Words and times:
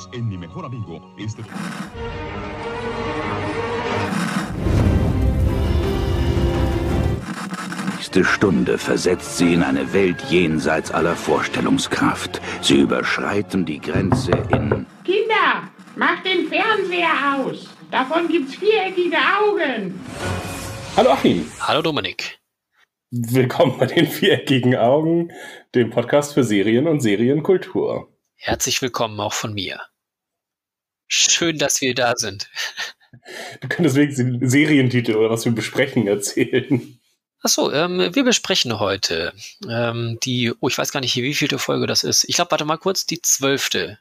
Bienvenidos 0.00 0.08
en 0.12 0.28
Mi 0.28 0.36
Mejor 0.36 0.64
Amigo. 0.64 1.00
Este... 1.18 1.42
nächste 7.94 8.24
Stunde 8.24 8.78
versetzt 8.78 9.36
sie 9.36 9.52
in 9.54 9.62
eine 9.62 9.92
Welt 9.92 10.22
jenseits 10.30 10.90
aller 10.90 11.14
Vorstellungskraft. 11.14 12.40
Sie 12.62 12.80
überschreiten 12.80 13.64
die 13.66 13.80
Grenze 13.80 14.32
in... 14.50 14.86
Kinder, 15.04 15.70
macht 15.96 16.24
den 16.24 16.48
Fernseher 16.48 17.36
aus. 17.36 17.68
Davon 17.90 18.28
gibt's 18.28 18.54
viereckige 18.54 19.16
Augen. 19.16 20.00
Hallo 20.96 21.10
Achim. 21.10 21.46
Hallo 21.60 21.82
Dominik. 21.82 22.38
Willkommen 23.10 23.76
bei 23.78 23.86
den 23.86 24.06
viereckigen 24.06 24.76
Augen, 24.76 25.32
dem 25.74 25.90
Podcast 25.90 26.34
für 26.34 26.44
Serien 26.44 26.86
und 26.86 27.00
Serienkultur. 27.00 28.08
Herzlich 28.36 28.80
willkommen 28.80 29.20
auch 29.20 29.34
von 29.34 29.52
mir. 29.52 29.78
Schön, 31.12 31.58
dass 31.58 31.80
wir 31.80 31.92
da 31.92 32.16
sind. 32.16 32.48
Du 33.60 33.68
könntest 33.68 33.96
wenigstens 33.96 34.38
den 34.38 34.48
Serientitel 34.48 35.16
oder 35.16 35.28
was 35.28 35.44
wir 35.44 35.50
besprechen 35.52 36.06
erzählen. 36.06 37.00
Achso, 37.42 37.72
ähm, 37.72 38.14
wir 38.14 38.22
besprechen 38.22 38.78
heute 38.78 39.32
ähm, 39.68 40.18
die, 40.22 40.52
oh, 40.60 40.68
ich 40.68 40.78
weiß 40.78 40.92
gar 40.92 41.00
nicht, 41.00 41.16
wie 41.16 41.34
vielte 41.34 41.58
Folge 41.58 41.88
das 41.88 42.04
ist. 42.04 42.24
Ich 42.28 42.36
glaube, 42.36 42.52
warte 42.52 42.64
mal 42.64 42.76
kurz, 42.76 43.06
die 43.06 43.20
zwölfte. 43.20 43.98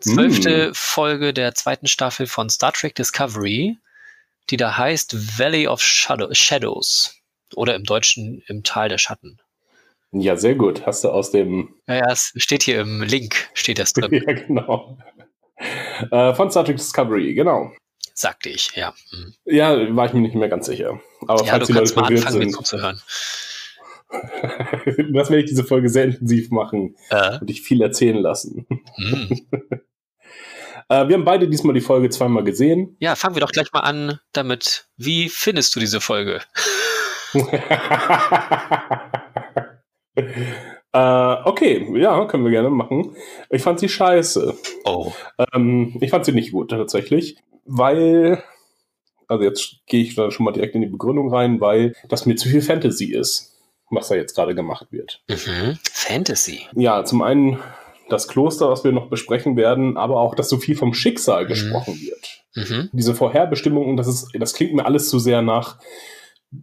Zwölfte 0.00 0.70
mm. 0.70 0.74
Folge 0.74 1.32
der 1.32 1.54
zweiten 1.54 1.86
Staffel 1.86 2.26
von 2.26 2.50
Star 2.50 2.72
Trek 2.72 2.94
Discovery, 2.94 3.78
die 4.50 4.58
da 4.58 4.76
heißt 4.76 5.38
Valley 5.38 5.68
of 5.68 5.80
Shadow 5.82 6.28
Shadows. 6.34 7.16
Oder 7.54 7.74
im 7.76 7.84
Deutschen 7.84 8.42
im 8.46 8.62
Tal 8.62 8.90
der 8.90 8.98
Schatten. 8.98 9.38
Ja, 10.12 10.36
sehr 10.36 10.54
gut. 10.54 10.84
Hast 10.86 11.02
du 11.04 11.08
aus 11.08 11.30
dem. 11.30 11.74
Ja, 11.88 11.94
ja, 11.96 12.12
es 12.12 12.32
steht 12.36 12.64
hier 12.64 12.80
im 12.80 13.02
Link, 13.02 13.48
steht 13.54 13.78
das 13.78 13.94
drin. 13.94 14.12
ja, 14.26 14.32
genau. 14.34 14.98
Äh, 16.10 16.34
von 16.34 16.50
Star 16.50 16.64
Trek 16.64 16.76
Discovery, 16.76 17.34
genau 17.34 17.72
sagte 18.20 18.50
ich, 18.50 18.70
ja. 18.76 18.94
Hm. 19.10 19.34
Ja, 19.44 19.96
war 19.96 20.06
ich 20.06 20.12
mir 20.12 20.20
nicht 20.20 20.34
mehr 20.34 20.48
ganz 20.48 20.66
sicher. 20.66 21.00
Aber 21.26 21.44
ja, 21.44 21.52
falls 21.52 21.66
die 21.66 21.72
Leute 21.72 21.92
verwirrt 21.92 22.26
anfangen, 22.26 22.42
sind. 22.42 22.52
zuzuhören. 22.52 23.02
das 25.12 25.30
werde 25.30 25.38
ich 25.38 25.48
diese 25.48 25.64
Folge 25.64 25.88
sehr 25.88 26.04
intensiv 26.04 26.50
machen 26.50 26.96
äh. 27.10 27.38
und 27.38 27.48
dich 27.48 27.62
viel 27.62 27.80
erzählen 27.80 28.18
lassen. 28.18 28.66
Hm. 28.96 29.46
äh, 30.88 31.08
wir 31.08 31.14
haben 31.14 31.24
beide 31.24 31.48
diesmal 31.48 31.74
die 31.74 31.80
Folge 31.80 32.10
zweimal 32.10 32.44
gesehen. 32.44 32.96
Ja, 33.00 33.16
fangen 33.16 33.36
wir 33.36 33.40
doch 33.40 33.52
gleich 33.52 33.72
mal 33.72 33.80
an 33.80 34.20
damit. 34.32 34.86
Wie 34.96 35.28
findest 35.28 35.74
du 35.74 35.80
diese 35.80 36.00
Folge? 36.00 36.42
Äh, 40.92 41.36
okay, 41.44 41.86
ja, 42.00 42.24
können 42.26 42.44
wir 42.44 42.50
gerne 42.50 42.70
machen. 42.70 43.14
Ich 43.48 43.62
fand 43.62 43.78
sie 43.78 43.88
scheiße. 43.88 44.54
Oh. 44.84 45.12
Ähm, 45.52 45.96
ich 46.00 46.10
fand 46.10 46.24
sie 46.24 46.32
nicht 46.32 46.52
gut, 46.52 46.70
tatsächlich 46.70 47.36
weil, 47.70 48.42
also 49.28 49.44
jetzt 49.44 49.76
gehe 49.86 50.02
ich 50.02 50.14
da 50.14 50.30
schon 50.30 50.44
mal 50.44 50.52
direkt 50.52 50.74
in 50.74 50.82
die 50.82 50.88
Begründung 50.88 51.32
rein, 51.32 51.60
weil 51.60 51.94
das 52.08 52.26
mir 52.26 52.36
zu 52.36 52.48
viel 52.48 52.62
Fantasy 52.62 53.06
ist, 53.12 53.56
was 53.90 54.08
da 54.08 54.16
jetzt 54.16 54.34
gerade 54.34 54.54
gemacht 54.54 54.88
wird. 54.90 55.22
Mhm. 55.28 55.78
Fantasy? 55.90 56.66
Ja, 56.74 57.04
zum 57.04 57.22
einen 57.22 57.60
das 58.08 58.26
Kloster, 58.26 58.68
was 58.70 58.82
wir 58.82 58.90
noch 58.90 59.08
besprechen 59.08 59.56
werden, 59.56 59.96
aber 59.96 60.20
auch, 60.20 60.34
dass 60.34 60.48
so 60.48 60.58
viel 60.58 60.76
vom 60.76 60.94
Schicksal 60.94 61.44
mhm. 61.44 61.48
gesprochen 61.48 62.00
wird. 62.00 62.42
Mhm. 62.56 62.90
Diese 62.92 63.14
Vorherbestimmungen, 63.14 63.96
das, 63.96 64.08
ist, 64.08 64.30
das 64.34 64.54
klingt 64.54 64.74
mir 64.74 64.84
alles 64.84 65.08
zu 65.08 65.20
sehr 65.20 65.42
nach, 65.42 65.78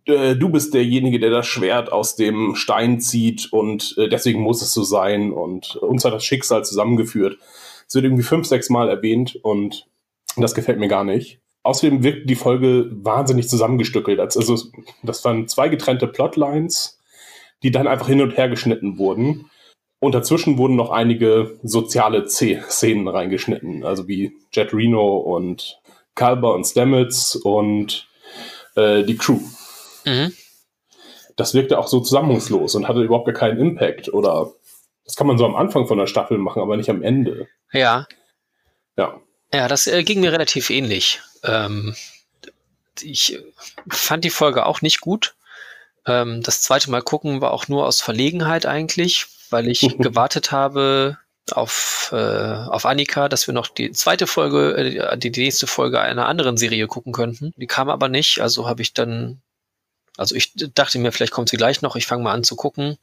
äh, 0.06 0.36
du 0.36 0.50
bist 0.50 0.74
derjenige, 0.74 1.20
der 1.20 1.30
das 1.30 1.48
Schwert 1.48 1.92
aus 1.92 2.16
dem 2.16 2.56
Stein 2.56 3.00
zieht 3.00 3.52
und 3.52 3.96
äh, 3.98 4.10
deswegen 4.10 4.42
muss 4.42 4.62
es 4.62 4.74
so 4.74 4.84
sein 4.84 5.32
und 5.32 5.76
uns 5.78 6.04
hat 6.06 6.14
das 6.14 6.26
Schicksal 6.26 6.66
zusammengeführt. 6.66 7.38
Es 7.88 7.96
wird 7.96 8.06
irgendwie 8.06 8.24
fünf, 8.24 8.48
sechs 8.48 8.70
Mal 8.70 8.90
erwähnt 8.90 9.38
und 9.44 9.88
das 10.36 10.54
gefällt 10.54 10.80
mir 10.80 10.90
gar 10.90 11.04
nicht. 11.04 11.40
Außerdem 11.64 12.04
wirkt 12.04 12.30
die 12.30 12.36
Folge 12.36 12.90
wahnsinnig 12.92 13.50
zusammengestückelt. 13.50 14.20
Also, 14.20 14.58
das 15.04 15.26
waren 15.26 15.48
zwei 15.48 15.68
getrennte 15.68 16.08
Plotlines, 16.08 17.00
die 17.64 17.72
dann 17.72 17.88
einfach 17.88 18.08
hin 18.08 18.22
und 18.22 18.38
her 18.38 18.48
geschnitten 18.48 18.98
wurden. 18.98 19.50
Und 20.00 20.14
dazwischen 20.14 20.58
wurden 20.58 20.76
noch 20.76 20.92
einige 20.92 21.60
soziale 21.64 22.28
Szenen 22.28 23.08
reingeschnitten, 23.08 23.84
also 23.84 24.08
wie 24.08 24.38
Jet 24.54 24.74
Reno 24.74 25.18
und 25.18 25.80
Kalber 26.14 26.54
und 26.54 26.66
Stamets 26.66 27.36
und 27.36 28.08
äh, 28.76 29.04
die 29.04 29.18
Crew. 29.18 29.40
Mhm. 30.08 30.34
Das 31.36 31.54
wirkte 31.54 31.78
auch 31.78 31.88
so 31.88 32.00
zusammenhangslos 32.00 32.76
und 32.76 32.88
hatte 32.88 33.02
überhaupt 33.02 33.26
gar 33.26 33.36
keinen 33.36 33.60
Impact. 33.60 34.12
Oder 34.12 34.52
das 35.06 35.16
kann 35.16 35.28
man 35.28 35.38
so 35.38 35.46
am 35.46 35.56
Anfang 35.56 35.88
von 35.88 35.98
der 35.98 36.08
Staffel 36.08 36.38
machen, 36.38 36.62
aber 36.62 36.78
nicht 36.78 36.90
am 36.90 37.04
Ende. 37.04 37.48
Ja. 37.72 38.08
Ja. 38.98 39.22
Ja, 39.54 39.68
das 39.68 39.88
äh, 39.88 40.04
ging 40.04 40.20
mir 40.20 40.32
relativ 40.32 40.70
ähnlich. 40.70 41.22
Ähm, 41.44 41.96
ich 43.02 43.40
fand 43.90 44.24
die 44.24 44.30
Folge 44.30 44.66
auch 44.66 44.82
nicht 44.82 45.00
gut. 45.00 45.36
Ähm, 46.06 46.42
das 46.42 46.62
zweite 46.62 46.90
Mal 46.90 47.02
gucken 47.02 47.42
war 47.42 47.52
auch 47.52 47.68
nur 47.68 47.86
aus 47.86 48.02
Verlegenheit 48.02 48.66
eigentlich, 48.66 49.28
weil 49.50 49.68
ich 49.68 49.82
gewartet 50.00 50.52
habe 50.52 51.18
auf, 51.52 52.10
äh, 52.12 52.18
auf 52.18 52.86
Annika, 52.86 53.30
dass 53.30 53.48
wir 53.48 53.54
noch 53.54 53.68
die 53.68 53.92
zweite 53.92 54.28
Folge, 54.28 54.76
äh, 54.76 55.18
die, 55.18 55.32
die 55.32 55.44
nächste 55.44 55.68
Folge 55.68 56.02
einer 56.02 56.28
anderen 56.28 56.58
Serie 56.58 56.88
gucken 56.88 57.14
könnten. 57.14 57.54
Die 57.58 57.68
kam 57.68 57.90
aber 57.90 58.10
nicht, 58.10 58.40
also 58.42 58.68
habe 58.68 58.82
ich 58.82 58.94
dann, 58.94 59.42
also 60.18 60.36
ich 60.36 60.54
dachte 60.56 61.00
mir, 61.00 61.12
vielleicht 61.12 61.32
kommt 61.32 61.50
sie 61.50 61.58
gleich 61.58 61.82
noch, 61.82 61.96
ich 61.96 62.08
fange 62.08 62.24
mal 62.24 62.34
an 62.34 62.44
zu 62.44 62.56
gucken. 62.56 62.98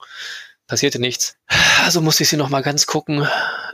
Passierte 0.66 0.98
nichts. 0.98 1.36
Also 1.84 2.00
musste 2.00 2.22
ich 2.22 2.28
sie 2.28 2.36
noch 2.36 2.48
mal 2.48 2.62
ganz 2.62 2.86
gucken. 2.86 3.26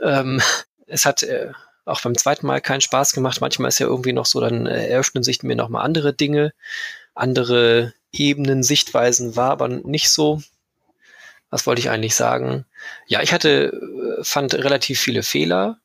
Ähm, 0.03 0.41
es 0.87 1.05
hat 1.05 1.23
äh, 1.23 1.51
auch 1.85 2.01
beim 2.01 2.17
zweiten 2.17 2.45
Mal 2.45 2.61
keinen 2.61 2.81
Spaß 2.81 3.13
gemacht. 3.13 3.41
Manchmal 3.41 3.69
ist 3.69 3.79
ja 3.79 3.87
irgendwie 3.87 4.13
noch 4.13 4.25
so, 4.25 4.39
dann 4.39 4.67
äh, 4.67 4.87
eröffnen 4.87 5.23
sich 5.23 5.41
mir 5.43 5.55
nochmal 5.55 5.83
andere 5.83 6.13
Dinge, 6.13 6.53
andere 7.15 7.93
Ebenen, 8.11 8.61
Sichtweisen, 8.61 9.35
war 9.35 9.51
aber 9.51 9.67
nicht 9.67 10.09
so. 10.09 10.41
Was 11.49 11.65
wollte 11.65 11.81
ich 11.81 11.89
eigentlich 11.89 12.15
sagen? 12.15 12.65
Ja, 13.07 13.21
ich 13.21 13.33
hatte, 13.33 13.71
äh, 14.19 14.23
fand 14.23 14.53
relativ 14.53 14.99
viele 14.99 15.23
Fehler. 15.23 15.79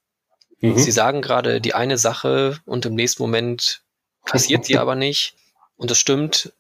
Mhm. 0.61 0.79
Sie 0.79 0.93
sagen 0.93 1.23
gerade 1.23 1.61
die 1.61 1.75
eine 1.75 1.99
Sache 1.99 2.59
und 2.67 2.87
im 2.87 2.95
nächsten 2.95 3.23
Moment 3.23 3.83
passiert 4.25 4.65
sie 4.65 4.79
aber 4.79 4.95
nicht. 4.95 5.35
Und 5.77 5.91
das 5.91 5.99
stimmt. 5.99 6.53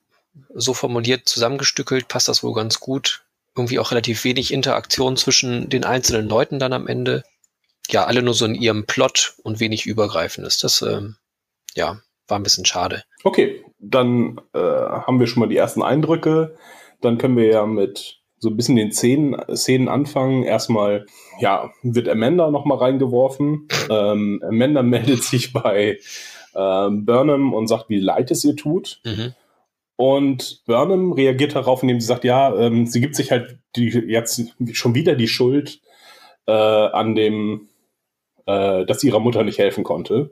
So 0.54 0.74
formuliert, 0.74 1.28
zusammengestückelt, 1.28 2.08
passt 2.08 2.28
das 2.28 2.42
wohl 2.42 2.54
ganz 2.54 2.80
gut. 2.80 3.24
Irgendwie 3.54 3.78
auch 3.78 3.90
relativ 3.90 4.24
wenig 4.24 4.52
Interaktion 4.52 5.16
zwischen 5.16 5.68
den 5.68 5.84
einzelnen 5.84 6.28
Leuten 6.28 6.58
dann 6.58 6.72
am 6.72 6.86
Ende 6.86 7.22
ja, 7.90 8.04
alle 8.04 8.22
nur 8.22 8.34
so 8.34 8.44
in 8.44 8.54
ihrem 8.54 8.86
Plot 8.86 9.34
und 9.42 9.60
wenig 9.60 9.86
Übergreifendes. 9.86 10.58
Das, 10.58 10.82
ähm, 10.82 11.16
ja, 11.74 12.00
war 12.28 12.38
ein 12.38 12.42
bisschen 12.42 12.64
schade. 12.64 13.04
Okay, 13.24 13.64
dann 13.78 14.40
äh, 14.52 14.58
haben 14.58 15.20
wir 15.20 15.26
schon 15.26 15.40
mal 15.40 15.48
die 15.48 15.56
ersten 15.56 15.82
Eindrücke. 15.82 16.56
Dann 17.00 17.18
können 17.18 17.36
wir 17.36 17.46
ja 17.46 17.66
mit 17.66 18.20
so 18.38 18.50
ein 18.50 18.56
bisschen 18.56 18.76
den 18.76 18.92
Szenen, 18.92 19.36
Szenen 19.54 19.88
anfangen. 19.88 20.42
Erstmal, 20.42 21.06
ja, 21.40 21.70
wird 21.82 22.08
Amanda 22.08 22.50
nochmal 22.50 22.78
reingeworfen. 22.78 23.68
Ähm, 23.88 24.42
Amanda 24.46 24.82
meldet 24.84 25.22
sich 25.22 25.52
bei 25.52 25.98
äh, 26.54 26.90
Burnham 26.90 27.54
und 27.54 27.68
sagt, 27.68 27.88
wie 27.88 28.00
leid 28.00 28.30
es 28.30 28.44
ihr 28.44 28.56
tut. 28.56 29.00
Mhm. 29.04 29.34
Und 29.96 30.62
Burnham 30.66 31.12
reagiert 31.12 31.54
darauf, 31.54 31.82
indem 31.82 32.00
sie 32.00 32.06
sagt, 32.06 32.24
ja, 32.24 32.54
ähm, 32.54 32.86
sie 32.86 33.00
gibt 33.00 33.16
sich 33.16 33.30
halt 33.30 33.58
die, 33.76 33.88
jetzt 33.88 34.54
schon 34.72 34.94
wieder 34.94 35.14
die 35.14 35.28
Schuld 35.28 35.80
äh, 36.46 36.52
an 36.52 37.14
dem 37.14 37.68
äh, 38.46 38.86
dass 38.86 39.04
ihrer 39.04 39.20
Mutter 39.20 39.42
nicht 39.44 39.58
helfen 39.58 39.84
konnte. 39.84 40.30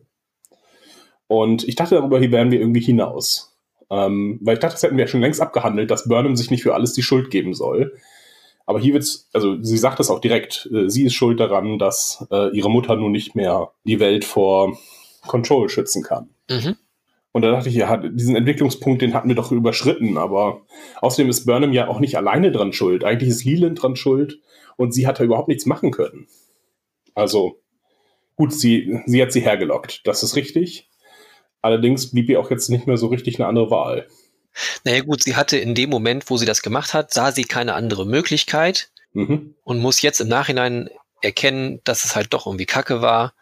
Und 1.26 1.66
ich 1.66 1.74
dachte, 1.74 1.96
darüber 1.96 2.20
wären 2.20 2.50
wir 2.50 2.60
irgendwie 2.60 2.80
hinaus. 2.80 3.56
Ähm, 3.90 4.38
weil 4.42 4.54
ich 4.54 4.60
dachte, 4.60 4.74
das 4.74 4.82
hätten 4.82 4.96
wir 4.96 5.06
schon 5.06 5.20
längst 5.20 5.40
abgehandelt, 5.40 5.90
dass 5.90 6.08
Burnham 6.08 6.36
sich 6.36 6.50
nicht 6.50 6.62
für 6.62 6.74
alles 6.74 6.92
die 6.92 7.02
Schuld 7.02 7.30
geben 7.30 7.54
soll. 7.54 7.96
Aber 8.66 8.80
hier 8.80 8.94
wird's, 8.94 9.28
also 9.34 9.60
sie 9.62 9.76
sagt 9.76 10.00
es 10.00 10.10
auch 10.10 10.20
direkt, 10.20 10.68
äh, 10.72 10.88
sie 10.88 11.04
ist 11.04 11.14
schuld 11.14 11.38
daran, 11.38 11.78
dass 11.78 12.26
äh, 12.30 12.54
ihre 12.56 12.70
Mutter 12.70 12.96
nun 12.96 13.12
nicht 13.12 13.34
mehr 13.34 13.72
die 13.84 14.00
Welt 14.00 14.24
vor 14.24 14.78
Control 15.26 15.68
schützen 15.68 16.02
kann. 16.02 16.30
Mhm. 16.48 16.76
Und 17.34 17.42
da 17.42 17.50
dachte 17.50 17.68
ich, 17.68 17.74
ja, 17.74 17.96
diesen 17.98 18.36
Entwicklungspunkt, 18.36 19.02
den 19.02 19.12
hatten 19.12 19.28
wir 19.28 19.36
doch 19.36 19.52
überschritten, 19.52 20.16
aber 20.16 20.62
außerdem 21.02 21.28
ist 21.28 21.44
Burnham 21.44 21.74
ja 21.74 21.88
auch 21.88 22.00
nicht 22.00 22.16
alleine 22.16 22.50
dran 22.50 22.72
schuld. 22.72 23.04
Eigentlich 23.04 23.28
ist 23.28 23.44
Leland 23.44 23.82
dran 23.82 23.96
schuld 23.96 24.38
und 24.76 24.94
sie 24.94 25.06
hat 25.06 25.20
da 25.20 25.24
überhaupt 25.24 25.48
nichts 25.48 25.66
machen 25.66 25.90
können. 25.90 26.26
Also, 27.14 27.60
Gut, 28.36 28.52
sie, 28.52 29.00
sie 29.06 29.22
hat 29.22 29.32
sie 29.32 29.40
hergelockt, 29.40 30.06
das 30.06 30.22
ist 30.22 30.36
richtig. 30.36 30.88
Allerdings 31.62 32.10
blieb 32.10 32.28
ihr 32.28 32.40
auch 32.40 32.50
jetzt 32.50 32.68
nicht 32.68 32.86
mehr 32.86 32.96
so 32.96 33.06
richtig 33.06 33.38
eine 33.38 33.46
andere 33.46 33.70
Wahl. 33.70 34.08
Naja 34.84 35.02
gut, 35.02 35.22
sie 35.22 35.36
hatte 35.36 35.56
in 35.56 35.74
dem 35.74 35.90
Moment, 35.90 36.28
wo 36.30 36.36
sie 36.36 36.46
das 36.46 36.62
gemacht 36.62 36.94
hat, 36.94 37.12
sah 37.12 37.32
sie 37.32 37.44
keine 37.44 37.74
andere 37.74 38.06
Möglichkeit 38.06 38.90
mhm. 39.12 39.54
und 39.62 39.80
muss 39.80 40.02
jetzt 40.02 40.20
im 40.20 40.28
Nachhinein 40.28 40.90
erkennen, 41.22 41.80
dass 41.84 42.04
es 42.04 42.16
halt 42.16 42.34
doch 42.34 42.46
irgendwie 42.46 42.66
Kacke 42.66 43.00
war. 43.00 43.34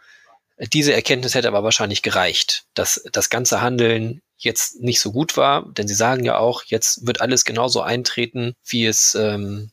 Diese 0.73 0.93
Erkenntnis 0.93 1.35
hätte 1.35 1.49
aber 1.49 1.64
wahrscheinlich 1.64 2.03
gereicht, 2.03 2.64
dass 2.75 3.03
das 3.12 3.31
ganze 3.31 3.61
Handeln 3.62 4.23
jetzt 4.38 4.81
nicht 4.81 5.00
so 5.00 5.12
gut 5.12 5.37
war, 5.37 5.67
denn 5.73 5.88
sie 5.88 5.94
sagen 5.94 6.25
ja 6.25 6.38
auch, 6.38 6.62
jetzt 6.64 7.06
wird 7.06 7.20
alles 7.20 7.44
genauso 7.44 7.82
eintreten, 7.82 8.55
wie 8.64 8.87
es, 8.87 9.14
ähm, 9.14 9.70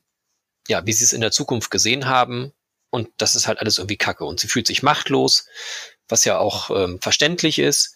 ja, 0.68 0.86
wie 0.86 0.94
sie 0.94 1.04
es 1.04 1.14
in 1.14 1.22
der 1.22 1.32
Zukunft 1.32 1.72
gesehen 1.72 2.08
haben 2.08 2.54
Und 2.90 3.10
das 3.18 3.36
ist 3.36 3.48
halt 3.48 3.60
alles 3.60 3.78
irgendwie 3.78 3.98
kacke. 3.98 4.26
Und 4.26 4.40
sie 4.40 4.48
fühlt 4.48 4.68
sich 4.68 4.84
machtlos, 4.84 5.46
was 6.08 6.26
ja 6.26 6.38
auch 6.40 6.70
ähm, 6.72 7.00
verständlich 7.02 7.60
ist. 7.60 7.96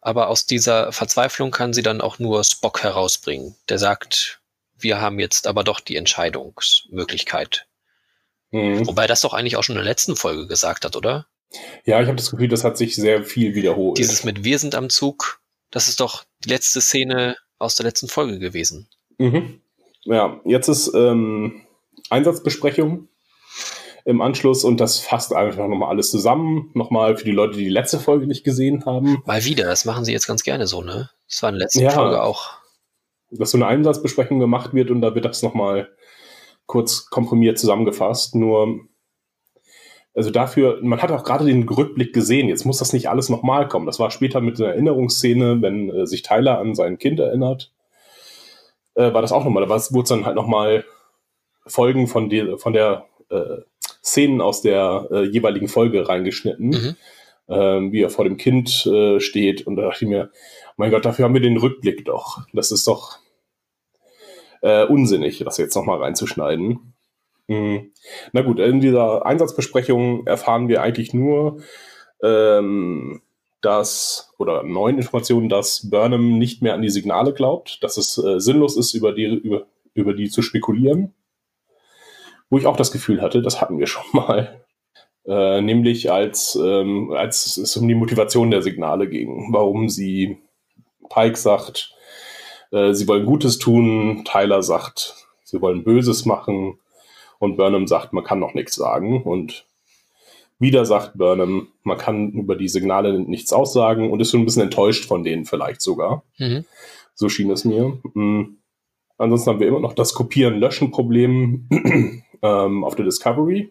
Aber 0.00 0.28
aus 0.28 0.46
dieser 0.46 0.92
Verzweiflung 0.92 1.50
kann 1.50 1.72
sie 1.72 1.82
dann 1.82 2.00
auch 2.00 2.18
nur 2.18 2.42
Spock 2.44 2.82
herausbringen. 2.82 3.56
Der 3.68 3.78
sagt, 3.78 4.40
wir 4.78 5.00
haben 5.00 5.18
jetzt 5.18 5.46
aber 5.46 5.64
doch 5.64 5.80
die 5.80 5.96
Entscheidungsmöglichkeit. 5.96 7.66
Mhm. 8.50 8.86
Wobei 8.86 9.06
das 9.06 9.20
doch 9.20 9.34
eigentlich 9.34 9.56
auch 9.56 9.62
schon 9.64 9.76
in 9.76 9.82
der 9.82 9.90
letzten 9.90 10.16
Folge 10.16 10.46
gesagt 10.46 10.84
hat, 10.84 10.96
oder? 10.96 11.26
Ja, 11.84 12.00
ich 12.00 12.06
habe 12.06 12.16
das 12.16 12.30
Gefühl, 12.30 12.48
das 12.48 12.64
hat 12.64 12.78
sich 12.78 12.94
sehr 12.94 13.24
viel 13.24 13.54
wiederholt. 13.54 13.98
Dieses 13.98 14.24
mit 14.24 14.44
Wir 14.44 14.58
sind 14.58 14.74
am 14.74 14.88
Zug, 14.88 15.40
das 15.70 15.88
ist 15.88 16.00
doch 16.00 16.24
die 16.44 16.48
letzte 16.48 16.80
Szene 16.80 17.36
aus 17.58 17.76
der 17.76 17.86
letzten 17.86 18.08
Folge 18.08 18.38
gewesen. 18.38 18.88
Mhm. 19.18 19.60
Ja, 20.04 20.40
jetzt 20.44 20.68
ist 20.68 20.92
ähm, 20.94 21.62
Einsatzbesprechung 22.08 23.08
im 24.04 24.20
Anschluss 24.22 24.64
und 24.64 24.80
das 24.80 24.98
fasst 24.98 25.34
einfach 25.34 25.68
nochmal 25.68 25.90
alles 25.90 26.10
zusammen. 26.10 26.70
Nochmal 26.74 27.16
für 27.16 27.24
die 27.24 27.32
Leute, 27.32 27.58
die 27.58 27.64
die 27.64 27.70
letzte 27.70 27.98
Folge 27.98 28.26
nicht 28.26 28.44
gesehen 28.44 28.86
haben. 28.86 29.22
Mal 29.26 29.44
wieder, 29.44 29.64
das 29.64 29.84
machen 29.84 30.04
sie 30.04 30.12
jetzt 30.12 30.26
ganz 30.26 30.42
gerne 30.42 30.66
so, 30.66 30.82
ne? 30.82 31.10
Das 31.28 31.42
war 31.42 31.50
in 31.50 31.56
der 31.56 31.64
letzten 31.64 31.82
ja, 31.82 31.90
Folge 31.90 32.22
auch. 32.22 32.50
Dass 33.30 33.50
so 33.50 33.58
eine 33.58 33.66
Einsatzbesprechung 33.66 34.40
gemacht 34.40 34.72
wird 34.74 34.90
und 34.90 35.02
da 35.02 35.14
wird 35.14 35.26
das 35.26 35.42
nochmal 35.42 35.90
kurz 36.66 37.06
komprimiert 37.10 37.58
zusammengefasst. 37.58 38.34
Nur, 38.34 38.80
also 40.14 40.30
dafür, 40.30 40.80
man 40.82 41.00
hat 41.00 41.12
auch 41.12 41.24
gerade 41.24 41.44
den 41.44 41.68
Rückblick 41.68 42.12
gesehen, 42.12 42.48
jetzt 42.48 42.64
muss 42.64 42.78
das 42.78 42.92
nicht 42.92 43.08
alles 43.08 43.28
nochmal 43.28 43.68
kommen. 43.68 43.86
Das 43.86 44.00
war 44.00 44.10
später 44.10 44.40
mit 44.40 44.60
einer 44.60 44.70
Erinnerungsszene, 44.70 45.62
wenn 45.62 45.90
äh, 45.90 46.06
sich 46.06 46.22
Tyler 46.22 46.58
an 46.58 46.74
sein 46.74 46.98
Kind 46.98 47.20
erinnert, 47.20 47.72
äh, 48.94 49.12
war 49.12 49.22
das 49.22 49.32
auch 49.32 49.44
nochmal. 49.44 49.64
Da 49.64 49.68
wurde 49.68 50.02
es 50.02 50.08
dann 50.08 50.26
halt 50.26 50.36
nochmal 50.36 50.84
Folgen 51.66 52.08
von, 52.08 52.28
die, 52.28 52.56
von 52.58 52.72
der 52.72 53.06
äh, 53.30 53.58
Szenen 54.02 54.40
aus 54.40 54.62
der 54.62 55.08
äh, 55.10 55.24
jeweiligen 55.24 55.68
Folge 55.68 56.08
reingeschnitten, 56.08 56.68
mhm. 56.68 56.96
ähm, 57.48 57.92
wie 57.92 58.02
er 58.02 58.10
vor 58.10 58.24
dem 58.24 58.36
Kind 58.36 58.86
äh, 58.86 59.20
steht. 59.20 59.66
Und 59.66 59.76
da 59.76 59.82
dachte 59.82 60.04
ich 60.04 60.10
mir, 60.10 60.30
mein 60.76 60.90
Gott, 60.90 61.04
dafür 61.04 61.24
haben 61.24 61.34
wir 61.34 61.40
den 61.40 61.58
Rückblick 61.58 62.04
doch. 62.04 62.40
Das 62.52 62.72
ist 62.72 62.86
doch 62.88 63.18
äh, 64.62 64.84
unsinnig, 64.86 65.38
das 65.38 65.58
jetzt 65.58 65.76
nochmal 65.76 65.98
reinzuschneiden. 65.98 66.89
Mhm. 67.50 67.92
Na 68.32 68.42
gut, 68.42 68.60
in 68.60 68.80
dieser 68.80 69.26
Einsatzbesprechung 69.26 70.26
erfahren 70.26 70.68
wir 70.68 70.82
eigentlich 70.82 71.12
nur, 71.14 71.62
ähm, 72.22 73.22
dass, 73.60 74.32
oder 74.38 74.62
neuen 74.62 74.96
Informationen, 74.96 75.48
dass 75.48 75.90
Burnham 75.90 76.38
nicht 76.38 76.62
mehr 76.62 76.74
an 76.74 76.82
die 76.82 76.90
Signale 76.90 77.32
glaubt, 77.32 77.82
dass 77.82 77.96
es 77.96 78.16
äh, 78.18 78.40
sinnlos 78.40 78.76
ist, 78.76 78.94
über 78.94 79.12
die, 79.12 79.24
über, 79.24 79.66
über 79.94 80.14
die 80.14 80.30
zu 80.30 80.42
spekulieren 80.42 81.14
wo 82.50 82.58
ich 82.58 82.66
auch 82.66 82.76
das 82.76 82.90
Gefühl 82.90 83.22
hatte, 83.22 83.40
das 83.40 83.60
hatten 83.60 83.78
wir 83.78 83.86
schon 83.86 84.04
mal. 84.12 84.60
Äh, 85.26 85.60
nämlich 85.60 86.10
als, 86.10 86.56
ähm, 86.56 87.12
als 87.12 87.56
es 87.56 87.76
um 87.76 87.86
die 87.86 87.94
Motivation 87.94 88.50
der 88.50 88.62
Signale 88.62 89.08
ging, 89.08 89.52
warum 89.52 89.88
sie 89.88 90.38
Pike 91.08 91.36
sagt, 91.36 91.94
äh, 92.72 92.92
sie 92.94 93.06
wollen 93.06 93.26
Gutes 93.26 93.58
tun, 93.58 94.24
Tyler 94.24 94.62
sagt, 94.62 95.14
sie 95.44 95.60
wollen 95.60 95.84
Böses 95.84 96.24
machen 96.24 96.78
und 97.40 97.56
Burnham 97.56 97.88
sagt, 97.88 98.12
man 98.12 98.22
kann 98.22 98.38
noch 98.38 98.54
nichts 98.54 98.76
sagen 98.76 99.22
und 99.22 99.66
wieder 100.60 100.84
sagt 100.84 101.16
Burnham, 101.16 101.68
man 101.82 101.96
kann 101.96 102.32
über 102.32 102.54
die 102.54 102.68
Signale 102.68 103.18
nichts 103.18 103.52
aussagen 103.52 104.10
und 104.10 104.20
ist 104.20 104.30
so 104.30 104.38
ein 104.38 104.44
bisschen 104.44 104.62
enttäuscht 104.62 105.06
von 105.06 105.24
denen 105.24 105.46
vielleicht 105.46 105.80
sogar. 105.80 106.22
Mhm. 106.38 106.66
So 107.14 107.28
schien 107.28 107.50
es 107.50 107.64
mir. 107.64 107.98
Mhm. 108.14 108.58
Ansonsten 109.16 109.50
haben 109.50 109.60
wir 109.60 109.68
immer 109.68 109.80
noch 109.80 109.94
das 109.94 110.14
Kopieren-Löschen-Problem 110.14 111.68
ähm, 112.42 112.84
auf 112.84 112.94
der 112.94 113.06
Discovery, 113.06 113.70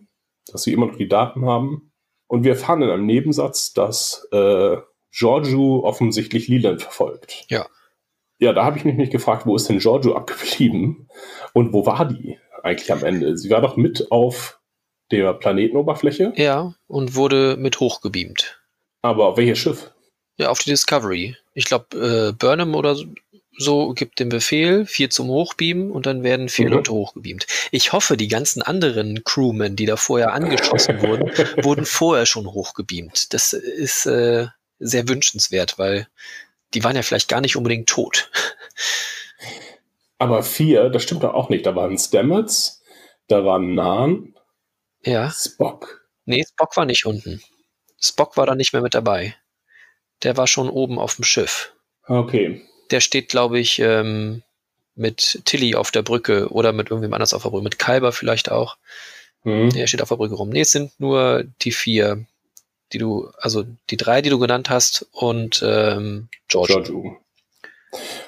dass 0.51 0.63
sie 0.63 0.73
immer 0.73 0.87
noch 0.87 0.95
die 0.95 1.07
Daten 1.07 1.45
haben. 1.45 1.91
Und 2.27 2.43
wir 2.43 2.51
erfahren 2.51 2.81
in 2.81 2.89
einem 2.89 3.05
Nebensatz, 3.05 3.73
dass 3.73 4.27
äh, 4.31 4.77
Giorgio 5.11 5.83
offensichtlich 5.83 6.47
Leland 6.47 6.81
verfolgt. 6.81 7.45
Ja. 7.49 7.67
Ja, 8.39 8.53
da 8.53 8.63
habe 8.63 8.77
ich 8.77 8.85
mich 8.85 8.95
nicht 8.95 9.11
gefragt, 9.11 9.45
wo 9.45 9.55
ist 9.55 9.69
denn 9.69 9.79
Giorgio 9.79 10.15
abgeblieben 10.15 11.07
und 11.53 11.73
wo 11.73 11.85
war 11.85 12.05
die 12.05 12.39
eigentlich 12.63 12.91
am 12.91 13.03
Ende? 13.03 13.37
Sie 13.37 13.49
war 13.49 13.61
doch 13.61 13.77
mit 13.77 14.11
auf 14.11 14.59
der 15.11 15.33
Planetenoberfläche. 15.33 16.33
Ja, 16.35 16.73
und 16.87 17.15
wurde 17.15 17.57
mit 17.57 17.79
hochgebeamt. 17.79 18.61
Aber 19.01 19.27
auf 19.27 19.37
welches 19.37 19.59
Schiff? 19.59 19.91
Ja, 20.37 20.49
auf 20.49 20.59
die 20.59 20.69
Discovery. 20.69 21.35
Ich 21.53 21.65
glaube, 21.65 22.29
äh, 22.29 22.31
Burnham 22.33 22.75
oder 22.75 22.95
so 23.57 23.93
gibt 23.93 24.19
den 24.19 24.29
Befehl, 24.29 24.85
vier 24.85 25.09
zum 25.09 25.27
Hochbeamen 25.27 25.91
und 25.91 26.05
dann 26.05 26.23
werden 26.23 26.47
vier 26.47 26.67
mhm. 26.67 26.73
Leute 26.73 26.91
hochgebeamt. 26.93 27.45
Ich 27.71 27.91
hoffe, 27.91 28.15
die 28.15 28.29
ganzen 28.29 28.61
anderen 28.61 29.23
Crewmen, 29.25 29.75
die 29.75 29.85
da 29.85 29.97
vorher 29.97 30.33
angeschossen 30.33 31.01
wurden, 31.01 31.31
wurden 31.63 31.85
vorher 31.85 32.25
schon 32.25 32.47
hochgebeamt. 32.47 33.33
Das 33.33 33.51
ist 33.53 34.05
äh, 34.05 34.47
sehr 34.79 35.09
wünschenswert, 35.09 35.77
weil 35.77 36.07
die 36.73 36.83
waren 36.83 36.95
ja 36.95 37.01
vielleicht 37.01 37.27
gar 37.27 37.41
nicht 37.41 37.57
unbedingt 37.57 37.89
tot. 37.89 38.29
Aber 40.19 40.43
vier, 40.43 40.89
das 40.89 41.03
stimmt 41.03 41.23
doch 41.23 41.33
auch 41.33 41.49
nicht. 41.49 41.65
Da 41.65 41.75
waren 41.75 41.97
Stamets, 41.97 42.83
da 43.27 43.43
waren 43.43 43.73
Nahn, 43.73 44.35
ja. 45.03 45.31
Spock. 45.31 46.07
Nee, 46.25 46.43
Spock 46.45 46.77
war 46.77 46.85
nicht 46.85 47.05
unten. 47.05 47.41
Spock 47.99 48.37
war 48.37 48.45
da 48.45 48.53
nicht 48.53 48.73
mehr 48.73 48.81
mit 48.81 48.93
dabei. 48.93 49.35
Der 50.23 50.37
war 50.37 50.45
schon 50.45 50.69
oben 50.69 50.99
auf 50.99 51.15
dem 51.15 51.23
Schiff. 51.23 51.73
Okay 52.05 52.61
der 52.89 53.01
steht, 53.01 53.29
glaube 53.29 53.59
ich, 53.59 53.79
ähm, 53.79 54.43
mit 54.95 55.41
Tilly 55.45 55.75
auf 55.75 55.91
der 55.91 56.01
Brücke 56.01 56.49
oder 56.49 56.73
mit 56.73 56.89
irgendwem 56.89 57.13
anders 57.13 57.33
auf 57.33 57.43
der 57.43 57.49
Brücke, 57.49 57.63
mit 57.63 57.79
Kalber 57.79 58.11
vielleicht 58.11 58.51
auch. 58.51 58.77
Mhm. 59.43 59.69
Der 59.69 59.87
steht 59.87 60.01
auf 60.01 60.09
der 60.09 60.17
Brücke 60.17 60.35
rum. 60.35 60.49
Nee, 60.49 60.61
es 60.61 60.71
sind 60.71 60.91
nur 60.99 61.45
die 61.61 61.71
vier, 61.71 62.25
die 62.91 62.97
du, 62.97 63.29
also 63.37 63.65
die 63.89 63.97
drei, 63.97 64.21
die 64.21 64.29
du 64.29 64.39
genannt 64.39 64.69
hast 64.69 65.07
und 65.11 65.63
ähm, 65.65 66.27
George. 66.47 66.81
George. 66.83 67.17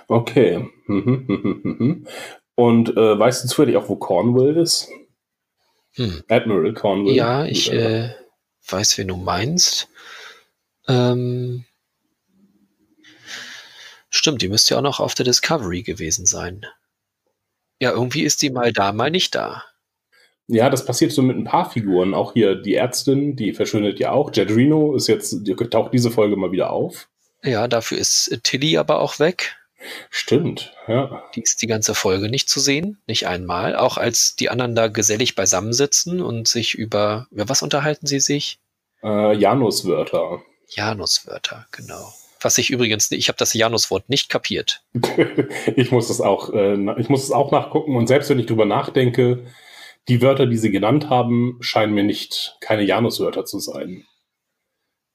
Okay. 0.07 0.69
Mhm, 0.87 1.25
mhm, 1.27 1.61
mhm, 1.63 2.07
und 2.55 2.89
äh, 2.97 3.19
weißt 3.19 3.43
du 3.43 3.47
zufällig 3.47 3.77
auch, 3.77 3.89
wo 3.89 3.95
Cornwall 3.95 4.57
ist? 4.57 4.89
Hm. 5.93 6.23
Admiral 6.27 6.73
Cornwall. 6.73 7.13
Ja, 7.13 7.45
ich 7.45 7.71
äh, 7.71 8.13
weiß, 8.67 8.97
wen 8.97 9.07
du 9.07 9.17
meinst. 9.17 9.87
Ähm, 10.87 11.65
Stimmt, 14.13 14.41
die 14.41 14.49
müsste 14.49 14.73
ja 14.73 14.79
auch 14.79 14.83
noch 14.83 14.99
auf 14.99 15.15
der 15.15 15.23
Discovery 15.23 15.83
gewesen 15.83 16.25
sein. 16.25 16.65
Ja, 17.79 17.91
irgendwie 17.91 18.23
ist 18.23 18.41
die 18.41 18.49
mal 18.49 18.73
da, 18.73 18.91
mal 18.91 19.09
nicht 19.09 19.33
da. 19.33 19.63
Ja, 20.47 20.69
das 20.69 20.85
passiert 20.85 21.13
so 21.13 21.21
mit 21.21 21.37
ein 21.37 21.45
paar 21.45 21.71
Figuren. 21.71 22.13
Auch 22.13 22.33
hier 22.33 22.55
die 22.55 22.75
Ärztin, 22.75 23.37
die 23.37 23.53
verschwindet 23.53 23.99
ja 23.99 24.11
auch. 24.11 24.29
Jet 24.33 24.49
Reno 24.49 24.95
ist 24.95 25.07
jetzt, 25.07 25.47
die 25.47 25.55
taucht 25.55 25.93
diese 25.93 26.11
Folge 26.11 26.35
mal 26.35 26.51
wieder 26.51 26.71
auf. 26.71 27.07
Ja, 27.41 27.69
dafür 27.69 27.99
ist 27.99 28.37
Tilly 28.43 28.77
aber 28.77 28.99
auch 28.99 29.17
weg. 29.19 29.55
Stimmt, 30.09 30.73
ja. 30.87 31.23
Die 31.35 31.41
ist 31.41 31.61
die 31.61 31.67
ganze 31.67 31.95
Folge 31.95 32.29
nicht 32.29 32.49
zu 32.49 32.59
sehen, 32.59 33.01
nicht 33.07 33.27
einmal. 33.27 33.75
Auch 33.75 33.97
als 33.97 34.35
die 34.35 34.49
anderen 34.49 34.75
da 34.75 34.87
gesellig 34.87 35.35
beisammensitzen 35.35 36.21
und 36.21 36.47
sich 36.47 36.75
über, 36.75 37.27
über 37.31 37.49
was 37.49 37.61
unterhalten 37.61 38.07
sie 38.07 38.19
sich? 38.19 38.59
Äh, 39.03 39.35
Januswörter. 39.35 40.41
Januswörter, 40.67 41.65
genau. 41.71 42.13
Was 42.39 42.57
ich 42.57 42.69
übrigens, 42.71 43.11
ich 43.11 43.27
habe 43.27 43.37
das 43.37 43.53
Januswort 43.53 44.09
nicht 44.09 44.29
kapiert. 44.29 44.83
ich 45.75 45.91
muss 45.91 46.09
es 46.09 46.21
auch, 46.21 46.53
äh, 46.53 46.75
ich 46.99 47.09
muss 47.09 47.23
es 47.23 47.31
auch 47.31 47.51
nachgucken 47.51 47.95
und 47.95 48.07
selbst 48.07 48.29
wenn 48.29 48.39
ich 48.39 48.47
drüber 48.47 48.65
nachdenke, 48.65 49.45
die 50.07 50.21
Wörter, 50.21 50.47
die 50.47 50.57
sie 50.57 50.71
genannt 50.71 51.09
haben, 51.09 51.57
scheinen 51.61 51.93
mir 51.93 52.03
nicht 52.03 52.57
keine 52.59 52.83
Januswörter 52.83 53.45
zu 53.45 53.59
sein. 53.59 54.05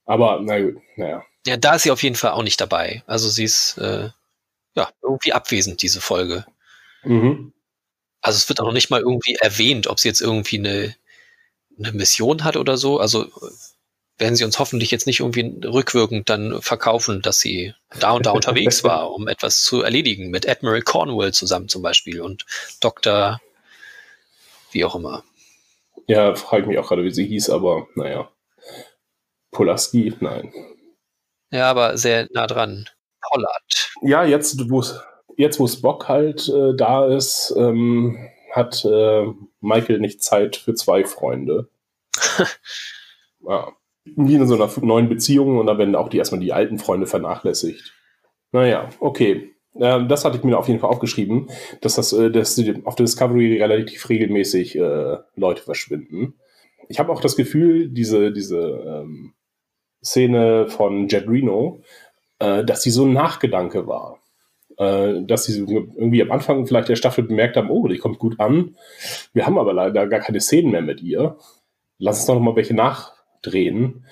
Aber 0.05 0.41
na 0.43 0.61
gut, 0.61 0.77
naja. 0.97 1.25
Ja, 1.47 1.57
da 1.57 1.75
ist 1.75 1.83
sie 1.83 1.91
auf 1.91 2.03
jeden 2.03 2.17
Fall 2.17 2.33
auch 2.33 2.43
nicht 2.43 2.61
dabei. 2.61 3.03
Also 3.07 3.29
sie 3.29 3.45
ist 3.45 3.79
äh, 3.79 4.11
ja 4.77 4.91
irgendwie 5.03 5.33
abwesend 5.33 5.83
diese 5.83 6.01
Folge. 6.01 6.47
Mhm. 7.03 7.53
Also 8.21 8.37
es 8.37 8.49
wird 8.49 8.61
auch 8.61 8.67
noch 8.67 8.73
nicht 8.73 8.91
mal 8.91 9.01
irgendwie 9.01 9.37
erwähnt, 9.37 9.87
ob 9.87 10.01
sie 10.01 10.09
jetzt 10.09 10.21
irgendwie 10.21 10.59
eine, 10.59 10.95
eine 11.79 11.93
Mission 11.93 12.45
hat 12.45 12.57
oder 12.57 12.77
so. 12.77 12.99
Also 12.99 13.31
werden 14.19 14.37
sie 14.37 14.45
uns 14.45 14.59
hoffentlich 14.59 14.91
jetzt 14.91 15.07
nicht 15.07 15.21
irgendwie 15.21 15.67
rückwirkend 15.67 16.29
dann 16.29 16.61
verkaufen, 16.63 17.23
dass 17.23 17.39
sie 17.39 17.75
da 18.01 18.13
und 18.13 18.27
da 18.27 18.31
unterwegs 18.33 18.83
war, 18.85 19.13
um 19.13 19.29
etwas 19.29 19.63
zu 19.63 19.83
erledigen, 19.83 20.31
mit 20.31 20.49
Admiral 20.49 20.83
Cornwall 20.83 21.33
zusammen 21.33 21.69
zum 21.69 21.83
Beispiel 21.83 22.21
und 22.21 22.47
Dr. 22.81 23.41
wie 24.73 24.85
auch 24.85 24.95
immer. 24.95 25.23
Ja, 26.09 26.35
frage 26.35 26.63
ich 26.63 26.69
mich 26.69 26.79
auch 26.79 26.89
gerade, 26.89 27.05
wie 27.05 27.13
sie 27.13 27.27
hieß, 27.27 27.51
aber 27.51 27.89
naja. 27.95 28.31
Polaski, 29.51 30.15
nein. 30.21 30.53
Ja, 31.51 31.71
aber 31.71 31.97
sehr 31.97 32.29
nah 32.33 32.47
dran. 32.47 32.89
Pollard. 33.21 33.86
Ja, 34.03 34.25
jetzt, 34.25 34.71
wo 34.71 34.83
jetzt, 35.37 35.61
wo 35.61 35.67
Spock 35.67 36.09
halt 36.09 36.49
äh, 36.49 36.75
da 36.77 37.07
ist, 37.07 37.55
ähm, 37.57 38.19
hat 38.53 38.85
äh, 38.85 39.27
Michael 39.61 40.01
nicht 40.01 40.23
Zeit 40.23 40.57
für 40.57 40.75
zwei 40.75 41.05
Freunde. 41.05 41.69
ja 43.47 43.73
wie 44.15 44.35
in 44.35 44.47
so 44.47 44.55
einer 44.55 44.71
neuen 44.83 45.09
Beziehung 45.09 45.59
und 45.59 45.67
da 45.67 45.79
werden 45.79 45.97
auch 45.97 46.09
die 46.09 46.19
erstmal 46.19 46.41
die 46.41 46.53
alten 46.53 46.79
Freunde 46.79 47.07
vernachlässigt. 47.07 47.95
Naja, 48.53 48.89
okay. 49.01 49.53
Ähm, 49.79 50.09
das 50.09 50.25
hatte 50.25 50.39
ich 50.39 50.45
mir 50.45 50.57
auf 50.57 50.69
jeden 50.69 50.81
Fall 50.81 50.91
aufgeschrieben, 50.91 51.51
dass 51.81 51.97
das, 51.97 52.13
äh, 52.13 52.31
dass 52.31 52.59
auf 52.85 52.95
der 52.95 53.05
Discovery 53.05 53.61
relativ 53.61 54.09
regelmäßig 54.09 54.77
äh, 54.77 55.19
Leute 55.35 55.63
verschwinden. 55.63 56.35
ich 56.89 56.99
habe 56.99 57.13
auch 57.13 57.21
das 57.21 57.37
Gefühl, 57.37 57.89
diese, 57.89 58.33
diese 58.33 58.59
ähm, 58.59 59.35
Szene 60.03 60.69
von 60.69 61.09
Jet 61.09 61.29
Reno, 61.29 61.83
äh, 62.39 62.65
dass 62.65 62.83
sie 62.83 62.91
so 62.91 63.05
ein 63.05 63.13
Nachgedanke 63.13 63.87
war. 63.87 64.21
Äh, 64.79 65.23
dass 65.23 65.45
sie 65.45 65.61
irgendwie 65.61 66.23
am 66.23 66.31
Anfang 66.31 66.67
vielleicht 66.67 66.89
der 66.89 66.97
Staffel 66.97 67.25
bemerkt 67.25 67.57
haben, 67.57 67.71
oh, 67.71 67.89
die 67.89 67.99
kommt 67.99 68.19
gut 68.19 68.39
an. 68.41 68.77
Wir 69.33 69.47
haben 69.47 69.59
aber 69.59 69.73
leider 69.73 70.07
gar 70.07 70.21
keine 70.21 70.41
Szenen 70.41 70.71
mehr 70.71 70.83
mit 70.83 71.03
ihr. 71.03 71.39
Lass 71.99 72.19
uns 72.19 72.27
doch 72.27 72.35
noch 72.35 72.43
mal 72.43 72.57
welche 72.57 72.75
nachdrehen. 72.75 74.05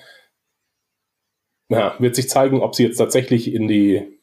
Ja, 1.69 1.95
wird 1.99 2.15
sich 2.15 2.29
zeigen, 2.29 2.61
ob 2.61 2.75
sie 2.75 2.83
jetzt 2.83 2.97
tatsächlich 2.97 3.53
in 3.53 3.67
die, 3.67 4.19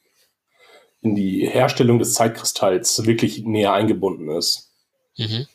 in 1.00 1.14
die 1.14 1.46
Herstellung 1.46 1.98
des 1.98 2.14
Zeitkristalls 2.14 3.06
wirklich 3.06 3.44
näher 3.44 3.72
eingebunden 3.72 4.28
ist. 4.30 4.72
Mhm. 5.16 5.46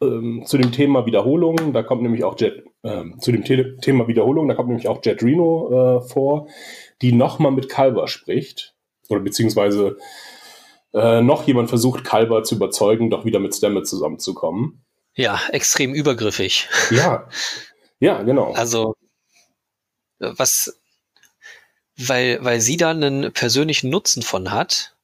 Ähm, 0.00 0.42
zu 0.46 0.58
dem 0.58 0.72
Thema 0.72 1.06
Wiederholung, 1.06 1.72
da 1.72 1.82
kommt 1.84 2.02
nämlich 2.02 2.24
auch 2.24 2.38
Jet, 2.38 2.64
äh, 2.82 3.04
zu 3.18 3.30
dem 3.30 3.44
The 3.44 3.76
Thema 3.80 4.08
Wiederholung, 4.08 4.48
da 4.48 4.54
kommt 4.54 4.68
nämlich 4.70 4.88
auch 4.88 5.04
Jet 5.04 5.22
Reno 5.22 5.98
äh, 5.98 6.08
vor, 6.08 6.48
die 7.02 7.12
nochmal 7.12 7.52
mit 7.52 7.68
Kalber 7.68 8.08
spricht. 8.08 8.74
Oder 9.08 9.20
beziehungsweise 9.20 9.98
äh, 10.94 11.20
noch 11.20 11.46
jemand 11.46 11.68
versucht, 11.68 12.04
Kalber 12.04 12.44
zu 12.44 12.54
überzeugen, 12.54 13.10
doch 13.10 13.24
wieder 13.24 13.40
mit 13.40 13.54
Stammet 13.54 13.86
zusammenzukommen. 13.86 14.84
Ja, 15.14 15.40
extrem 15.50 15.92
übergriffig. 15.92 16.68
Ja, 16.90 17.28
ja, 18.00 18.22
genau. 18.22 18.52
Also, 18.52 18.96
was, 20.18 20.80
weil, 21.96 22.42
weil 22.42 22.60
sie 22.60 22.76
da 22.76 22.90
einen 22.90 23.32
persönlichen 23.32 23.90
Nutzen 23.90 24.22
von 24.22 24.50
hat. 24.50 24.94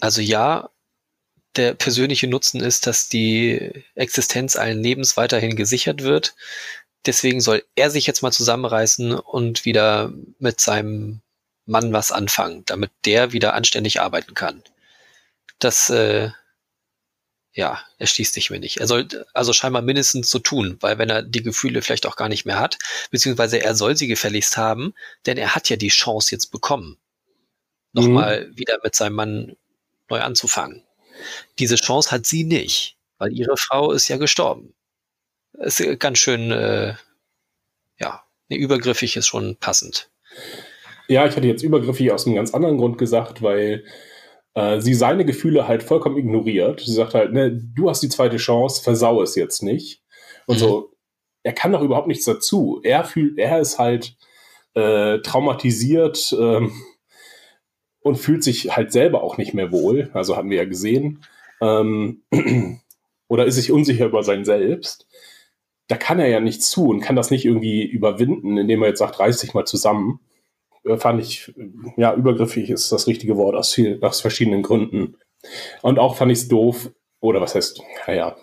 Also 0.00 0.20
ja, 0.20 0.70
der 1.56 1.74
persönliche 1.74 2.26
Nutzen 2.26 2.60
ist, 2.60 2.86
dass 2.86 3.08
die 3.08 3.84
Existenz 3.94 4.56
allen 4.56 4.82
Lebens 4.82 5.16
weiterhin 5.16 5.56
gesichert 5.56 6.02
wird. 6.02 6.34
Deswegen 7.06 7.40
soll 7.40 7.64
er 7.76 7.90
sich 7.90 8.06
jetzt 8.06 8.22
mal 8.22 8.32
zusammenreißen 8.32 9.12
und 9.14 9.64
wieder 9.64 10.12
mit 10.38 10.60
seinem 10.60 11.20
Mann 11.64 11.92
was 11.92 12.12
anfangen, 12.12 12.64
damit 12.66 12.90
der 13.04 13.32
wieder 13.32 13.54
anständig 13.54 14.00
arbeiten 14.00 14.34
kann. 14.34 14.62
Das, 15.58 15.90
äh, 15.90 16.30
ja, 17.52 17.80
erschließt 17.98 18.34
sich 18.34 18.50
mir 18.50 18.60
nicht. 18.60 18.78
Er 18.78 18.86
soll 18.86 19.08
also 19.32 19.52
scheinbar 19.52 19.80
mindestens 19.82 20.30
so 20.30 20.38
tun, 20.38 20.76
weil 20.80 20.98
wenn 20.98 21.08
er 21.08 21.22
die 21.22 21.42
Gefühle 21.42 21.80
vielleicht 21.80 22.06
auch 22.06 22.16
gar 22.16 22.28
nicht 22.28 22.44
mehr 22.44 22.60
hat, 22.60 22.78
beziehungsweise 23.10 23.62
er 23.62 23.74
soll 23.74 23.96
sie 23.96 24.08
gefälligst 24.08 24.58
haben, 24.58 24.92
denn 25.24 25.38
er 25.38 25.54
hat 25.54 25.70
ja 25.70 25.76
die 25.76 25.88
Chance 25.88 26.32
jetzt 26.32 26.52
bekommen, 26.52 26.98
nochmal 27.92 28.46
mhm. 28.46 28.58
wieder 28.58 28.78
mit 28.84 28.94
seinem 28.94 29.14
Mann 29.14 29.56
neu 30.10 30.20
anzufangen. 30.20 30.84
Diese 31.58 31.76
Chance 31.76 32.10
hat 32.10 32.26
sie 32.26 32.44
nicht, 32.44 32.98
weil 33.16 33.32
ihre 33.32 33.56
Frau 33.56 33.90
ist 33.92 34.08
ja 34.08 34.18
gestorben. 34.18 34.74
Ist 35.58 35.82
ganz 35.98 36.18
schön, 36.18 36.50
äh, 36.50 36.94
ja, 37.98 38.22
übergriffig 38.48 39.16
ist 39.16 39.26
schon 39.26 39.56
passend. 39.56 40.10
Ja, 41.08 41.26
ich 41.26 41.36
hatte 41.36 41.46
jetzt 41.46 41.62
übergriffig 41.62 42.10
aus 42.12 42.26
einem 42.26 42.36
ganz 42.36 42.52
anderen 42.52 42.78
Grund 42.78 42.98
gesagt, 42.98 43.42
weil 43.42 43.84
äh, 44.54 44.80
sie 44.80 44.94
seine 44.94 45.24
Gefühle 45.24 45.68
halt 45.68 45.82
vollkommen 45.82 46.16
ignoriert. 46.16 46.80
Sie 46.80 46.92
sagt 46.92 47.14
halt, 47.14 47.32
ne, 47.32 47.50
du 47.52 47.88
hast 47.88 48.02
die 48.02 48.08
zweite 48.08 48.36
Chance, 48.38 48.82
versau 48.82 49.22
es 49.22 49.34
jetzt 49.34 49.62
nicht. 49.62 50.02
Und 50.46 50.56
mhm. 50.56 50.60
so, 50.60 50.92
er 51.42 51.52
kann 51.52 51.72
doch 51.72 51.82
überhaupt 51.82 52.08
nichts 52.08 52.24
dazu. 52.24 52.80
Er 52.82 53.04
fühlt, 53.04 53.38
er 53.38 53.60
ist 53.60 53.78
halt 53.78 54.16
äh, 54.74 55.18
traumatisiert, 55.20 56.34
ähm, 56.38 56.72
und 58.06 58.16
fühlt 58.16 58.44
sich 58.44 58.76
halt 58.76 58.92
selber 58.92 59.24
auch 59.24 59.36
nicht 59.36 59.52
mehr 59.52 59.72
wohl. 59.72 60.10
Also 60.14 60.36
hatten 60.36 60.48
wir 60.48 60.58
ja 60.58 60.64
gesehen. 60.64 61.24
Ähm, 61.60 62.22
oder 63.28 63.46
ist 63.46 63.56
sich 63.56 63.72
unsicher 63.72 64.06
über 64.06 64.22
sein 64.22 64.44
Selbst. 64.44 65.08
Da 65.88 65.96
kann 65.96 66.18
er 66.18 66.28
ja 66.28 66.40
nichts 66.40 66.70
zu 66.70 66.88
und 66.88 67.00
kann 67.00 67.16
das 67.16 67.30
nicht 67.30 67.44
irgendwie 67.44 67.84
überwinden, 67.84 68.58
indem 68.58 68.82
er 68.82 68.88
jetzt 68.88 68.98
sagt, 68.98 69.20
reiß 69.20 69.38
dich 69.38 69.54
mal 69.54 69.66
zusammen. 69.66 70.20
Äh, 70.84 70.96
fand 70.96 71.20
ich, 71.22 71.54
ja, 71.96 72.14
übergriffig 72.14 72.70
ist 72.70 72.90
das 72.92 73.06
richtige 73.06 73.36
Wort 73.36 73.54
aus, 73.54 73.72
viel, 73.72 73.98
aus 74.02 74.20
verschiedenen 74.20 74.62
Gründen. 74.62 75.16
Und 75.82 75.98
auch 75.98 76.16
fand 76.16 76.32
ich 76.32 76.38
es 76.38 76.48
doof, 76.48 76.90
oder 77.20 77.40
was 77.40 77.54
heißt, 77.54 77.82
naja. 78.06 78.36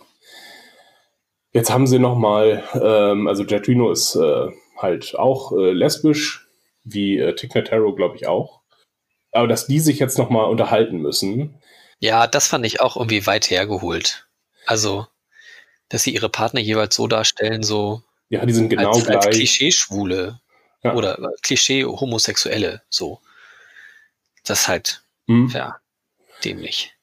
Jetzt 1.52 1.72
haben 1.72 1.86
sie 1.86 2.00
nochmal, 2.00 2.64
ähm, 2.74 3.28
also 3.28 3.44
Jetrino 3.44 3.92
ist 3.92 4.16
äh, 4.16 4.48
halt 4.78 5.16
auch 5.16 5.52
äh, 5.52 5.72
lesbisch, 5.72 6.48
wie 6.84 7.18
äh, 7.18 7.36
Tick 7.36 7.54
Notaro, 7.54 7.94
glaube 7.94 8.16
ich, 8.16 8.28
auch. 8.28 8.62
Aber 9.32 9.48
dass 9.48 9.68
die 9.68 9.80
sich 9.80 10.00
jetzt 10.00 10.18
nochmal 10.18 10.50
unterhalten 10.50 10.98
müssen. 10.98 11.60
Ja, 12.00 12.28
das 12.28 12.48
fand 12.48 12.66
ich 12.66 12.82
auch 12.82 12.98
irgendwie 12.98 13.26
weit 13.26 13.50
hergeholt. 13.50 14.28
Also, 14.66 15.08
dass 15.94 16.02
sie 16.02 16.14
ihre 16.16 16.30
Partner 16.30 16.60
jeweils 16.60 16.96
so 16.96 17.06
darstellen, 17.06 17.62
so. 17.62 18.02
Ja, 18.30 18.44
die 18.48 18.54
sind 18.54 18.70
genau 18.70 18.94
als, 18.94 19.06
gleich. 19.06 19.18
Als 19.18 19.36
Klischee-Schwule 19.36 20.40
ja. 20.84 20.96
oder 20.96 21.20
Klischee-Homosexuelle, 21.44 22.82
so. 22.90 23.20
Das 24.44 24.62
ist 24.62 24.68
halt, 24.68 25.04
hm. 25.28 25.52
ja, 25.54 25.78
dämlich. 26.44 26.96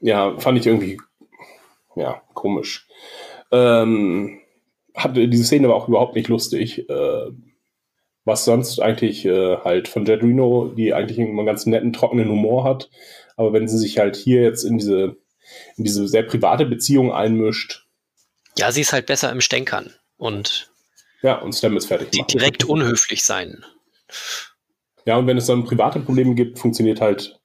Ja, 0.00 0.36
fand 0.40 0.58
ich 0.58 0.66
irgendwie, 0.66 1.00
ja, 1.94 2.20
komisch. 2.34 2.88
Ähm, 3.52 4.40
hatte 4.96 5.28
diese 5.28 5.44
Szene 5.44 5.68
war 5.68 5.76
auch 5.76 5.86
überhaupt 5.86 6.16
nicht 6.16 6.26
lustig. 6.26 6.88
Äh, 6.90 7.30
was 8.24 8.44
sonst 8.44 8.80
eigentlich 8.80 9.24
äh, 9.24 9.58
halt 9.58 9.86
von 9.86 10.04
Jet 10.04 10.22
Reno, 10.22 10.72
die 10.76 10.92
eigentlich 10.92 11.20
einen 11.20 11.46
ganz 11.46 11.66
netten, 11.66 11.92
trockenen 11.92 12.28
Humor 12.28 12.64
hat. 12.64 12.90
Aber 13.36 13.52
wenn 13.52 13.68
sie 13.68 13.78
sich 13.78 13.98
halt 13.98 14.16
hier 14.16 14.42
jetzt 14.42 14.64
in 14.64 14.78
diese, 14.78 15.16
in 15.76 15.84
diese 15.84 16.08
sehr 16.08 16.24
private 16.24 16.66
Beziehung 16.66 17.12
einmischt. 17.12 17.81
Ja, 18.58 18.72
sie 18.72 18.82
ist 18.82 18.92
halt 18.92 19.06
besser 19.06 19.30
im 19.30 19.40
Stänkern 19.40 19.94
und. 20.16 20.70
Ja, 21.22 21.38
und 21.38 21.52
Stem 21.52 21.76
ist 21.76 21.86
fertig. 21.86 22.10
Die 22.10 22.24
direkt 22.24 22.64
unhöflich 22.64 23.22
sein. 23.22 23.64
Ja, 25.04 25.16
und 25.16 25.26
wenn 25.26 25.38
es 25.38 25.46
dann 25.46 25.64
private 25.64 26.00
Probleme 26.00 26.34
gibt, 26.34 26.58
funktioniert 26.58 27.00
halt 27.00 27.40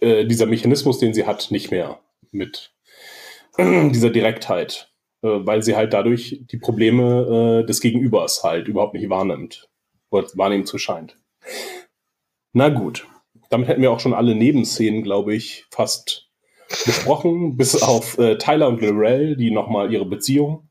äh, 0.00 0.24
dieser 0.24 0.46
Mechanismus, 0.46 0.98
den 0.98 1.14
sie 1.14 1.26
hat, 1.26 1.50
nicht 1.50 1.70
mehr 1.70 2.00
mit 2.32 2.72
dieser 3.58 4.10
Direktheit, 4.10 4.90
äh, 5.22 5.28
weil 5.28 5.62
sie 5.62 5.76
halt 5.76 5.92
dadurch 5.92 6.40
die 6.50 6.58
Probleme 6.58 7.62
äh, 7.62 7.66
des 7.66 7.80
Gegenübers 7.80 8.42
halt 8.42 8.68
überhaupt 8.68 8.94
nicht 8.94 9.08
wahrnimmt 9.08 9.68
wahrnehmen 10.10 10.66
zu 10.66 10.78
scheint. 10.78 11.16
Na 12.52 12.68
gut, 12.68 13.06
damit 13.48 13.68
hätten 13.68 13.82
wir 13.82 13.92
auch 13.92 14.00
schon 14.00 14.14
alle 14.14 14.34
Nebenszenen, 14.34 15.02
glaube 15.02 15.34
ich, 15.34 15.66
fast 15.70 16.29
besprochen, 16.84 17.56
bis 17.56 17.82
auf 17.82 18.18
äh, 18.18 18.38
Tyler 18.38 18.68
und 18.68 18.80
Lorel, 18.80 19.36
die 19.36 19.50
nochmal 19.50 19.92
ihre 19.92 20.06
Beziehung 20.06 20.68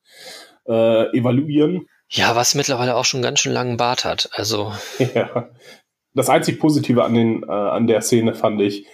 äh, 0.68 1.18
evaluieren. 1.18 1.88
Ja, 2.10 2.36
was 2.36 2.56
mittlerweile 2.56 2.96
auch 2.96 3.06
schon 3.06 3.22
ganz 3.22 3.39
schön 3.39 3.53
langen 3.53 3.77
Bart 3.77 4.06
hat. 4.06 4.29
Also. 4.34 4.74
Ja. 5.13 5.50
Das 6.15 6.27
einzig 6.27 6.60
Positive 6.60 7.03
an, 7.03 7.13
den, 7.13 7.44
äh, 7.44 7.51
an 7.51 7.86
der 7.86 8.01
Szene 8.01 8.34
fand 8.34 8.60
ich, 8.62 8.88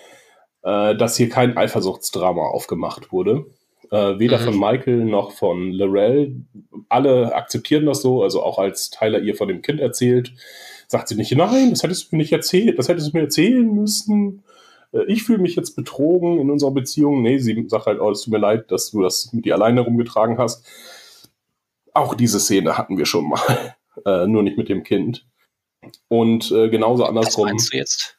äh, 0.63 0.95
dass 0.95 1.15
hier 1.15 1.29
kein 1.29 1.57
Eifersuchtsdrama 1.57 2.41
aufgemacht 2.41 3.11
wurde. 3.13 3.45
Äh, 3.89 4.19
weder 4.19 4.39
mhm. 4.39 4.43
von 4.43 4.59
Michael 4.59 5.05
noch 5.05 5.31
von 5.31 5.71
Lorel. 5.71 6.41
Alle 6.89 7.33
akzeptieren 7.33 7.85
das 7.85 8.01
so, 8.01 8.21
also 8.21 8.43
auch 8.43 8.59
als 8.59 8.89
Tyler 8.89 9.19
ihr 9.19 9.35
von 9.35 9.47
dem 9.47 9.61
Kind 9.61 9.79
erzählt, 9.79 10.33
sagt 10.87 11.07
sie 11.07 11.15
nicht, 11.15 11.31
nein, 11.35 11.69
das 11.69 11.83
hättest 11.83 12.11
du 12.11 12.15
mir 12.15 12.21
nicht 12.21 12.33
erzählt, 12.33 12.77
das 12.77 12.89
hättest 12.89 13.07
du 13.07 13.17
mir 13.17 13.23
erzählen 13.23 13.65
müssen. 13.73 14.43
Äh, 14.95 15.05
ich 15.07 15.23
fühle 15.23 15.39
mich 15.39 15.55
jetzt 15.55 15.75
betrogen 15.75 16.39
in 16.39 16.49
unserer 16.49 16.71
Beziehung. 16.71 17.21
Nee, 17.21 17.37
sie 17.37 17.65
sagt 17.67 17.85
halt, 17.85 17.99
oh, 17.99 18.11
es 18.11 18.21
tut 18.21 18.33
mir 18.33 18.39
leid, 18.39 18.71
dass 18.71 18.91
du 18.91 19.01
das 19.01 19.31
mit 19.33 19.45
dir 19.45 19.55
alleine 19.55 19.81
rumgetragen 19.81 20.37
hast. 20.37 20.65
Auch 21.93 22.15
diese 22.15 22.39
Szene 22.39 22.77
hatten 22.77 22.97
wir 22.97 23.05
schon 23.05 23.29
mal, 23.29 23.75
äh, 24.05 24.27
nur 24.27 24.43
nicht 24.43 24.57
mit 24.57 24.69
dem 24.69 24.83
Kind. 24.83 25.25
Und 26.07 26.51
äh, 26.51 26.69
genauso 26.69 27.05
andersrum. 27.05 27.45
Was 27.45 27.51
meinst 27.51 27.73
du 27.73 27.77
jetzt? 27.77 28.17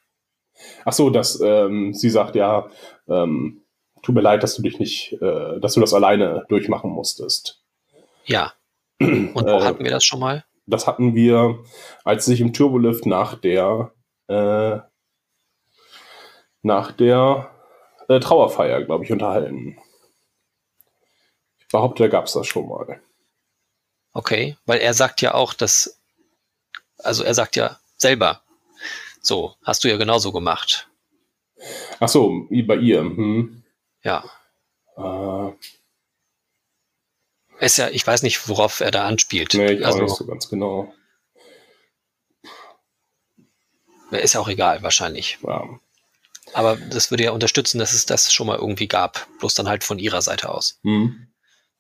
Ach 0.85 0.93
so, 0.93 1.11
dass 1.11 1.41
ähm, 1.41 1.93
sie 1.93 2.11
sagt, 2.11 2.35
ja, 2.35 2.71
ähm, 3.09 3.63
tut 4.03 4.15
mir 4.15 4.23
leid, 4.23 4.43
dass 4.43 4.55
du 4.55 4.63
dich 4.63 4.79
nicht, 4.79 5.13
äh, 5.21 5.61
dass 5.61 5.75
du 5.75 5.81
das 5.81 5.93
alleine 5.93 6.45
durchmachen 6.49 6.91
musstest. 6.91 7.63
Ja. 8.25 8.53
Und 9.01 9.35
wo 9.35 9.41
äh, 9.41 9.63
hatten 9.63 9.85
wir 9.85 9.91
das 9.91 10.05
schon 10.05 10.21
mal? 10.21 10.45
Das 10.67 10.87
hatten 10.87 11.15
wir, 11.15 11.59
als 12.05 12.25
sie 12.25 12.33
sich 12.33 12.41
im 12.41 12.53
Turbolift 12.53 13.07
nach 13.07 13.35
der 13.39 13.93
äh, 14.29 14.79
nach 16.67 16.93
der 16.93 17.51
äh, 18.09 18.21
Trauerfeier, 18.21 18.83
glaube 18.83 19.05
ich, 19.05 19.13
unterhalten. 19.13 19.79
Ich 21.59 21.69
behaupte, 21.69 22.03
da 22.03 22.09
gab 22.09 22.27
es 22.27 22.33
das 22.33 22.47
schon 22.47 22.69
mal. 22.69 23.01
Okay, 24.13 24.57
weil 24.67 24.81
er 24.81 24.93
sagt 24.93 25.23
ja 25.23 25.35
auch, 25.35 25.55
dass, 25.55 26.01
also 26.99 27.23
er 27.23 27.35
sagt 27.35 27.57
ja 27.57 27.79
selber, 27.97 28.43
so, 29.21 29.55
hast 29.65 29.85
du 29.85 29.89
ja 29.89 29.97
genauso 29.97 30.33
gemacht. 30.33 30.89
Ach 32.01 32.09
so, 32.09 32.47
wie 32.51 32.63
bei 32.63 32.77
ihr. 32.77 33.01
Hm. 33.01 33.63
Ja. 34.03 34.25
Äh, 34.97 35.53
ist 37.65 37.79
ja, 37.79 37.89
ich 37.89 38.07
weiß 38.07 38.23
nicht, 38.23 38.49
worauf 38.49 38.81
er 38.81 38.91
da 38.91 39.07
anspielt. 39.07 39.55
Nee, 39.55 39.73
ich 39.73 39.87
also, 39.87 39.99
auch 39.99 40.03
nicht 40.03 40.17
so 40.17 40.27
ganz 40.27 40.49
genau. 40.49 40.93
Ist 44.11 44.35
ja 44.35 44.41
auch 44.41 44.49
egal, 44.49 44.83
wahrscheinlich. 44.83 45.39
Ja. 45.43 45.81
Aber 46.53 46.77
das 46.77 47.11
würde 47.11 47.25
ja 47.25 47.33
unterstützen, 47.33 47.79
dass 47.79 47.93
es 47.93 48.07
das 48.07 48.33
schon 48.33 48.47
mal 48.47 48.59
irgendwie 48.59 48.89
gab. 48.89 49.27
Bloß 49.41 49.55
dann 49.55 49.69
halt 49.69 49.85
von 49.85 49.99
ihrer 49.99 50.23
Seite 50.23 50.49
aus. 50.49 50.79
Hm. 50.83 51.27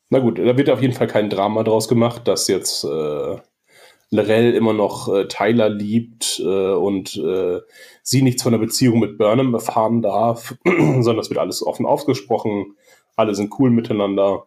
Na 0.08 0.18
gut, 0.20 0.38
da 0.38 0.56
wird 0.56 0.70
auf 0.70 0.82
jeden 0.82 0.94
Fall 0.94 1.06
kein 1.08 1.30
Drama 1.30 1.62
draus 1.62 1.88
gemacht, 1.88 2.28
dass 2.28 2.46
jetzt 2.46 2.84
äh, 2.84 3.36
Lorel 4.10 4.54
immer 4.54 4.72
noch 4.72 5.12
äh, 5.12 5.26
Tyler 5.26 5.68
liebt 5.68 6.38
äh, 6.38 6.72
und 6.72 7.16
äh, 7.16 7.60
sie 8.02 8.22
nichts 8.22 8.42
von 8.42 8.52
der 8.52 8.60
Beziehung 8.60 9.00
mit 9.00 9.18
Burnham 9.18 9.52
erfahren 9.54 10.02
darf, 10.02 10.54
sondern 10.64 11.16
das 11.16 11.30
wird 11.30 11.40
alles 11.40 11.62
offen 11.62 11.86
ausgesprochen. 11.86 12.76
Alle 13.16 13.34
sind 13.34 13.52
cool 13.58 13.70
miteinander. 13.70 14.46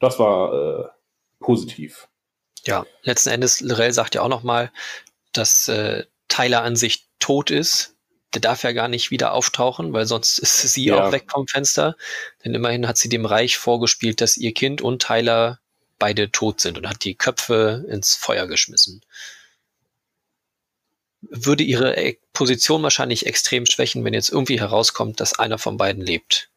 Das 0.00 0.18
war 0.18 0.52
äh, 0.54 0.84
positiv. 1.38 2.08
Ja, 2.64 2.86
letzten 3.02 3.30
Endes, 3.30 3.60
Lorel 3.60 3.92
sagt 3.92 4.14
ja 4.14 4.22
auch 4.22 4.28
nochmal, 4.28 4.70
dass 5.32 5.68
äh, 5.68 6.04
Tyler 6.28 6.62
an 6.62 6.76
sich 6.76 7.08
tot 7.18 7.50
ist. 7.50 7.93
Der 8.34 8.40
darf 8.40 8.62
ja 8.64 8.72
gar 8.72 8.88
nicht 8.88 9.10
wieder 9.10 9.32
auftauchen, 9.32 9.92
weil 9.92 10.06
sonst 10.06 10.38
ist 10.38 10.60
sie 10.62 10.86
Ja. 10.86 11.06
auch 11.06 11.12
weg 11.12 11.24
vom 11.30 11.46
Fenster. 11.46 11.96
Denn 12.44 12.54
immerhin 12.54 12.88
hat 12.88 12.98
sie 12.98 13.08
dem 13.08 13.26
Reich 13.26 13.56
vorgespielt, 13.56 14.20
dass 14.20 14.36
ihr 14.36 14.52
Kind 14.52 14.82
und 14.82 15.02
Tyler 15.02 15.60
beide 15.98 16.30
tot 16.30 16.60
sind 16.60 16.76
und 16.76 16.88
hat 16.88 17.04
die 17.04 17.14
Köpfe 17.14 17.86
ins 17.88 18.14
Feuer 18.14 18.46
geschmissen. 18.46 19.00
Würde 21.22 21.64
ihre 21.64 21.96
äh, 21.96 22.16
Position 22.32 22.82
wahrscheinlich 22.82 23.26
extrem 23.26 23.64
schwächen, 23.66 24.04
wenn 24.04 24.12
jetzt 24.14 24.28
irgendwie 24.30 24.60
herauskommt, 24.60 25.20
dass 25.20 25.38
einer 25.38 25.58
von 25.58 25.76
beiden 25.76 26.02
lebt. 26.02 26.50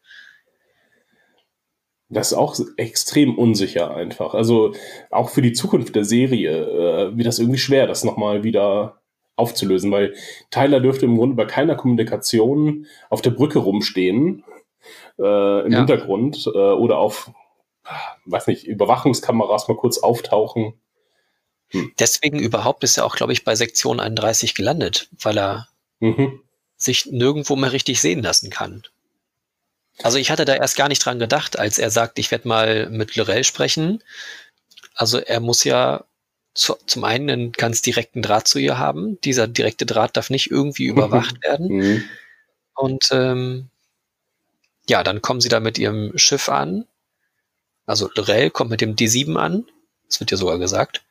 Das 2.10 2.32
ist 2.32 2.38
auch 2.38 2.58
extrem 2.76 3.36
unsicher 3.38 3.94
einfach. 3.94 4.34
Also 4.34 4.74
auch 5.10 5.28
für 5.30 5.42
die 5.42 5.52
Zukunft 5.52 5.94
der 5.94 6.04
Serie 6.04 6.50
äh, 7.10 7.16
wird 7.16 7.26
das 7.26 7.38
irgendwie 7.38 7.58
schwer, 7.58 7.86
das 7.86 8.02
nochmal 8.02 8.44
wieder 8.44 9.00
aufzulösen, 9.38 9.90
weil 9.92 10.14
Tyler 10.50 10.80
dürfte 10.80 11.06
im 11.06 11.16
Grunde 11.16 11.36
bei 11.36 11.44
keiner 11.44 11.76
Kommunikation 11.76 12.86
auf 13.08 13.22
der 13.22 13.30
Brücke 13.30 13.58
rumstehen, 13.60 14.44
äh, 15.18 15.66
im 15.66 15.72
Ja. 15.72 15.78
Hintergrund 15.78 16.46
äh, 16.46 16.50
oder 16.58 16.98
auf, 16.98 17.30
weiß 18.26 18.46
nicht, 18.48 18.64
Überwachungskameras 18.66 19.68
mal 19.68 19.76
kurz 19.76 19.98
auftauchen. 19.98 20.74
Deswegen 21.98 22.38
überhaupt 22.38 22.82
ist 22.84 22.96
er 22.96 23.04
auch, 23.04 23.16
glaube 23.16 23.32
ich, 23.32 23.44
bei 23.44 23.54
Sektion 23.54 24.00
31 24.00 24.54
gelandet, 24.54 25.08
weil 25.20 25.38
er 25.38 25.68
Mhm. 26.00 26.40
sich 26.76 27.06
nirgendwo 27.06 27.56
mehr 27.56 27.72
richtig 27.72 28.00
sehen 28.00 28.22
lassen 28.22 28.50
kann. 28.50 28.82
Also 30.02 30.16
ich 30.18 30.30
hatte 30.30 30.44
da 30.44 30.54
erst 30.54 30.76
gar 30.76 30.88
nicht 30.88 31.04
dran 31.04 31.18
gedacht, 31.18 31.58
als 31.58 31.78
er 31.78 31.90
sagt, 31.90 32.18
ich 32.18 32.30
werde 32.30 32.46
mal 32.48 32.88
mit 32.88 33.16
Lorel 33.16 33.42
sprechen. 33.44 34.02
Also 34.94 35.18
er 35.18 35.40
muss 35.40 35.64
ja 35.64 36.04
zu, 36.58 36.76
zum 36.86 37.04
einen 37.04 37.30
einen 37.30 37.52
ganz 37.52 37.82
direkten 37.82 38.20
Draht 38.20 38.48
zu 38.48 38.58
ihr 38.58 38.78
haben. 38.78 39.20
Dieser 39.20 39.46
direkte 39.46 39.86
Draht 39.86 40.16
darf 40.16 40.28
nicht 40.28 40.50
irgendwie 40.50 40.86
überwacht 40.86 41.42
werden. 41.42 41.68
Mhm. 41.68 42.04
Und 42.74 43.08
ähm, 43.12 43.70
ja, 44.88 45.04
dann 45.04 45.22
kommen 45.22 45.40
sie 45.40 45.48
da 45.48 45.60
mit 45.60 45.78
ihrem 45.78 46.16
Schiff 46.18 46.48
an. 46.48 46.86
Also 47.86 48.10
Lorel 48.14 48.50
kommt 48.50 48.70
mit 48.70 48.80
dem 48.80 48.96
D7 48.96 49.36
an. 49.36 49.66
Das 50.06 50.18
wird 50.20 50.30
ja 50.30 50.36
sogar 50.36 50.58
gesagt. 50.58 51.04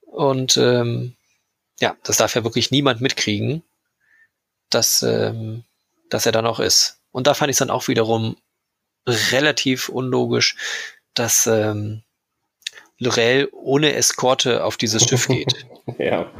Und 0.00 0.56
ähm, 0.56 1.14
ja, 1.80 1.96
das 2.02 2.16
darf 2.16 2.34
ja 2.34 2.44
wirklich 2.44 2.70
niemand 2.70 3.00
mitkriegen, 3.00 3.62
dass, 4.68 5.02
ähm, 5.02 5.64
dass 6.10 6.26
er 6.26 6.32
da 6.32 6.42
noch 6.42 6.58
ist. 6.58 6.98
Und 7.12 7.26
da 7.26 7.34
fand 7.34 7.50
ich 7.50 7.54
es 7.54 7.58
dann 7.58 7.70
auch 7.70 7.88
wiederum 7.88 8.36
relativ 9.06 9.88
unlogisch, 9.88 10.56
dass 11.14 11.46
ähm, 11.46 12.02
Lorel 12.98 13.48
ohne 13.52 13.94
Eskorte 13.94 14.64
auf 14.64 14.76
dieses 14.76 15.04
Schiff 15.04 15.28
geht. 15.28 15.54
Ja. 15.98 16.30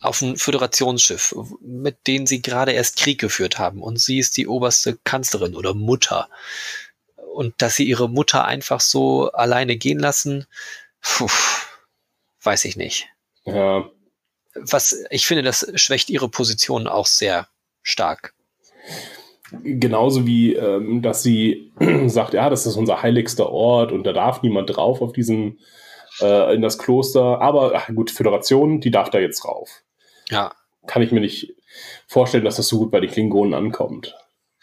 auf 0.00 0.20
ein 0.22 0.36
Föderationsschiff, 0.36 1.36
mit 1.60 2.08
denen 2.08 2.26
sie 2.26 2.42
gerade 2.42 2.72
erst 2.72 2.96
Krieg 2.98 3.20
geführt 3.20 3.60
haben. 3.60 3.80
Und 3.80 4.00
sie 4.00 4.18
ist 4.18 4.36
die 4.36 4.48
oberste 4.48 4.98
Kanzlerin 5.04 5.54
oder 5.54 5.72
Mutter. 5.72 6.28
Und 7.34 7.54
dass 7.58 7.76
sie 7.76 7.84
ihre 7.84 8.08
Mutter 8.08 8.44
einfach 8.44 8.80
so 8.80 9.30
alleine 9.30 9.76
gehen 9.76 10.00
lassen, 10.00 10.46
puh, 11.00 11.30
weiß 12.42 12.64
ich 12.64 12.76
nicht. 12.76 13.08
ja. 13.44 13.88
Was, 14.54 15.04
ich 15.10 15.26
finde, 15.26 15.42
das 15.44 15.66
schwächt 15.76 16.10
ihre 16.10 16.28
Position 16.28 16.86
auch 16.86 17.06
sehr 17.06 17.48
stark. 17.82 18.34
Genauso 19.62 20.26
wie, 20.26 20.54
ähm, 20.54 21.02
dass 21.02 21.22
sie 21.22 21.72
sagt, 22.06 22.34
ja, 22.34 22.50
das 22.50 22.66
ist 22.66 22.76
unser 22.76 23.02
heiligster 23.02 23.48
Ort 23.48 23.92
und 23.92 24.04
da 24.04 24.12
darf 24.12 24.42
niemand 24.42 24.74
drauf 24.76 25.00
auf 25.00 25.12
diesen, 25.12 25.58
äh, 26.22 26.54
in 26.54 26.62
das 26.62 26.78
Kloster. 26.78 27.40
Aber 27.40 27.72
ach, 27.74 27.88
gut, 27.94 28.10
Föderation, 28.10 28.80
die 28.80 28.90
darf 28.90 29.10
da 29.10 29.18
jetzt 29.18 29.44
drauf. 29.44 29.82
Ja. 30.30 30.52
Kann 30.86 31.02
ich 31.02 31.12
mir 31.12 31.20
nicht 31.20 31.54
vorstellen, 32.06 32.44
dass 32.44 32.56
das 32.56 32.68
so 32.68 32.78
gut 32.78 32.90
bei 32.90 33.00
den 33.00 33.10
Klingonen 33.10 33.54
ankommt. 33.54 34.14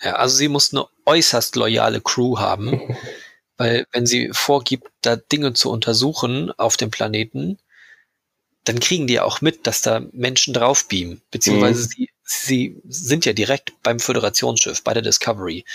Ja, 0.02 0.14
also 0.14 0.36
sie 0.36 0.48
muss 0.48 0.74
eine 0.74 0.86
äußerst 1.06 1.56
loyale 1.56 2.02
Crew 2.02 2.38
haben, 2.40 2.96
weil 3.58 3.86
wenn 3.92 4.06
sie 4.06 4.30
vorgibt, 4.32 4.88
da 5.02 5.16
Dinge 5.16 5.54
zu 5.54 5.70
untersuchen 5.72 6.52
auf 6.58 6.78
dem 6.78 6.92
Planeten, 6.92 7.58
dann 8.66 8.80
kriegen 8.80 9.08
die 9.08 9.16
ja 9.16 9.24
auch 9.24 9.42
mit, 9.42 9.66
dass 9.68 9.82
da 9.82 10.02
Menschen 10.12 10.54
drauf 10.54 10.88
beamen, 10.88 11.22
beziehungsweise 11.32 11.84
Mhm. 11.84 11.88
sie, 11.88 12.10
sie 12.24 12.82
sind 12.88 13.26
ja 13.26 13.34
direkt 13.34 13.74
beim 13.84 14.00
Föderationsschiff, 14.00 14.84
bei 14.84 14.94
der 14.94 15.02
Discovery. 15.02 15.66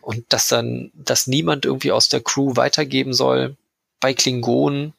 Und 0.00 0.32
dass 0.32 0.48
dann, 0.48 0.90
dass 0.94 1.26
niemand 1.26 1.64
irgendwie 1.64 1.92
aus 1.92 2.08
der 2.08 2.20
Crew 2.20 2.56
weitergeben 2.56 3.12
soll, 3.12 3.56
bei 4.00 4.14
Klingonen, 4.14 4.94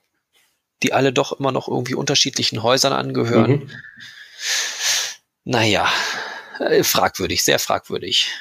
die 0.83 0.93
alle 0.93 1.13
doch 1.13 1.39
immer 1.39 1.51
noch 1.51 1.67
irgendwie 1.67 1.95
unterschiedlichen 1.95 2.63
Häusern 2.63 2.93
angehören. 2.93 3.51
Mhm. 3.51 3.69
Naja, 5.43 5.87
äh, 6.59 6.83
fragwürdig, 6.83 7.43
sehr 7.43 7.59
fragwürdig. 7.59 8.31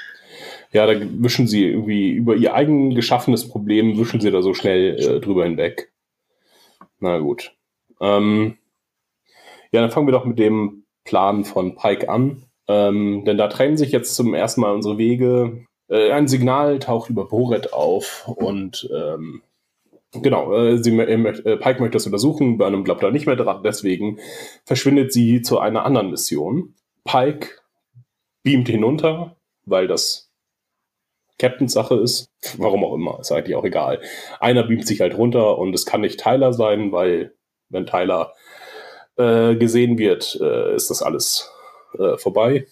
Ja, 0.72 0.86
da 0.86 0.94
wischen 1.00 1.48
sie 1.48 1.66
irgendwie 1.66 2.10
über 2.10 2.36
ihr 2.36 2.54
eigen 2.54 2.94
geschaffenes 2.94 3.48
Problem, 3.48 3.98
wischen 3.98 4.20
sie 4.20 4.30
da 4.30 4.42
so 4.42 4.54
schnell 4.54 4.98
äh, 4.98 5.20
drüber 5.20 5.44
hinweg. 5.44 5.92
Na 7.00 7.18
gut. 7.18 7.52
Ähm, 8.00 8.56
ja, 9.72 9.80
dann 9.80 9.90
fangen 9.90 10.06
wir 10.06 10.12
doch 10.12 10.24
mit 10.24 10.38
dem 10.38 10.84
Plan 11.04 11.44
von 11.44 11.74
Pike 11.74 12.08
an. 12.08 12.44
Ähm, 12.68 13.24
denn 13.24 13.36
da 13.36 13.48
trennen 13.48 13.76
sich 13.76 13.90
jetzt 13.90 14.14
zum 14.14 14.32
ersten 14.32 14.60
Mal 14.60 14.72
unsere 14.72 14.96
Wege. 14.96 15.66
Äh, 15.88 16.12
ein 16.12 16.28
Signal 16.28 16.78
taucht 16.78 17.10
über 17.10 17.26
Boret 17.26 17.72
auf 17.72 18.28
und 18.28 18.88
ähm, 18.94 19.42
genau, 20.12 20.52
äh, 20.54 20.82
sie, 20.82 20.92
möcht- 20.92 21.44
äh, 21.46 21.56
Pike 21.56 21.80
möchte 21.80 21.96
das 21.96 22.06
untersuchen, 22.06 22.58
Burnham 22.58 22.84
glaubt 22.84 23.02
da 23.02 23.10
nicht 23.10 23.26
mehr 23.26 23.36
dran, 23.36 23.62
deswegen 23.62 24.18
verschwindet 24.64 25.12
sie 25.12 25.42
zu 25.42 25.58
einer 25.58 25.84
anderen 25.84 26.10
Mission. 26.10 26.74
Pike 27.04 27.48
beamt 28.42 28.68
hinunter, 28.68 29.36
weil 29.64 29.86
das 29.86 30.30
Captains 31.38 31.72
Sache 31.72 31.94
ist. 31.96 32.30
Warum 32.58 32.84
auch 32.84 32.94
immer, 32.94 33.18
ist 33.20 33.32
eigentlich 33.32 33.56
auch 33.56 33.64
egal. 33.64 34.00
Einer 34.40 34.62
beamt 34.64 34.86
sich 34.86 35.00
halt 35.00 35.16
runter 35.16 35.58
und 35.58 35.74
es 35.74 35.86
kann 35.86 36.02
nicht 36.02 36.20
Tyler 36.20 36.52
sein, 36.52 36.92
weil 36.92 37.34
wenn 37.70 37.86
Tyler 37.86 38.34
äh, 39.16 39.56
gesehen 39.56 39.96
wird, 39.98 40.38
äh, 40.40 40.74
ist 40.74 40.90
das 40.90 41.02
alles 41.02 41.50
äh, 41.98 42.16
vorbei 42.18 42.66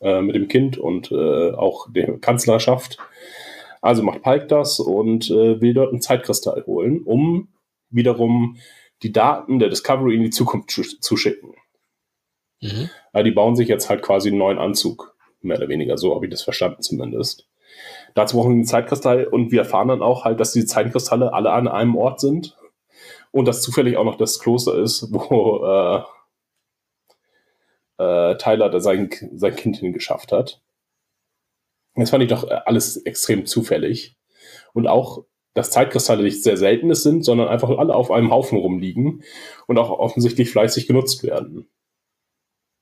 äh, 0.00 0.20
mit 0.22 0.34
dem 0.34 0.48
Kind 0.48 0.78
und 0.78 1.10
äh, 1.12 1.50
auch 1.52 1.88
der 1.90 2.18
Kanzlerschaft. 2.18 2.98
Also 3.86 4.02
macht 4.02 4.22
Pike 4.22 4.46
das 4.46 4.80
und 4.80 5.30
äh, 5.30 5.60
will 5.60 5.72
dort 5.72 5.90
einen 5.90 6.02
Zeitkristall 6.02 6.64
holen, 6.66 7.02
um 7.04 7.48
wiederum 7.88 8.56
die 9.02 9.12
Daten 9.12 9.58
der 9.58 9.68
Discovery 9.68 10.14
in 10.14 10.22
die 10.22 10.30
Zukunft 10.30 10.70
zu, 10.70 10.82
zu 10.82 11.16
schicken. 11.16 11.54
Mhm. 12.60 12.90
Ja, 13.14 13.22
die 13.22 13.30
bauen 13.30 13.56
sich 13.56 13.68
jetzt 13.68 13.88
halt 13.88 14.02
quasi 14.02 14.30
einen 14.30 14.38
neuen 14.38 14.58
Anzug. 14.58 15.16
Mehr 15.40 15.58
oder 15.58 15.68
weniger, 15.68 15.96
so 15.98 16.14
habe 16.14 16.26
ich 16.26 16.30
das 16.30 16.42
verstanden 16.42 16.82
zumindest. 16.82 17.48
Dazu 18.14 18.36
brauchen 18.36 18.50
wir 18.50 18.54
einen 18.54 18.64
Zeitkristall 18.64 19.24
und 19.24 19.52
wir 19.52 19.60
erfahren 19.60 19.88
dann 19.88 20.02
auch 20.02 20.24
halt, 20.24 20.40
dass 20.40 20.52
die 20.52 20.64
Zeitkristalle 20.64 21.32
alle 21.32 21.52
an 21.52 21.68
einem 21.68 21.94
Ort 21.94 22.20
sind 22.20 22.56
und 23.30 23.46
dass 23.46 23.62
zufällig 23.62 23.96
auch 23.96 24.04
noch 24.04 24.16
das 24.16 24.40
Kloster 24.40 24.76
ist, 24.76 25.12
wo 25.12 25.64
äh, 25.64 26.02
äh, 28.02 28.36
Tyler 28.38 28.70
da 28.70 28.80
sein, 28.80 29.10
sein 29.34 29.54
Kind 29.54 29.76
hingeschafft 29.76 30.32
hat. 30.32 30.62
Das 31.96 32.10
fand 32.10 32.22
ich 32.22 32.28
doch 32.28 32.44
äh, 32.44 32.60
alles 32.66 32.96
extrem 32.98 33.46
zufällig. 33.46 34.16
Und 34.72 34.86
auch, 34.86 35.24
dass 35.54 35.70
Zeitkristalle 35.70 36.22
nicht 36.22 36.42
sehr 36.42 36.56
seltenes 36.56 37.02
sind, 37.02 37.24
sondern 37.24 37.48
einfach 37.48 37.70
alle 37.70 37.94
auf 37.94 38.10
einem 38.10 38.30
Haufen 38.30 38.58
rumliegen 38.58 39.24
und 39.66 39.78
auch 39.78 39.90
offensichtlich 39.90 40.50
fleißig 40.50 40.86
genutzt 40.86 41.22
werden. 41.22 41.68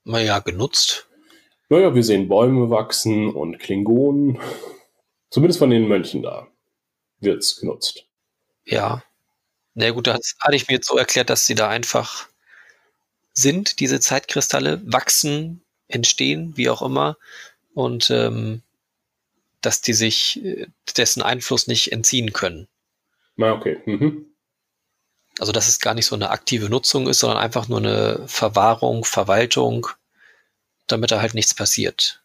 Naja, 0.03 0.39
genutzt. 0.39 1.07
Naja, 1.69 1.95
wir 1.95 2.03
sehen 2.03 2.27
Bäume 2.27 2.69
wachsen 2.69 3.33
und 3.33 3.59
Klingonen. 3.59 4.39
Zumindest 5.29 5.59
von 5.59 5.69
den 5.69 5.87
Mönchen 5.87 6.21
da 6.21 6.47
wird's 7.19 7.55
genutzt. 7.55 8.05
Ja. 8.65 9.03
Na 9.73 9.91
gut, 9.91 10.07
das 10.07 10.35
hatte 10.39 10.55
ich 10.55 10.67
mir 10.67 10.75
jetzt 10.75 10.87
so 10.87 10.97
erklärt, 10.97 11.29
dass 11.29 11.45
sie 11.45 11.55
da 11.55 11.69
einfach 11.69 12.27
sind, 13.33 13.79
diese 13.79 13.99
Zeitkristalle, 13.99 14.81
wachsen, 14.85 15.61
entstehen, 15.87 16.53
wie 16.55 16.69
auch 16.69 16.81
immer, 16.81 17.17
und 17.73 18.09
ähm, 18.09 18.61
dass 19.65 19.81
die 19.81 19.93
sich 19.93 20.43
äh, 20.43 20.67
dessen 20.97 21.21
Einfluss 21.21 21.67
nicht 21.67 21.91
entziehen 21.91 22.33
können. 22.33 22.67
Na, 23.35 23.53
okay. 23.53 23.81
Mhm. 23.85 24.27
Also 25.39 25.51
dass 25.51 25.67
es 25.67 25.79
gar 25.79 25.93
nicht 25.93 26.05
so 26.05 26.15
eine 26.15 26.29
aktive 26.29 26.69
Nutzung 26.69 27.07
ist, 27.07 27.19
sondern 27.19 27.39
einfach 27.39 27.67
nur 27.67 27.79
eine 27.79 28.23
Verwahrung, 28.27 29.03
Verwaltung, 29.03 29.87
damit 30.87 31.11
da 31.11 31.21
halt 31.21 31.33
nichts 31.33 31.53
passiert. 31.53 32.21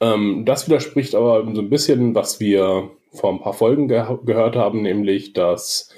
Ähm, 0.00 0.44
das 0.44 0.66
widerspricht 0.66 1.14
aber 1.14 1.42
so 1.54 1.60
ein 1.60 1.70
bisschen, 1.70 2.14
was 2.14 2.40
wir 2.40 2.90
vor 3.12 3.32
ein 3.32 3.40
paar 3.40 3.54
Folgen 3.54 3.88
ge 3.88 4.04
gehört 4.24 4.56
haben, 4.56 4.82
nämlich, 4.82 5.32
dass 5.32 5.90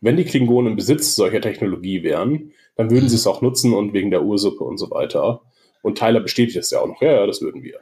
wenn 0.00 0.16
die 0.16 0.24
Klingonen 0.24 0.72
im 0.72 0.76
Besitz 0.76 1.14
solcher 1.14 1.40
Technologie 1.40 2.02
wären, 2.02 2.52
dann 2.76 2.90
würden 2.90 3.08
sie 3.08 3.16
es 3.16 3.26
auch 3.26 3.42
nutzen 3.42 3.72
und 3.72 3.92
wegen 3.92 4.10
der 4.10 4.22
Ursuppe 4.22 4.64
und 4.64 4.78
so 4.78 4.90
weiter. 4.90 5.42
Und 5.82 5.98
Tyler 5.98 6.20
bestätigt 6.20 6.56
es 6.56 6.70
ja 6.70 6.80
auch 6.80 6.86
noch, 6.86 7.00
ja, 7.00 7.12
ja, 7.12 7.26
das 7.26 7.42
würden 7.42 7.62
wir. 7.62 7.80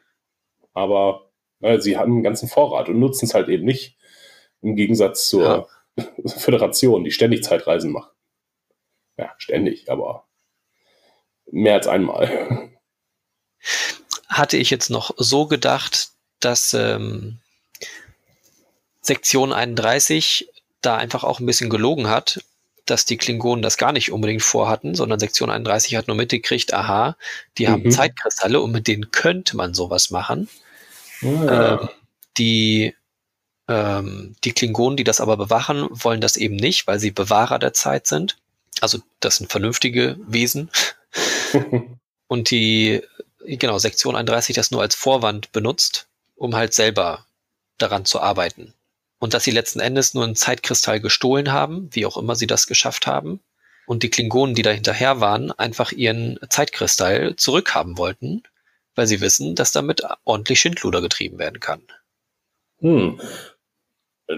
Aber 0.74 1.31
sie 1.78 1.96
haben 1.96 2.12
einen 2.12 2.22
ganzen 2.22 2.48
Vorrat 2.48 2.88
und 2.88 2.98
nutzen 2.98 3.26
es 3.26 3.34
halt 3.34 3.48
eben 3.48 3.64
nicht, 3.64 3.96
im 4.62 4.76
Gegensatz 4.76 5.28
zur 5.28 5.68
ja. 5.96 6.06
Föderation, 6.26 7.04
die 7.04 7.10
ständig 7.10 7.42
Zeitreisen 7.44 7.92
macht. 7.92 8.10
Ja, 9.16 9.32
ständig, 9.38 9.90
aber 9.90 10.26
mehr 11.50 11.74
als 11.74 11.86
einmal. 11.86 12.70
Hatte 14.28 14.56
ich 14.56 14.70
jetzt 14.70 14.90
noch 14.90 15.14
so 15.18 15.46
gedacht, 15.46 16.10
dass 16.40 16.74
ähm, 16.74 17.38
Sektion 19.00 19.52
31 19.52 20.48
da 20.80 20.96
einfach 20.96 21.22
auch 21.22 21.38
ein 21.38 21.46
bisschen 21.46 21.70
gelogen 21.70 22.08
hat, 22.08 22.42
dass 22.86 23.04
die 23.04 23.16
Klingonen 23.16 23.62
das 23.62 23.76
gar 23.76 23.92
nicht 23.92 24.10
unbedingt 24.10 24.42
vorhatten, 24.42 24.94
sondern 24.94 25.20
Sektion 25.20 25.50
31 25.50 25.96
hat 25.96 26.08
nur 26.08 26.16
mitgekriegt, 26.16 26.74
aha, 26.74 27.16
die 27.58 27.66
mhm. 27.66 27.70
haben 27.70 27.90
Zeitkristalle 27.90 28.60
und 28.60 28.72
mit 28.72 28.88
denen 28.88 29.10
könnte 29.10 29.56
man 29.56 29.74
sowas 29.74 30.10
machen. 30.10 30.48
Ja. 31.22 31.80
Ähm, 31.80 31.88
die, 32.36 32.94
ähm, 33.68 34.36
die 34.44 34.52
Klingonen, 34.52 34.96
die 34.96 35.04
das 35.04 35.20
aber 35.20 35.36
bewachen, 35.36 35.88
wollen 35.90 36.20
das 36.20 36.36
eben 36.36 36.56
nicht, 36.56 36.86
weil 36.86 37.00
sie 37.00 37.10
Bewahrer 37.10 37.58
der 37.58 37.72
Zeit 37.72 38.06
sind. 38.06 38.36
Also 38.80 38.98
das 39.20 39.36
sind 39.36 39.50
vernünftige 39.50 40.16
Wesen. 40.26 40.70
und 42.26 42.50
die, 42.50 43.02
genau, 43.44 43.78
Sektion 43.78 44.16
31 44.16 44.56
das 44.56 44.70
nur 44.70 44.82
als 44.82 44.94
Vorwand 44.94 45.52
benutzt, 45.52 46.08
um 46.36 46.54
halt 46.54 46.74
selber 46.74 47.26
daran 47.78 48.04
zu 48.04 48.20
arbeiten 48.20 48.74
und 49.22 49.34
dass 49.34 49.44
sie 49.44 49.52
letzten 49.52 49.78
Endes 49.78 50.14
nur 50.14 50.24
einen 50.24 50.34
Zeitkristall 50.34 50.98
gestohlen 50.98 51.52
haben, 51.52 51.88
wie 51.92 52.06
auch 52.06 52.16
immer 52.16 52.34
sie 52.34 52.48
das 52.48 52.66
geschafft 52.66 53.06
haben. 53.06 53.38
Und 53.86 54.02
die 54.02 54.10
Klingonen, 54.10 54.56
die 54.56 54.62
da 54.62 54.72
hinterher 54.72 55.20
waren, 55.20 55.52
einfach 55.52 55.92
ihren 55.92 56.40
Zeitkristall 56.48 57.36
zurückhaben 57.36 57.98
wollten, 57.98 58.42
weil 58.94 59.06
sie 59.06 59.20
wissen, 59.20 59.54
dass 59.54 59.72
damit 59.72 60.02
ordentlich 60.24 60.60
Schindluder 60.60 61.00
getrieben 61.00 61.38
werden 61.38 61.60
kann. 61.60 61.82
Hm. 62.78 63.20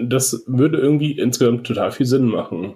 Das 0.01 0.43
würde 0.47 0.77
irgendwie 0.77 1.17
insgesamt 1.17 1.67
total 1.67 1.91
viel 1.91 2.05
Sinn 2.05 2.25
machen. 2.25 2.75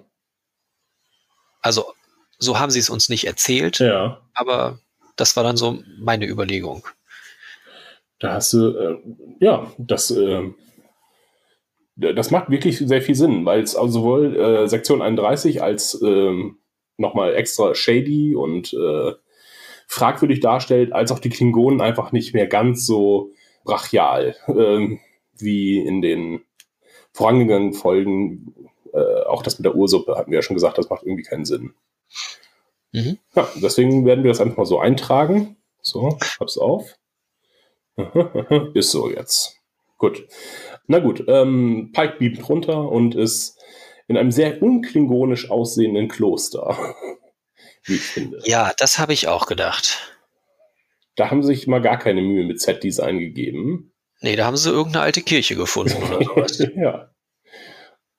Also, 1.60 1.92
so 2.38 2.58
haben 2.58 2.70
sie 2.70 2.78
es 2.78 2.90
uns 2.90 3.08
nicht 3.08 3.26
erzählt, 3.26 3.78
ja. 3.80 4.22
aber 4.34 4.78
das 5.16 5.36
war 5.36 5.44
dann 5.44 5.56
so 5.56 5.82
meine 5.98 6.26
Überlegung. 6.26 6.86
Da 8.18 8.34
hast 8.34 8.52
du, 8.52 8.68
äh, 8.68 8.98
ja, 9.40 9.70
das 9.78 10.10
äh, 10.10 10.50
das 12.00 12.30
macht 12.30 12.50
wirklich 12.50 12.78
sehr 12.78 13.02
viel 13.02 13.14
Sinn, 13.14 13.44
weil 13.44 13.60
es 13.60 13.76
also 13.76 14.00
sowohl 14.00 14.36
äh, 14.36 14.68
Sektion 14.68 15.02
31 15.02 15.62
als 15.62 16.00
ähm, 16.02 16.58
nochmal 16.96 17.34
extra 17.34 17.74
shady 17.74 18.34
und 18.34 18.72
äh, 18.72 19.12
fragwürdig 19.90 20.38
darstellt, 20.38 20.92
als 20.92 21.10
auch 21.10 21.18
die 21.18 21.30
Klingonen 21.30 21.80
einfach 21.80 22.12
nicht 22.12 22.32
mehr 22.32 22.46
ganz 22.46 22.86
so 22.86 23.32
brachial 23.64 24.36
äh, 24.46 24.98
wie 25.36 25.80
in 25.80 26.00
den 26.00 26.42
vorangegangenen 27.12 27.72
Folgen. 27.72 28.54
Äh, 28.92 29.24
auch 29.26 29.42
das 29.42 29.58
mit 29.58 29.64
der 29.64 29.74
Ursuppe 29.74 30.14
hatten 30.16 30.30
wir 30.30 30.38
ja 30.38 30.42
schon 30.42 30.54
gesagt, 30.54 30.78
das 30.78 30.90
macht 30.90 31.02
irgendwie 31.02 31.24
keinen 31.24 31.44
Sinn. 31.44 31.74
Mhm. 32.92 33.18
Ja, 33.34 33.48
deswegen 33.56 34.06
werden 34.06 34.22
wir 34.22 34.30
das 34.30 34.40
einfach 34.40 34.58
mal 34.58 34.64
so 34.64 34.78
eintragen. 34.78 35.56
So, 35.82 36.16
hab's 36.38 36.56
auf. 36.56 36.96
Ist 38.74 38.92
so 38.92 39.10
jetzt. 39.10 39.56
Gut. 39.98 40.24
Na 40.86 41.00
gut, 41.00 41.24
ähm, 41.26 41.90
Pike 41.92 42.14
beamt 42.20 42.48
runter 42.48 42.88
und 42.88 43.16
ist 43.16 43.60
in 44.06 44.16
einem 44.16 44.30
sehr 44.30 44.62
unklingonisch 44.62 45.50
aussehenden 45.50 46.06
Kloster. 46.06 46.76
Wie 47.84 47.94
ich 47.94 48.02
finde. 48.02 48.40
Ja, 48.44 48.72
das 48.78 48.98
habe 48.98 49.12
ich 49.12 49.28
auch 49.28 49.46
gedacht. 49.46 50.16
Da 51.16 51.30
haben 51.30 51.42
sie 51.42 51.54
sich 51.54 51.66
mal 51.66 51.80
gar 51.80 51.98
keine 51.98 52.22
Mühe 52.22 52.44
mit 52.44 52.60
Set-Design 52.60 53.18
gegeben. 53.18 53.92
Nee, 54.20 54.36
da 54.36 54.44
haben 54.44 54.56
sie 54.56 54.70
irgendeine 54.70 55.04
alte 55.04 55.22
Kirche 55.22 55.56
gefunden 55.56 56.02
oder 56.02 56.24
sowas. 56.24 56.58
ja. 56.76 57.10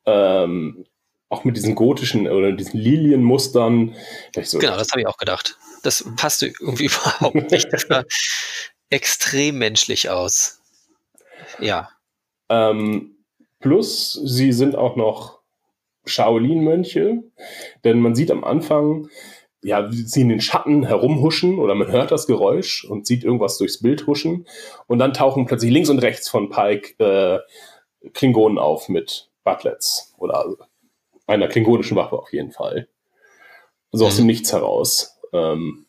Ähm, 0.05 0.85
auch 1.29 1.43
mit 1.43 1.55
diesen 1.55 1.75
gotischen 1.75 2.27
oder 2.27 2.51
diesen 2.51 2.79
Lilienmustern. 2.79 3.95
So 4.41 4.59
genau, 4.59 4.77
das 4.77 4.91
habe 4.91 5.01
ich 5.01 5.07
auch 5.07 5.17
gedacht. 5.17 5.57
Das 5.83 6.05
passte 6.17 6.47
irgendwie 6.47 6.85
überhaupt 7.19 7.51
nicht. 7.51 7.71
Das 7.71 7.83
sah 7.83 8.03
extrem 8.89 9.57
menschlich 9.57 10.09
aus. 10.09 10.61
Ja. 11.59 11.89
Ähm, 12.49 13.15
plus, 13.59 14.13
sie 14.25 14.51
sind 14.51 14.75
auch 14.75 14.95
noch 14.95 15.39
Shaolin-Mönche, 16.05 17.23
denn 17.83 17.99
man 17.99 18.15
sieht 18.15 18.31
am 18.31 18.43
Anfang, 18.43 19.09
ja, 19.63 19.89
sie 19.91 20.21
in 20.21 20.29
den 20.29 20.41
Schatten 20.41 20.85
herumhuschen 20.85 21.59
oder 21.59 21.75
man 21.75 21.91
hört 21.91 22.11
das 22.11 22.27
Geräusch 22.27 22.83
und 22.83 23.05
sieht 23.05 23.23
irgendwas 23.23 23.57
durchs 23.57 23.81
Bild 23.81 24.07
huschen 24.07 24.47
und 24.87 24.99
dann 24.99 25.13
tauchen 25.13 25.45
plötzlich 25.45 25.71
links 25.71 25.89
und 25.89 25.99
rechts 25.99 26.29
von 26.29 26.49
Pike 26.49 26.95
äh, 27.03 27.39
Klingonen 28.13 28.57
auf 28.57 28.89
mit 28.89 29.29
Butlets 29.43 30.13
oder 30.17 30.45
einer 31.27 31.47
klingonischen 31.47 31.95
Waffe 31.95 32.17
auf 32.17 32.33
jeden 32.33 32.51
Fall. 32.51 32.87
Also 33.91 34.07
aus 34.07 34.15
dem 34.15 34.23
mhm. 34.23 34.27
Nichts 34.27 34.51
heraus. 34.51 35.19
Ähm, 35.33 35.85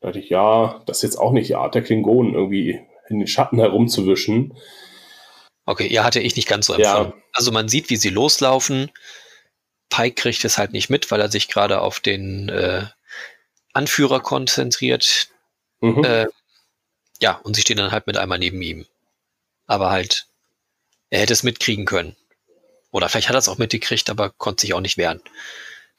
da 0.00 0.08
dachte 0.08 0.20
ich, 0.20 0.30
ja, 0.30 0.82
das 0.86 0.98
ist 0.98 1.02
jetzt 1.02 1.18
auch 1.18 1.32
nicht 1.32 1.48
die 1.48 1.56
Art 1.56 1.74
der 1.74 1.82
Klingonen, 1.82 2.34
irgendwie 2.34 2.80
in 3.08 3.18
den 3.18 3.26
Schatten 3.26 3.58
herumzuwischen. 3.58 4.56
Okay, 5.66 5.88
ja, 5.92 6.04
hatte 6.04 6.20
ich 6.20 6.36
nicht 6.36 6.48
ganz 6.48 6.66
so 6.66 6.72
empfunden. 6.72 7.12
Ja. 7.12 7.22
Also 7.32 7.52
man 7.52 7.68
sieht, 7.68 7.90
wie 7.90 7.96
sie 7.96 8.08
loslaufen. 8.08 8.90
Pike 9.90 10.14
kriegt 10.14 10.44
es 10.44 10.56
halt 10.56 10.72
nicht 10.72 10.88
mit, 10.88 11.10
weil 11.10 11.20
er 11.20 11.30
sich 11.30 11.48
gerade 11.48 11.80
auf 11.80 12.00
den 12.00 12.48
äh, 12.48 12.86
Anführer 13.72 14.20
konzentriert. 14.20 15.28
Mhm. 15.80 16.04
Äh, 16.04 16.26
ja, 17.20 17.34
und 17.42 17.54
sie 17.54 17.62
stehen 17.62 17.76
dann 17.76 17.92
halt 17.92 18.06
mit 18.06 18.16
einmal 18.16 18.38
neben 18.38 18.62
ihm. 18.62 18.86
Aber 19.66 19.90
halt, 19.90 20.26
er 21.10 21.20
hätte 21.20 21.32
es 21.32 21.42
mitkriegen 21.42 21.84
können. 21.84 22.16
Oder 22.92 23.08
vielleicht 23.08 23.28
hat 23.28 23.36
er 23.36 23.40
es 23.40 23.48
auch 23.48 23.58
mitgekriegt, 23.58 24.08
aber 24.10 24.30
konnte 24.30 24.62
sich 24.62 24.74
auch 24.74 24.80
nicht 24.80 24.96
wehren. 24.96 25.20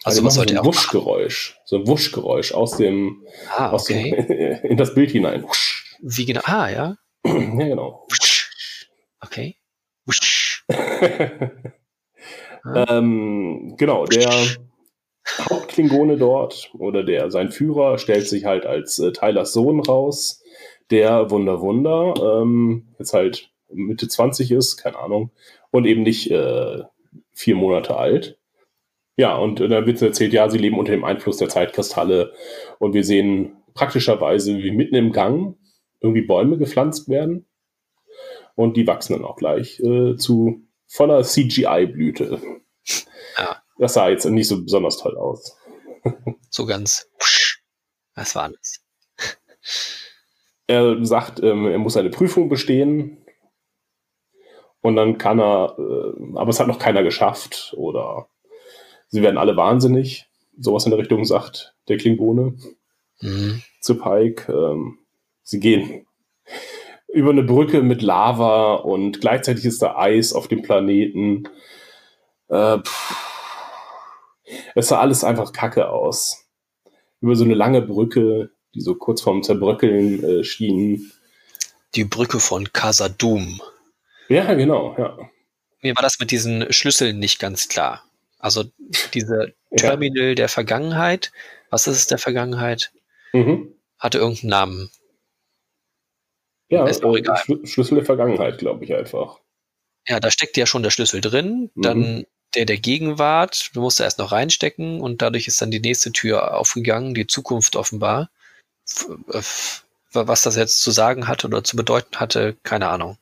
Also, 0.03 0.19
also 0.19 0.25
was 0.25 0.33
sollte 0.35 0.53
so 0.55 0.59
ein 0.59 0.65
er 0.65 0.67
Wuschgeräusch, 0.67 1.59
so 1.63 1.77
ein 1.77 1.87
Wuschgeräusch 1.87 2.53
aus 2.53 2.77
dem, 2.77 3.23
ah, 3.55 3.71
okay. 3.71 3.75
aus 3.75 3.85
dem 3.85 4.65
in 4.71 4.77
das 4.77 4.95
Bild 4.95 5.11
hinein. 5.11 5.43
Wusch. 5.43 5.95
Wie 6.01 6.25
genau? 6.25 6.41
Ah, 6.43 6.69
ja. 6.69 6.97
ja, 7.23 7.33
genau. 7.33 8.07
Okay. 9.21 9.57
ähm, 12.65 13.75
genau, 13.77 14.05
der 14.05 14.31
Hauptklingone 15.49 16.17
dort 16.17 16.71
oder 16.77 17.03
der 17.03 17.31
sein 17.31 17.51
Führer 17.51 17.97
stellt 17.97 18.27
sich 18.27 18.45
halt 18.45 18.65
als 18.65 18.99
äh, 18.99 19.11
Tylers 19.11 19.53
Sohn 19.53 19.79
raus, 19.79 20.43
der 20.89 21.31
Wunder 21.31 21.61
Wunder 21.61 22.41
ähm, 22.41 22.87
jetzt 22.99 23.13
halt 23.13 23.51
Mitte 23.69 24.07
20 24.07 24.51
ist, 24.51 24.77
keine 24.77 24.99
Ahnung, 24.99 25.31
und 25.71 25.85
eben 25.85 26.03
nicht 26.03 26.29
äh, 26.31 26.83
vier 27.31 27.55
Monate 27.55 27.95
alt. 27.95 28.37
Ja, 29.17 29.37
und 29.37 29.59
dann 29.59 29.85
wird 29.85 30.01
erzählt, 30.01 30.33
ja, 30.33 30.49
sie 30.49 30.57
leben 30.57 30.79
unter 30.79 30.91
dem 30.91 31.03
Einfluss 31.03 31.37
der 31.37 31.49
Zeitkristalle 31.49 32.33
und 32.79 32.93
wir 32.93 33.03
sehen 33.03 33.57
praktischerweise, 33.73 34.57
wie 34.57 34.71
mitten 34.71 34.95
im 34.95 35.11
Gang 35.11 35.57
irgendwie 36.01 36.21
Bäume 36.21 36.57
gepflanzt 36.57 37.07
werden 37.07 37.45
und 38.55 38.77
die 38.77 38.87
wachsen 38.87 39.13
dann 39.13 39.25
auch 39.25 39.35
gleich 39.35 39.79
äh, 39.79 40.15
zu 40.15 40.61
voller 40.91 41.23
CGI-Blüte. 41.23 42.41
Ja. 43.37 43.61
Das 43.77 43.93
sah 43.93 44.09
jetzt 44.09 44.25
nicht 44.25 44.47
so 44.47 44.61
besonders 44.61 44.97
toll 44.97 45.17
aus. 45.17 45.57
so 46.49 46.65
ganz. 46.65 47.07
Was 48.15 48.35
war 48.35 48.49
das? 48.49 48.83
Er 50.67 51.03
sagt, 51.05 51.41
ähm, 51.41 51.67
er 51.67 51.79
muss 51.79 51.97
eine 51.97 52.09
Prüfung 52.09 52.49
bestehen. 52.49 53.25
Und 54.81 54.95
dann 54.95 55.17
kann 55.17 55.39
er, 55.39 55.75
äh, 55.77 56.37
aber 56.37 56.49
es 56.49 56.59
hat 56.59 56.67
noch 56.67 56.79
keiner 56.79 57.03
geschafft. 57.03 57.73
Oder 57.77 58.27
sie 59.07 59.21
werden 59.21 59.37
alle 59.37 59.55
wahnsinnig. 59.55 60.27
Sowas 60.57 60.85
in 60.85 60.91
der 60.91 60.99
Richtung 60.99 61.23
sagt 61.25 61.75
der 61.87 61.97
Klingone 61.97 62.57
mhm. 63.21 63.63
zu 63.79 63.97
Pike. 63.97 64.51
Ähm, 64.51 64.99
sie 65.43 65.59
gehen 65.59 66.05
über 67.13 67.31
eine 67.31 67.43
Brücke 67.43 67.81
mit 67.81 68.01
Lava 68.01 68.75
und 68.75 69.21
gleichzeitig 69.21 69.65
ist 69.65 69.81
da 69.81 69.97
Eis 69.97 70.33
auf 70.33 70.47
dem 70.47 70.61
Planeten. 70.61 71.43
Äh, 72.49 72.79
es 74.75 74.87
sah 74.87 74.99
alles 74.99 75.23
einfach 75.23 75.53
kacke 75.53 75.89
aus. 75.89 76.45
Über 77.19 77.35
so 77.35 77.43
eine 77.43 77.53
lange 77.53 77.81
Brücke, 77.81 78.51
die 78.73 78.81
so 78.81 78.95
kurz 78.95 79.21
vorm 79.21 79.43
Zerbröckeln 79.43 80.23
äh, 80.23 80.43
schien. 80.43 81.11
Die 81.95 82.05
Brücke 82.05 82.39
von 82.39 82.71
Casadum. 82.71 83.61
Ja, 84.29 84.53
genau, 84.53 84.95
ja. 84.97 85.17
Mir 85.81 85.95
war 85.95 86.03
das 86.03 86.19
mit 86.19 86.31
diesen 86.31 86.71
Schlüsseln 86.71 87.19
nicht 87.19 87.39
ganz 87.39 87.67
klar. 87.67 88.03
Also 88.39 88.65
diese 89.13 89.53
Terminal 89.75 90.29
ja. 90.29 90.35
der 90.35 90.49
Vergangenheit, 90.49 91.31
was 91.69 91.87
ist 91.87 91.97
es 91.97 92.07
der 92.07 92.17
Vergangenheit? 92.17 92.91
Mhm. 93.33 93.73
Hatte 93.99 94.19
irgendeinen 94.19 94.49
Namen. 94.49 94.89
Ja, 96.71 96.87
Ist 96.87 97.03
auch 97.03 97.15
egal. 97.15 97.37
Schlü- 97.37 97.67
Schlüssel 97.67 97.95
der 97.95 98.05
Vergangenheit, 98.05 98.57
glaube 98.57 98.83
ich 98.85 98.93
einfach. 98.95 99.39
Ja, 100.07 100.19
da 100.19 100.31
steckt 100.31 100.57
ja 100.57 100.65
schon 100.65 100.83
der 100.83 100.89
Schlüssel 100.89 101.21
drin. 101.21 101.69
Mhm. 101.75 101.81
Dann 101.81 102.25
der 102.55 102.65
der 102.65 102.77
Gegenwart, 102.77 103.69
du 103.73 103.81
musst 103.81 103.99
da 103.99 104.05
erst 104.05 104.19
noch 104.19 104.31
reinstecken 104.31 104.99
und 105.01 105.21
dadurch 105.21 105.47
ist 105.47 105.61
dann 105.61 105.69
die 105.71 105.79
nächste 105.79 106.11
Tür 106.11 106.57
aufgegangen, 106.57 107.13
die 107.13 107.27
Zukunft 107.27 107.75
offenbar. 107.75 108.29
Äh, 109.31 109.41
Was 110.13 110.41
das 110.41 110.55
jetzt 110.55 110.81
zu 110.81 110.91
sagen 110.91 111.27
hatte 111.27 111.47
oder 111.47 111.63
zu 111.63 111.75
bedeuten 111.77 112.19
hatte, 112.19 112.55
keine 112.63 112.87
Ahnung. 112.87 113.17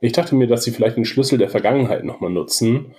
Ich 0.00 0.12
dachte 0.12 0.34
mir, 0.34 0.46
dass 0.48 0.64
sie 0.64 0.72
vielleicht 0.72 0.96
den 0.96 1.04
Schlüssel 1.04 1.38
der 1.38 1.50
Vergangenheit 1.50 2.04
nochmal 2.04 2.30
nutzen, 2.30 2.94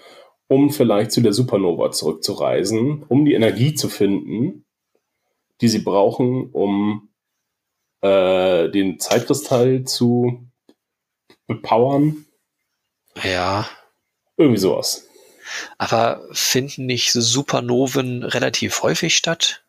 um 0.48 0.70
vielleicht 0.70 1.12
zu 1.12 1.22
der 1.22 1.34
Supernova 1.34 1.92
zurückzureisen, 1.92 3.04
um 3.04 3.26
die 3.26 3.34
Energie 3.34 3.74
zu 3.74 3.90
finden, 3.90 4.66
die 5.62 5.68
sie 5.68 5.80
brauchen, 5.80 6.50
um 6.52 7.10
äh, 8.04 8.70
den 8.70 9.00
Zeitkristall 9.00 9.84
zu 9.86 10.46
bepowern. 11.48 12.26
Ja, 13.24 13.68
Irgendwie 14.38 14.60
sowas. 14.60 15.08
aber 15.78 16.22
finden 16.32 16.86
nicht 16.86 17.12
Supernoven 17.12 18.24
relativ 18.24 18.82
häufig 18.84 19.16
statt? 19.16 19.64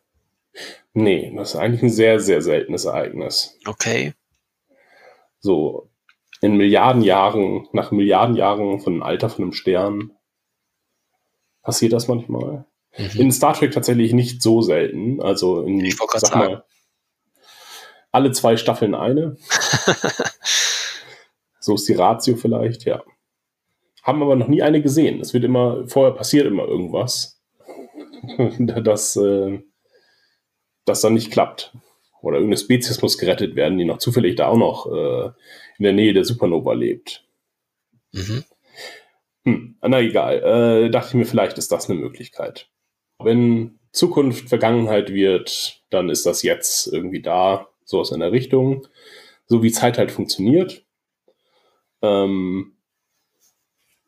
Nee, 0.95 1.33
das 1.37 1.51
ist 1.51 1.57
eigentlich 1.57 1.83
ein 1.83 1.91
sehr, 1.91 2.21
sehr 2.21 2.41
seltenes 2.43 2.85
Ereignis. 2.85 3.59
Okay. 3.67 4.15
So 5.41 5.91
in 6.41 6.57
Milliarden 6.57 7.03
Jahren, 7.03 7.69
nach 7.73 7.91
Milliarden 7.91 8.37
Jahren 8.37 8.81
von 8.81 8.95
dem 8.95 9.03
Alter 9.03 9.29
von 9.31 9.45
einem 9.45 9.53
Stern 9.53 10.11
passiert 11.63 11.93
das 11.93 12.09
manchmal. 12.09 12.65
Mhm. 12.97 13.21
In 13.21 13.33
Star 13.33 13.55
Trek 13.55 13.73
tatsächlich 13.73 14.13
nicht 14.13 14.43
so 14.43 14.63
selten. 14.63 15.21
Also 15.21 15.63
in, 15.63 15.81
Ich 15.85 15.97
sag 15.97 16.21
sagen. 16.21 16.39
mal, 16.39 16.65
alle 18.15 18.31
zwei 18.31 18.57
Staffeln 18.57 18.95
eine. 18.95 19.37
so 21.61 21.75
ist 21.75 21.89
die 21.89 21.95
Ratio 21.95 22.37
vielleicht, 22.37 22.85
ja. 22.85 23.03
Haben 24.03 24.23
aber 24.23 24.37
noch 24.37 24.49
nie 24.49 24.63
eine 24.63 24.83
gesehen. 24.83 25.21
Es 25.21 25.35
wird 25.35 25.45
immer, 25.45 25.89
vorher 25.89 26.15
passiert 26.15 26.47
immer 26.47 26.67
irgendwas, 26.67 27.43
das, 28.59 29.17
äh, 29.17 29.61
das 30.85 31.01
dann 31.01 31.15
nicht 31.15 31.33
klappt. 31.33 31.77
Oder 32.23 32.37
irgendeine 32.37 32.59
Spezies 32.59 33.03
muss 33.03 33.19
gerettet 33.19 33.57
werden, 33.57 33.79
die 33.79 33.85
noch 33.85 33.99
zufällig 33.99 34.37
da 34.37 34.47
auch 34.47 34.57
noch 34.57 34.87
äh, 34.87 35.27
in 35.79 35.83
der 35.83 35.93
Nähe 35.93 36.15
der 36.15 36.25
Supernova 36.25 36.73
lebt. 36.73 37.27
Mhm. 38.13 38.45
Hm, 39.45 39.77
na 39.83 40.01
egal. 40.01 40.85
Äh, 40.85 40.91
dachte 40.91 41.09
ich 41.09 41.15
mir, 41.15 41.27
vielleicht 41.27 41.59
ist 41.59 41.73
das 41.73 41.91
eine 41.91 41.99
Möglichkeit. 41.99 42.71
Wenn 43.19 43.79
Zukunft 43.93 44.49
Vergangenheit 44.49 45.13
wird, 45.13 45.83
dann 45.91 46.09
ist 46.09 46.27
das 46.27 46.43
jetzt 46.43 46.87
irgendwie 46.93 47.21
da, 47.21 47.69
sowas 47.85 48.11
in 48.11 48.21
der 48.21 48.33
Richtung. 48.33 48.87
So 49.47 49.63
wie 49.63 49.71
Zeit 49.73 49.99
halt 49.99 50.11
funktioniert. 50.11 50.85
Ähm, 52.03 52.77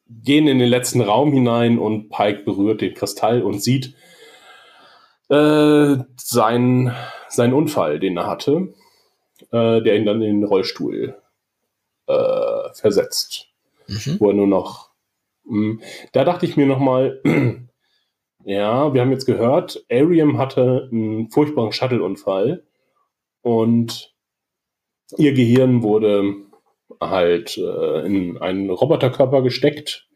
gehen 0.08 0.46
in 0.46 0.58
den 0.58 0.68
letzten 0.68 1.00
Raum 1.00 1.32
hinein 1.32 1.78
und 1.78 2.08
Pike 2.10 2.44
berührt 2.44 2.80
den 2.80 2.94
Kristall 2.94 3.42
und 3.42 3.62
sieht 3.62 3.94
äh, 5.28 5.96
seinen, 6.16 6.94
seinen 7.28 7.52
Unfall, 7.54 7.98
den 7.98 8.16
er 8.16 8.26
hatte, 8.26 8.74
äh, 9.50 9.82
der 9.82 9.96
ihn 9.96 10.06
dann 10.06 10.22
in 10.22 10.40
den 10.40 10.44
Rollstuhl 10.48 11.16
äh, 12.06 12.74
versetzt 12.74 13.48
Mhm. 13.88 14.16
wo 14.18 14.30
er 14.30 14.34
nur 14.34 14.46
noch. 14.48 14.90
Mh, 15.44 15.80
Da 16.12 16.24
dachte 16.24 16.44
ich 16.44 16.56
mir 16.56 16.66
nochmal, 16.66 17.20
ja, 18.44 18.92
wir 18.92 19.00
haben 19.00 19.12
jetzt 19.12 19.26
gehört, 19.26 19.84
Ariam 19.90 20.38
hatte 20.38 20.88
einen 20.90 21.30
furchtbaren 21.30 21.70
Shuttle-Unfall 21.70 22.64
und 23.46 24.12
ihr 25.18 25.32
Gehirn 25.32 25.84
wurde 25.84 26.34
halt 27.00 27.56
äh, 27.56 28.04
in 28.04 28.38
einen 28.38 28.70
Roboterkörper 28.70 29.40
gesteckt 29.42 30.08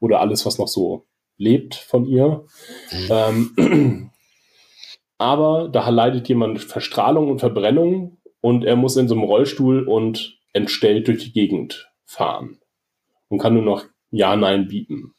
oder 0.00 0.18
alles, 0.18 0.44
was 0.46 0.58
noch 0.58 0.66
so 0.66 1.06
lebt 1.36 1.76
von 1.76 2.04
ihr. 2.06 2.44
Mhm. 2.90 3.08
Ähm, 3.56 4.10
aber 5.18 5.68
da 5.68 5.88
leidet 5.90 6.28
jemand 6.28 6.60
Verstrahlung 6.60 7.30
und 7.30 7.38
Verbrennung 7.38 8.18
und 8.40 8.64
er 8.64 8.74
muss 8.74 8.96
in 8.96 9.06
so 9.06 9.14
einem 9.14 9.22
Rollstuhl 9.22 9.86
und 9.86 10.40
entstellt 10.52 11.06
durch 11.06 11.22
die 11.22 11.32
Gegend 11.32 11.88
fahren 12.04 12.58
und 13.28 13.38
kann 13.38 13.54
nur 13.54 13.62
noch 13.62 13.84
Ja, 14.10 14.34
Nein 14.34 14.66
bieten. 14.66 15.14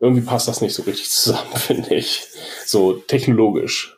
Irgendwie 0.00 0.26
passt 0.26 0.48
das 0.48 0.60
nicht 0.60 0.74
so 0.74 0.82
richtig 0.82 1.08
zusammen, 1.08 1.50
finde 1.54 1.94
ich. 1.94 2.26
So 2.66 2.92
technologisch. 2.92 3.97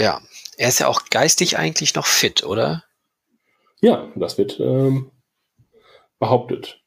Ja, 0.00 0.22
er 0.56 0.68
ist 0.70 0.80
ja 0.80 0.88
auch 0.88 1.02
geistig 1.10 1.58
eigentlich 1.58 1.94
noch 1.94 2.06
fit, 2.06 2.42
oder? 2.42 2.84
Ja, 3.82 4.10
das 4.16 4.38
wird 4.38 4.58
ähm, 4.58 5.10
behauptet. 6.18 6.82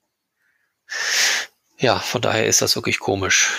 Ja, 1.78 2.00
von 2.00 2.22
daher 2.22 2.48
ist 2.48 2.64
das 2.64 2.76
wirklich 2.76 3.00
komisch, 3.00 3.52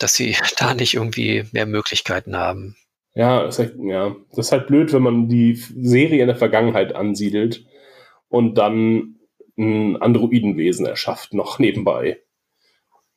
dass 0.00 0.14
sie 0.14 0.36
da 0.58 0.74
nicht 0.74 0.92
irgendwie 0.92 1.46
mehr 1.52 1.64
Möglichkeiten 1.64 2.36
haben. 2.36 2.76
Ja, 3.14 3.46
ist 3.46 3.58
halt, 3.58 3.74
ja, 3.78 4.14
das 4.32 4.46
ist 4.46 4.52
halt 4.52 4.66
blöd, 4.66 4.92
wenn 4.92 5.02
man 5.02 5.28
die 5.30 5.54
Serie 5.54 6.20
in 6.20 6.28
der 6.28 6.36
Vergangenheit 6.36 6.94
ansiedelt 6.94 7.64
und 8.28 8.56
dann 8.56 9.16
ein 9.56 9.96
Androidenwesen 9.96 10.84
erschafft, 10.84 11.32
noch 11.32 11.58
nebenbei. 11.58 12.20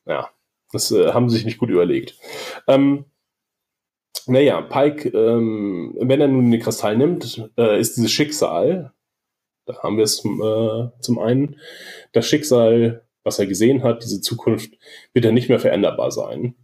Ja, 0.06 0.30
das 0.72 0.92
äh, 0.92 1.12
haben 1.12 1.30
sie 1.30 1.36
sich 1.36 1.46
nicht 1.46 1.58
gut 1.58 1.70
überlegt. 1.70 2.18
Ähm, 2.70 3.04
naja, 4.28 4.62
Pike, 4.62 5.10
ähm, 5.10 5.96
wenn 6.00 6.22
er 6.22 6.28
nun 6.28 6.52
den 6.52 6.62
Kristall 6.62 6.98
nimmt, 6.98 7.50
äh, 7.58 7.80
ist 7.80 7.98
dieses 7.98 8.12
Schicksal, 8.12 8.94
da 9.66 9.82
haben 9.82 9.98
wir 9.98 10.04
es 10.04 10.18
zum, 10.18 10.42
äh, 10.42 10.90
zum 11.02 11.20
einen, 11.20 11.60
das 12.12 12.28
Schicksal, 12.28 13.06
was 13.24 13.40
er 13.40 13.48
gesehen 13.48 13.84
hat, 13.84 14.04
diese 14.04 14.22
Zukunft, 14.22 14.74
wird 15.14 15.26
er 15.26 15.32
nicht 15.32 15.50
mehr 15.50 15.60
veränderbar 15.60 16.12
sein. 16.12 16.56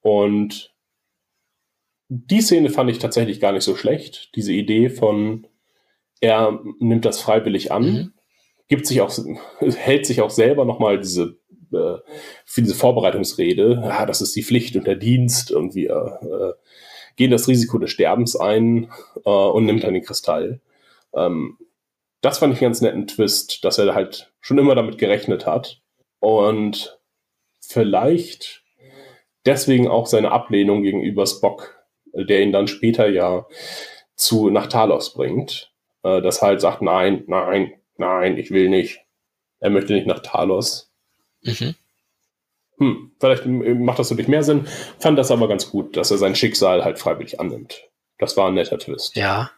Und 0.00 0.74
die 2.08 2.40
Szene 2.40 2.70
fand 2.70 2.90
ich 2.90 2.98
tatsächlich 3.00 3.40
gar 3.40 3.52
nicht 3.52 3.64
so 3.64 3.74
schlecht. 3.74 4.30
Diese 4.36 4.52
Idee 4.52 4.88
von, 4.90 5.46
er 6.20 6.60
nimmt 6.78 7.04
das 7.04 7.20
freiwillig 7.20 7.72
an, 7.72 7.82
Mhm. 7.84 8.12
gibt 8.68 8.86
sich 8.86 9.00
auch, 9.00 9.10
hält 9.60 10.06
sich 10.06 10.20
auch 10.20 10.30
selber 10.30 10.64
nochmal 10.64 10.98
diese, 11.00 11.38
äh, 11.72 11.98
für 12.44 12.62
diese 12.62 12.74
Vorbereitungsrede, 12.74 13.82
ja, 13.84 14.06
das 14.06 14.20
ist 14.20 14.34
die 14.36 14.42
Pflicht 14.42 14.76
und 14.76 14.86
der 14.86 14.96
Dienst 14.96 15.50
und 15.50 15.74
wir 15.74 16.20
äh, 16.22 16.66
gehen 17.16 17.30
das 17.30 17.48
Risiko 17.48 17.78
des 17.78 17.90
Sterbens 17.90 18.36
ein 18.36 18.90
äh, 19.24 19.30
und 19.30 19.64
nimmt 19.66 19.84
dann 19.84 19.94
den 19.94 20.04
Kristall. 20.04 20.60
Ähm, 21.14 21.58
das 22.20 22.38
fand 22.38 22.54
ich 22.54 22.60
einen 22.60 22.70
ganz 22.70 22.80
netten 22.80 23.06
Twist, 23.06 23.64
dass 23.64 23.78
er 23.78 23.94
halt 23.94 24.32
schon 24.40 24.58
immer 24.58 24.74
damit 24.74 24.98
gerechnet 24.98 25.46
hat 25.46 25.80
und 26.20 26.98
vielleicht 27.60 28.62
deswegen 29.44 29.88
auch 29.88 30.06
seine 30.06 30.32
Ablehnung 30.32 30.82
gegenüber 30.82 31.26
Spock, 31.26 31.86
der 32.12 32.42
ihn 32.42 32.52
dann 32.52 32.68
später 32.68 33.08
ja 33.08 33.46
zu 34.14 34.50
nach 34.50 34.66
Talos 34.66 35.12
bringt, 35.14 35.72
äh, 36.02 36.22
das 36.22 36.42
halt 36.42 36.60
sagt, 36.60 36.82
nein, 36.82 37.24
nein, 37.26 37.72
nein, 37.96 38.38
ich 38.38 38.50
will 38.50 38.68
nicht. 38.68 39.00
Er 39.60 39.70
möchte 39.70 39.92
nicht 39.92 40.06
nach 40.06 40.20
Talos. 40.20 40.92
Mhm. 41.46 41.74
Hm, 42.78 43.12
vielleicht 43.18 43.46
macht 43.46 43.98
das 43.98 44.10
natürlich 44.10 44.28
mehr 44.28 44.42
Sinn, 44.42 44.66
fand 44.98 45.18
das 45.18 45.30
aber 45.30 45.48
ganz 45.48 45.70
gut, 45.70 45.96
dass 45.96 46.10
er 46.10 46.18
sein 46.18 46.36
Schicksal 46.36 46.84
halt 46.84 46.98
freiwillig 46.98 47.40
annimmt. 47.40 47.84
Das 48.18 48.36
war 48.36 48.48
ein 48.48 48.54
netter 48.54 48.78
Twist. 48.78 49.16
Ja. 49.16 49.50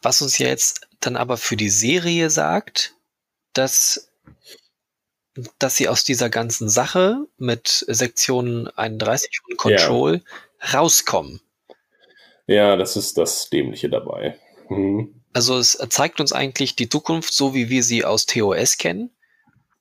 Was 0.00 0.22
uns 0.22 0.38
ja 0.38 0.48
jetzt 0.48 0.88
dann 1.00 1.16
aber 1.16 1.36
für 1.36 1.56
die 1.56 1.68
Serie 1.68 2.30
sagt, 2.30 2.94
dass, 3.52 4.10
dass 5.58 5.76
sie 5.76 5.88
aus 5.88 6.02
dieser 6.04 6.30
ganzen 6.30 6.68
Sache 6.68 7.26
mit 7.36 7.84
Sektion 7.88 8.68
31 8.68 9.40
und 9.48 9.58
Control 9.58 10.22
rauskommen. 10.72 11.40
Ja, 12.46 12.76
das 12.76 12.96
ist 12.96 13.18
das 13.18 13.50
Dämliche 13.50 13.90
dabei. 13.90 14.38
Mhm. 14.68 15.14
Also 15.32 15.58
es 15.58 15.78
zeigt 15.90 16.20
uns 16.20 16.32
eigentlich 16.32 16.74
die 16.74 16.88
Zukunft, 16.88 17.32
so 17.32 17.54
wie 17.54 17.68
wir 17.68 17.82
sie 17.82 18.04
aus 18.04 18.26
TOS 18.26 18.78
kennen. 18.78 19.10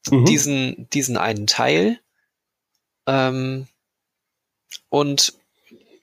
Mhm. 0.10 0.26
Diesen, 0.26 0.90
diesen 0.92 1.18
einen 1.18 1.48
Teil. 1.48 2.00
Ähm, 3.08 3.68
und 4.90 5.34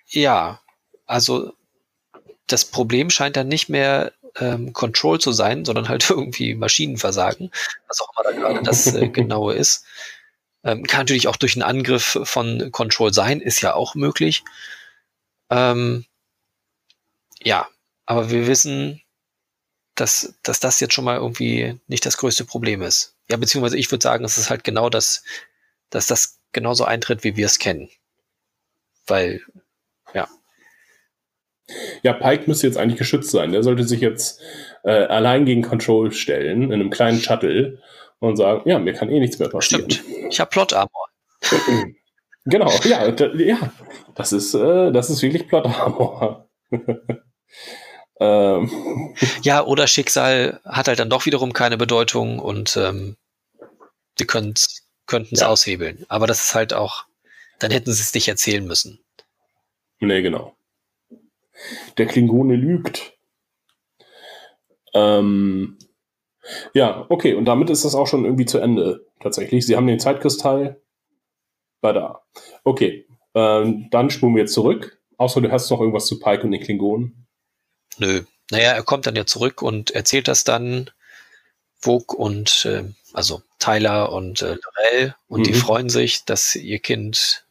ja, 0.09 0.61
also 1.07 1.53
das 2.47 2.65
Problem 2.65 3.11
scheint 3.11 3.37
dann 3.37 3.49
nicht 3.49 3.69
mehr 3.69 4.13
ähm, 4.39 4.73
Control 4.73 5.21
zu 5.21 5.33
sein, 5.33 5.65
sondern 5.65 5.89
halt 5.89 6.09
irgendwie 6.11 6.55
Maschinenversagen, 6.55 7.51
was 7.89 8.01
auch 8.01 8.11
immer 8.13 8.31
da 8.31 8.39
gerade 8.39 8.63
das 8.63 8.95
äh, 8.95 9.09
genaue 9.13 9.55
ist. 9.55 9.85
Ähm, 10.65 10.85
kann 10.85 11.01
natürlich 11.01 11.29
auch 11.29 11.37
durch 11.37 11.55
einen 11.55 11.63
Angriff 11.63 12.19
von 12.25 12.71
Control 12.73 13.13
sein, 13.13 13.41
ist 13.41 13.61
ja 13.61 13.75
auch 13.75 13.95
möglich. 13.95 14.43
Ähm, 15.51 16.05
ja, 17.43 17.69
aber 18.05 18.31
wir 18.31 18.47
wissen, 18.47 19.03
dass, 19.95 20.35
dass 20.43 20.61
das 20.61 20.81
jetzt 20.81 20.95
schon 20.95 21.05
mal 21.05 21.17
irgendwie 21.17 21.79
nicht 21.87 22.05
das 22.05 22.17
größte 22.17 22.45
Problem 22.45 22.83
ist. 22.83 23.16
Ja, 23.29 23.37
beziehungsweise 23.37 23.77
ich 23.77 23.91
würde 23.91 24.03
sagen, 24.03 24.25
es 24.25 24.39
ist 24.39 24.51
halt 24.51 24.65
genau 24.65 24.89
das, 24.89 25.25
dass 25.91 26.07
das 26.07 26.39
genauso 26.53 26.85
eintritt, 26.85 27.25
wie 27.25 27.37
wir 27.37 27.47
es 27.47 27.59
kennen. 27.59 27.89
Weil, 29.07 29.41
ja. 30.15 30.29
Ja, 32.03 32.13
Pike 32.13 32.45
müsste 32.47 32.67
jetzt 32.67 32.79
eigentlich 32.79 32.99
geschützt 32.99 33.31
sein. 33.31 33.53
Der 33.53 33.63
sollte 33.63 33.85
sich 33.85 34.01
jetzt 34.01 34.41
äh, 34.85 34.91
allein 34.91 35.45
gegen 35.45 35.63
Control 35.63 36.13
stellen, 36.13 36.65
in 36.65 36.73
einem 36.73 36.91
kleinen 36.91 37.21
Shuttle 37.21 37.83
und 38.21 38.37
sagen, 38.37 38.69
ja, 38.69 38.79
mir 38.79 38.93
kann 38.93 39.11
eh 39.11 39.19
nichts 39.19 39.39
mehr 39.39 39.49
passieren. 39.49 39.91
Stimmt. 39.91 40.31
Ich 40.31 40.41
habe 40.41 40.51
Plot-Armor. 40.51 41.09
genau, 42.45 42.71
ja, 42.85 43.09
ja. 43.09 43.73
Das 44.15 44.33
ist, 44.33 44.55
äh, 44.55 44.93
das 44.93 45.11
ist 45.11 45.23
wirklich 45.23 45.49
Plot-Armor. 45.49 46.49
ähm. 48.21 49.15
Ja, 49.43 49.65
oder 49.65 49.87
Schicksal 49.87 50.61
hat 50.65 50.89
halt 50.89 50.99
dann 50.99 51.11
doch 51.11 51.27
wiederum 51.27 51.53
keine 51.53 51.77
Bedeutung 51.77 52.39
und 52.39 52.77
ähm, 52.77 53.17
die 54.19 54.27
könnten 54.27 54.55
es 54.55 55.41
ja. 55.41 55.49
aushebeln. 55.49 56.05
Aber 56.09 56.27
das 56.27 56.43
ist 56.43 56.55
halt 56.55 56.73
auch, 56.73 57.05
dann 57.59 57.71
hätten 57.71 57.93
sie 57.93 58.03
es 58.03 58.15
nicht 58.15 58.29
erzählen 58.29 58.67
müssen. 58.67 59.01
Nee, 60.01 60.23
genau. 60.23 60.57
Der 61.97 62.07
Klingone 62.07 62.57
lügt. 62.57 63.15
Ähm, 64.95 65.79
ja, 66.75 67.07
okay, 67.09 67.35
und 67.35 67.45
damit 67.45 67.71
ist 67.71 67.85
das 67.85 67.95
auch 67.95 68.07
schon 68.07 68.25
irgendwie 68.25 68.47
zu 68.47 68.59
Ende, 68.59 69.07
tatsächlich. 69.21 69.67
Sie 69.67 69.77
haben 69.77 69.87
den 69.87 70.01
Zeitkristall. 70.01 70.81
War 71.81 71.93
da. 71.93 72.23
Okay, 72.65 73.07
ähm, 73.35 73.89
dann 73.91 74.11
spulen 74.11 74.35
wir 74.35 74.43
jetzt 74.43 74.55
zurück. 74.55 75.01
Außer 75.19 75.41
du 75.41 75.51
hast 75.51 75.71
noch 75.71 75.81
irgendwas 75.81 76.07
zu 76.07 76.19
Pike 76.19 76.45
und 76.45 76.51
den 76.53 76.63
Klingonen. 76.63 77.26
Nö. 77.99 78.23
Naja, 78.51 78.73
er 78.73 78.83
kommt 78.83 79.07
dann 79.07 79.17
ja 79.17 79.27
zurück 79.27 79.63
und 79.63 79.91
erzählt 79.91 80.29
das 80.29 80.45
dann 80.45 80.91
Vogue 81.79 82.17
und 82.17 82.65
äh, 82.65 82.85
also 83.13 83.43
Tyler 83.59 84.13
und 84.13 84.43
äh, 84.43 84.57
Lorel 84.57 85.15
und 85.29 85.41
mhm. 85.41 85.45
die 85.45 85.55
freuen 85.55 85.89
sich, 85.89 86.25
dass 86.25 86.55
ihr 86.55 86.79
Kind 86.79 87.45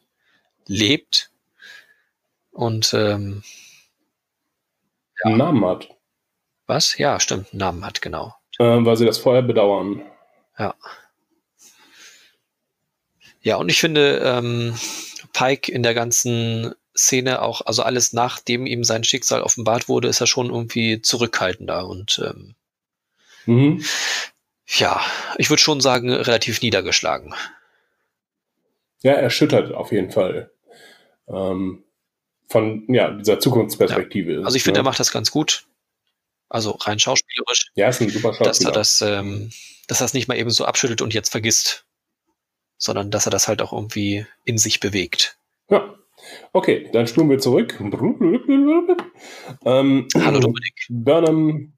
lebt 0.66 1.30
und 2.50 2.92
ähm, 2.94 3.42
ja. 5.22 5.26
einen 5.26 5.38
Namen 5.38 5.64
hat. 5.64 5.88
Was? 6.66 6.98
Ja, 6.98 7.20
stimmt, 7.20 7.52
einen 7.52 7.60
Namen 7.60 7.84
hat, 7.84 8.02
genau. 8.02 8.34
Ähm, 8.58 8.86
weil 8.86 8.96
sie 8.96 9.06
das 9.06 9.18
vorher 9.18 9.42
bedauern. 9.42 10.02
Ja. 10.58 10.74
Ja, 13.42 13.56
und 13.56 13.68
ich 13.68 13.78
finde, 13.78 14.20
ähm, 14.24 14.74
Pike 15.32 15.70
in 15.70 15.84
der 15.84 15.94
ganzen 15.94 16.74
Szene 16.96 17.42
auch, 17.42 17.62
also 17.62 17.82
alles 17.82 18.12
nachdem 18.12 18.66
ihm 18.66 18.84
sein 18.84 19.04
Schicksal 19.04 19.42
offenbart 19.42 19.88
wurde, 19.88 20.08
ist 20.08 20.20
er 20.20 20.26
schon 20.26 20.50
irgendwie 20.50 21.00
zurückhaltender 21.02 21.86
und 21.86 22.22
ähm, 22.24 22.54
mhm. 23.46 23.84
ja, 24.66 25.00
ich 25.38 25.50
würde 25.50 25.62
schon 25.62 25.80
sagen, 25.80 26.12
relativ 26.12 26.62
niedergeschlagen. 26.62 27.34
Ja, 29.02 29.12
erschüttert 29.12 29.72
auf 29.72 29.92
jeden 29.92 30.10
Fall. 30.10 30.50
Ähm, 31.28 31.84
von 32.48 32.84
ja, 32.88 33.10
dieser 33.10 33.40
Zukunftsperspektive. 33.40 34.34
Ja. 34.34 34.42
Also 34.42 34.56
ich 34.56 34.62
finde, 34.62 34.78
ja. 34.78 34.82
er 34.82 34.84
macht 34.84 35.00
das 35.00 35.12
ganz 35.12 35.30
gut. 35.30 35.66
Also 36.48 36.72
rein 36.72 36.98
schauspielerisch. 36.98 37.70
Ja, 37.74 37.88
ist 37.88 38.00
ein 38.00 38.08
super 38.08 38.32
Schauspieler. 38.32 38.72
Dass 38.72 39.00
er 39.00 39.10
das, 39.10 39.24
ähm, 39.24 39.50
dass 39.88 40.00
er 40.00 40.04
das 40.04 40.14
nicht 40.14 40.28
mal 40.28 40.36
eben 40.36 40.50
so 40.50 40.64
abschüttelt 40.64 41.02
und 41.02 41.12
jetzt 41.12 41.30
vergisst, 41.30 41.86
sondern 42.78 43.10
dass 43.10 43.26
er 43.26 43.30
das 43.30 43.48
halt 43.48 43.62
auch 43.62 43.72
irgendwie 43.72 44.26
in 44.44 44.58
sich 44.58 44.80
bewegt. 44.80 45.38
Ja. 45.68 45.94
Okay, 46.52 46.88
dann 46.92 47.06
spulen 47.06 47.30
wir 47.30 47.38
zurück. 47.38 47.76
Ähm, 49.64 50.08
hallo 50.14 50.40
Dominik. 50.40 50.86
Burnham. 50.88 51.72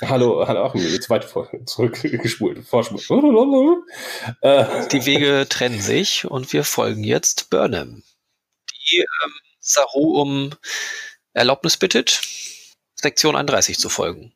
Hallo, 0.00 0.46
hallo 0.46 0.64
Achim, 0.64 0.80
jetzt 0.80 1.10
weit 1.10 1.24
vor, 1.24 1.50
zurückgespult. 1.66 2.58
Äh, 4.40 4.88
Die 4.92 5.06
Wege 5.06 5.46
trennen 5.48 5.80
sich 5.80 6.24
und 6.24 6.52
wir 6.52 6.62
folgen 6.62 7.02
jetzt 7.02 7.50
Burnham. 7.50 8.02
Die 8.70 8.98
ähm, 8.98 9.32
Saru 9.58 10.20
um 10.20 10.50
Erlaubnis 11.32 11.76
bittet, 11.76 12.20
Sektion 12.94 13.34
31 13.34 13.78
zu 13.78 13.88
folgen. 13.88 14.32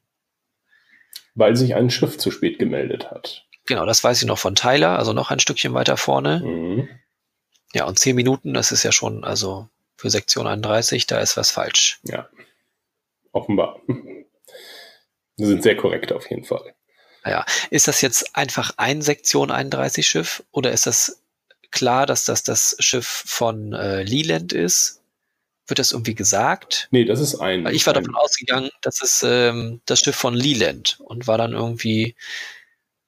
Weil 1.34 1.54
sich 1.54 1.74
ein 1.74 1.90
Schiff 1.90 2.18
zu 2.18 2.30
spät 2.30 2.58
gemeldet 2.58 3.10
hat. 3.10 3.46
Genau, 3.66 3.84
das 3.84 4.02
weiß 4.02 4.22
ich 4.22 4.26
noch 4.26 4.38
von 4.38 4.54
Tyler, 4.54 4.98
also 4.98 5.12
noch 5.12 5.30
ein 5.30 5.40
Stückchen 5.40 5.74
weiter 5.74 5.96
vorne. 5.96 6.40
Mhm. 6.44 6.88
Ja, 7.74 7.84
und 7.84 7.98
zehn 7.98 8.16
Minuten, 8.16 8.54
das 8.54 8.72
ist 8.72 8.82
ja 8.82 8.92
schon, 8.92 9.24
also 9.24 9.68
für 9.96 10.10
Sektion 10.10 10.46
31, 10.46 11.06
da 11.06 11.20
ist 11.20 11.36
was 11.36 11.50
falsch. 11.50 12.00
Ja, 12.04 12.28
offenbar. 13.32 13.80
Wir 15.36 15.46
sind 15.46 15.62
sehr 15.62 15.76
korrekt 15.76 16.12
auf 16.12 16.28
jeden 16.30 16.44
Fall. 16.44 16.74
Ja, 17.24 17.44
ist 17.70 17.88
das 17.88 18.00
jetzt 18.00 18.36
einfach 18.36 18.72
ein 18.76 19.02
Sektion 19.02 19.50
31 19.50 20.06
Schiff 20.06 20.44
oder 20.52 20.72
ist 20.72 20.86
das 20.86 21.20
klar, 21.70 22.06
dass 22.06 22.24
das 22.24 22.42
das 22.42 22.76
Schiff 22.78 23.06
von 23.26 23.72
äh, 23.72 24.02
Leland 24.02 24.52
ist? 24.52 25.02
Wird 25.66 25.80
das 25.80 25.92
irgendwie 25.92 26.14
gesagt? 26.14 26.86
Nee, 26.92 27.04
das 27.04 27.20
ist 27.20 27.34
ein. 27.36 27.66
Ich 27.66 27.86
war 27.86 27.92
davon 27.92 28.14
ausgegangen, 28.14 28.70
das 28.82 29.02
ist 29.02 29.24
ähm, 29.26 29.80
das 29.84 30.00
Schiff 30.00 30.14
von 30.14 30.34
Leland 30.34 30.98
und 31.00 31.26
war 31.26 31.36
dann 31.36 31.52
irgendwie 31.52 32.14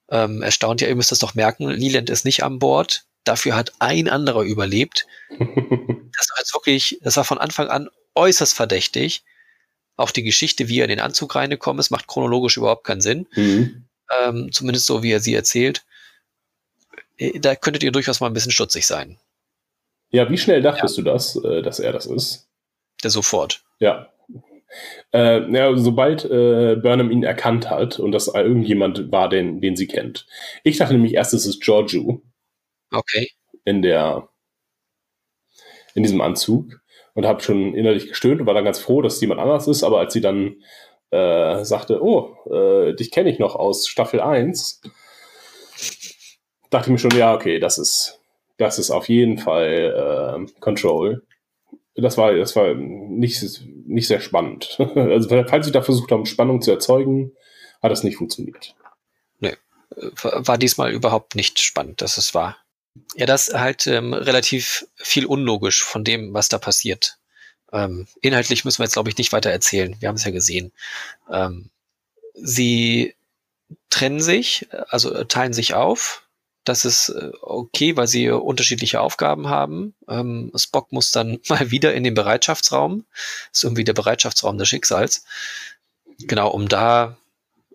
ähm, 0.09 0.41
erstaunt. 0.41 0.81
Ja, 0.81 0.89
ihr 0.89 0.95
müsst 0.95 1.11
das 1.11 1.19
doch 1.19 1.35
merken, 1.35 1.69
Leland 1.69 2.09
ist 2.09 2.25
nicht 2.25 2.43
an 2.43 2.59
Bord. 2.59 3.05
Dafür 3.29 3.55
hat 3.55 3.73
ein 3.77 4.09
anderer 4.09 4.41
überlebt. 4.41 5.05
das 5.29 5.39
war 5.39 6.39
jetzt 6.39 6.51
wirklich, 6.55 6.99
das 7.03 7.15
war 7.15 7.23
von 7.23 7.37
Anfang 7.37 7.67
an 7.67 7.87
äußerst 8.15 8.55
verdächtig. 8.55 9.23
Auch 9.97 10.09
die 10.09 10.23
Geschichte, 10.23 10.67
wie 10.67 10.79
er 10.79 10.85
in 10.85 10.89
den 10.89 10.99
Anzug 10.99 11.35
reingekommen 11.35 11.79
ist, 11.79 11.91
macht 11.91 12.07
chronologisch 12.07 12.57
überhaupt 12.57 12.85
keinen 12.85 13.01
Sinn. 13.01 13.27
Mhm. 13.35 13.85
Ähm, 14.19 14.51
zumindest 14.51 14.87
so, 14.87 15.03
wie 15.03 15.11
er 15.11 15.19
sie 15.19 15.35
erzählt. 15.35 15.85
Äh, 17.17 17.39
da 17.39 17.55
könntet 17.55 17.83
ihr 17.83 17.91
durchaus 17.91 18.19
mal 18.19 18.25
ein 18.25 18.33
bisschen 18.33 18.51
stutzig 18.51 18.87
sein. 18.87 19.19
Ja, 20.09 20.27
wie 20.31 20.37
schnell 20.39 20.63
dachtest 20.63 20.97
ja. 20.97 21.03
du 21.03 21.11
das, 21.11 21.35
äh, 21.35 21.61
dass 21.61 21.79
er 21.79 21.93
das 21.93 22.07
ist? 22.07 22.47
Der 23.03 23.11
sofort. 23.11 23.61
Ja. 23.77 24.11
Äh, 25.13 25.47
ja, 25.51 25.77
sobald 25.77 26.25
äh, 26.25 26.77
Burnham 26.81 27.11
ihn 27.11 27.21
erkannt 27.21 27.69
hat 27.69 27.99
und 27.99 28.11
das 28.11 28.27
irgendjemand 28.27 29.11
war, 29.11 29.29
den, 29.29 29.61
den 29.61 29.75
sie 29.75 29.85
kennt. 29.85 30.25
Ich 30.63 30.77
dachte 30.77 30.93
nämlich 30.93 31.13
erst, 31.13 31.35
es 31.35 31.45
ist 31.45 31.61
Giorgio. 31.61 32.23
Okay. 32.91 33.31
In 33.65 33.81
der, 33.81 34.29
in 35.93 36.03
diesem 36.03 36.21
Anzug 36.21 36.81
und 37.13 37.25
habe 37.25 37.41
schon 37.41 37.73
innerlich 37.73 38.07
gestöhnt 38.07 38.41
und 38.41 38.47
war 38.47 38.53
dann 38.53 38.65
ganz 38.65 38.79
froh, 38.79 39.01
dass 39.01 39.15
es 39.15 39.21
jemand 39.21 39.39
anders 39.39 39.67
ist, 39.67 39.83
aber 39.83 39.99
als 39.99 40.13
sie 40.13 40.21
dann 40.21 40.61
äh, 41.11 41.63
sagte, 41.63 42.01
oh, 42.03 42.35
äh, 42.51 42.95
dich 42.95 43.11
kenne 43.11 43.29
ich 43.29 43.39
noch 43.39 43.55
aus 43.55 43.87
Staffel 43.87 44.21
1, 44.21 44.81
dachte 46.69 46.87
ich 46.87 46.91
mir 46.91 46.97
schon, 46.99 47.17
ja, 47.17 47.33
okay, 47.33 47.59
das 47.59 47.77
ist, 47.77 48.21
das 48.57 48.79
ist 48.79 48.91
auf 48.91 49.09
jeden 49.09 49.37
Fall 49.37 50.47
äh, 50.47 50.59
Control 50.59 51.23
das 52.01 52.17
war, 52.17 52.33
das 52.33 52.55
war 52.55 52.73
nicht, 52.73 53.43
nicht 53.85 54.07
sehr 54.07 54.19
spannend. 54.19 54.77
Also, 54.95 55.29
falls 55.47 55.65
sie 55.65 55.71
da 55.71 55.81
versucht 55.81 56.11
haben, 56.11 56.25
Spannung 56.25 56.61
zu 56.61 56.71
erzeugen, 56.71 57.33
hat 57.81 57.91
das 57.91 58.03
nicht 58.03 58.17
funktioniert. 58.17 58.75
Nee, 59.39 59.55
war 60.11 60.57
diesmal 60.57 60.91
überhaupt 60.91 61.35
nicht 61.35 61.59
spannend, 61.59 62.01
dass 62.01 62.17
es 62.17 62.33
war. 62.33 62.57
Ja, 63.15 63.25
das 63.25 63.53
halt 63.53 63.87
ähm, 63.87 64.13
relativ 64.13 64.87
viel 64.95 65.25
unlogisch 65.25 65.83
von 65.83 66.03
dem, 66.03 66.33
was 66.33 66.49
da 66.49 66.57
passiert. 66.57 67.17
Ähm, 67.71 68.07
inhaltlich 68.21 68.65
müssen 68.65 68.79
wir 68.79 68.85
jetzt, 68.85 68.93
glaube 68.93 69.09
ich, 69.09 69.17
nicht 69.17 69.31
weiter 69.31 69.51
erzählen. 69.51 69.95
Wir 69.99 70.09
haben 70.09 70.15
es 70.15 70.23
ja 70.23 70.31
gesehen. 70.31 70.71
Ähm, 71.31 71.69
sie 72.33 73.15
trennen 73.89 74.21
sich, 74.21 74.67
also 74.89 75.23
teilen 75.23 75.53
sich 75.53 75.73
auf. 75.73 76.23
Das 76.63 76.85
ist 76.85 77.09
äh, 77.09 77.31
okay, 77.41 77.95
weil 77.95 78.07
sie 78.07 78.29
unterschiedliche 78.29 79.01
Aufgaben 79.01 79.49
haben. 79.49 79.95
Ähm, 80.07 80.51
Spock 80.55 80.91
muss 80.91 81.11
dann 81.11 81.39
mal 81.47 81.71
wieder 81.71 81.93
in 81.93 82.03
den 82.03 82.13
Bereitschaftsraum. 82.13 83.05
Das 83.49 83.59
ist 83.59 83.63
irgendwie 83.63 83.83
der 83.83 83.93
Bereitschaftsraum 83.93 84.57
des 84.57 84.67
Schicksals. 84.67 85.25
Genau, 86.19 86.49
um 86.49 86.67
da 86.67 87.17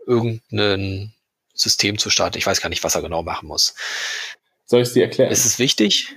irgendein 0.07 1.13
System 1.55 1.99
zu 1.99 2.11
starten. 2.11 2.37
Ich 2.37 2.47
weiß 2.47 2.61
gar 2.61 2.69
nicht, 2.69 2.85
was 2.85 2.95
er 2.95 3.03
genau 3.03 3.23
machen 3.23 3.49
muss. 3.49 3.75
Soll 4.67 4.83
ich 4.83 4.89
es 4.89 4.95
dir 4.95 5.05
erklären? 5.05 5.31
Ist 5.31 5.45
es 5.45 5.59
wichtig? 5.59 6.17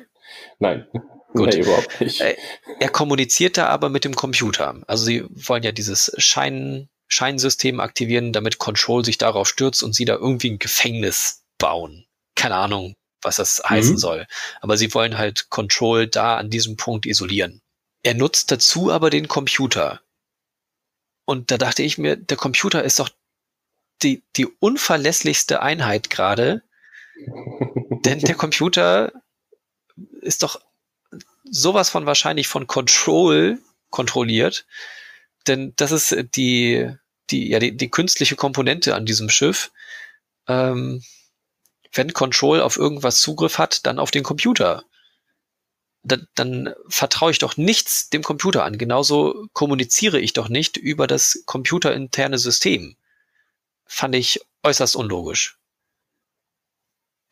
Nein. 0.60 0.88
Gut. 1.33 1.53
Nee, 1.53 1.62
überhaupt 1.62 2.01
nicht. 2.01 2.21
Äh, 2.21 2.38
er 2.79 2.89
kommuniziert 2.89 3.57
da 3.57 3.67
aber 3.67 3.89
mit 3.89 4.05
dem 4.05 4.15
Computer. 4.15 4.81
Also 4.88 5.05
sie 5.05 5.25
wollen 5.29 5.63
ja 5.63 5.71
dieses 5.71 6.12
Schein, 6.17 6.89
Scheinsystem 7.07 7.79
aktivieren, 7.79 8.34
damit 8.34 8.57
Control 8.57 9.03
sich 9.03 9.17
darauf 9.17 9.47
stürzt 9.47 9.84
und 9.84 9.93
sie 9.93 10.05
da 10.05 10.15
irgendwie 10.15 10.51
ein 10.51 10.59
Gefängnis 10.59 11.43
bauen 11.57 12.07
keine 12.38 12.55
Ahnung, 12.55 12.95
was 13.22 13.36
das 13.36 13.61
mhm. 13.65 13.69
heißen 13.69 13.97
soll. 13.97 14.28
Aber 14.61 14.78
sie 14.78 14.93
wollen 14.93 15.17
halt 15.17 15.49
Control 15.49 16.07
da 16.07 16.38
an 16.38 16.49
diesem 16.49 16.78
Punkt 16.78 17.05
isolieren. 17.05 17.61
Er 18.03 18.13
nutzt 18.13 18.51
dazu 18.51 18.91
aber 18.91 19.09
den 19.09 19.28
Computer. 19.28 19.99
Und 21.26 21.51
da 21.51 21.57
dachte 21.57 21.84
ich 21.84 21.97
mir, 21.97 22.15
der 22.15 22.38
Computer 22.38 22.84
ist 22.84 22.99
doch 22.99 23.09
die, 24.01 24.24
die 24.38 24.45
unverlässlichste 24.45 25.61
Einheit 25.61 26.09
gerade. 26.09 26.63
Denn 28.05 28.20
der 28.20 28.36
Computer 28.36 29.11
ist 30.22 30.43
doch 30.43 30.61
sowas 31.43 31.89
von 31.89 32.05
wahrscheinlich 32.05 32.47
von 32.47 32.68
Control 32.68 33.59
kontrolliert. 33.89 34.65
Denn 35.47 35.74
das 35.78 35.91
ist 35.91 36.15
die, 36.36 36.91
die, 37.30 37.49
ja, 37.49 37.59
die, 37.59 37.76
die 37.76 37.89
künstliche 37.89 38.36
Komponente 38.36 38.95
an 38.95 39.05
diesem 39.05 39.30
Schiff. 39.30 39.72
Ähm, 40.47 41.03
wenn 41.93 42.13
Control 42.13 42.61
auf 42.61 42.78
irgendwas 42.78 43.22
Zugriff 43.22 43.57
hat, 43.57 43.86
dann 43.86 43.99
auf 43.99 44.11
den 44.11 44.24
Computer. 44.24 44.84
dann, 46.03 46.28
dann 46.36 46.74
vertraue 46.88 47.32
ich 47.32 47.39
doch 47.39 47.57
nichts 47.57 48.09
dem 48.09 48.24
Computer 48.24 48.63
an. 48.63 48.78
Genauso 48.78 49.47
kommuniziere 49.53 50.20
ich 50.20 50.34
doch 50.34 50.49
nicht 50.49 50.78
über 50.78 51.07
das 51.07 51.43
computerinterne 51.45 52.38
System. 52.38 52.95
Fand 53.86 54.15
ich 54.15 54.39
äußerst 54.63 54.95
unlogisch. 54.95 55.57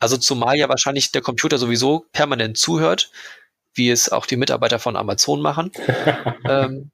Also 0.05 0.17
zumal 0.17 0.55
ja 0.55 0.69
wahrscheinlich 0.69 1.11
der 1.11 1.23
Computer 1.23 1.57
sowieso 1.57 2.05
permanent 2.11 2.59
zuhört, 2.59 3.09
wie 3.73 3.89
es 3.89 4.09
auch 4.09 4.27
die 4.27 4.35
Mitarbeiter 4.35 4.77
von 4.77 4.95
Amazon 4.95 5.41
machen. 5.41 5.71
ähm, 6.47 6.91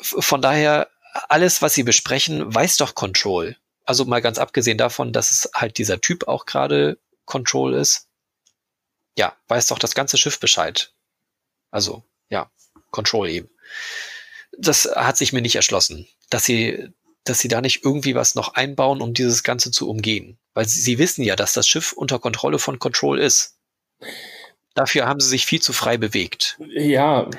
von 0.00 0.40
daher, 0.40 0.88
alles, 1.28 1.60
was 1.60 1.74
sie 1.74 1.82
besprechen, 1.82 2.54
weiß 2.54 2.78
doch 2.78 2.94
Control. 2.94 3.54
Also 3.84 4.06
mal 4.06 4.22
ganz 4.22 4.38
abgesehen 4.38 4.78
davon, 4.78 5.12
dass 5.12 5.30
es 5.30 5.50
halt 5.54 5.76
dieser 5.76 6.00
Typ 6.00 6.26
auch 6.26 6.46
gerade 6.46 6.98
Control 7.26 7.74
ist. 7.74 8.08
Ja, 9.14 9.36
weiß 9.48 9.66
doch 9.66 9.78
das 9.78 9.94
ganze 9.94 10.16
Schiff 10.16 10.40
Bescheid. 10.40 10.94
Also, 11.70 12.02
ja, 12.30 12.50
Control 12.92 13.28
eben. 13.28 13.50
Das 14.56 14.86
hat 14.86 15.18
sich 15.18 15.34
mir 15.34 15.42
nicht 15.42 15.56
erschlossen, 15.56 16.08
dass 16.30 16.46
sie, 16.46 16.94
dass 17.28 17.40
sie 17.40 17.48
da 17.48 17.60
nicht 17.60 17.84
irgendwie 17.84 18.14
was 18.14 18.34
noch 18.34 18.54
einbauen, 18.54 19.00
um 19.00 19.14
dieses 19.14 19.42
Ganze 19.42 19.70
zu 19.70 19.88
umgehen. 19.88 20.38
Weil 20.54 20.66
sie, 20.66 20.80
sie 20.80 20.98
wissen 20.98 21.22
ja, 21.22 21.36
dass 21.36 21.52
das 21.52 21.68
Schiff 21.68 21.92
unter 21.92 22.18
Kontrolle 22.18 22.58
von 22.58 22.78
Control 22.78 23.18
ist. 23.18 23.56
Dafür 24.74 25.06
haben 25.06 25.20
sie 25.20 25.28
sich 25.28 25.46
viel 25.46 25.60
zu 25.60 25.72
frei 25.72 25.96
bewegt. 25.96 26.58
Ja. 26.74 27.30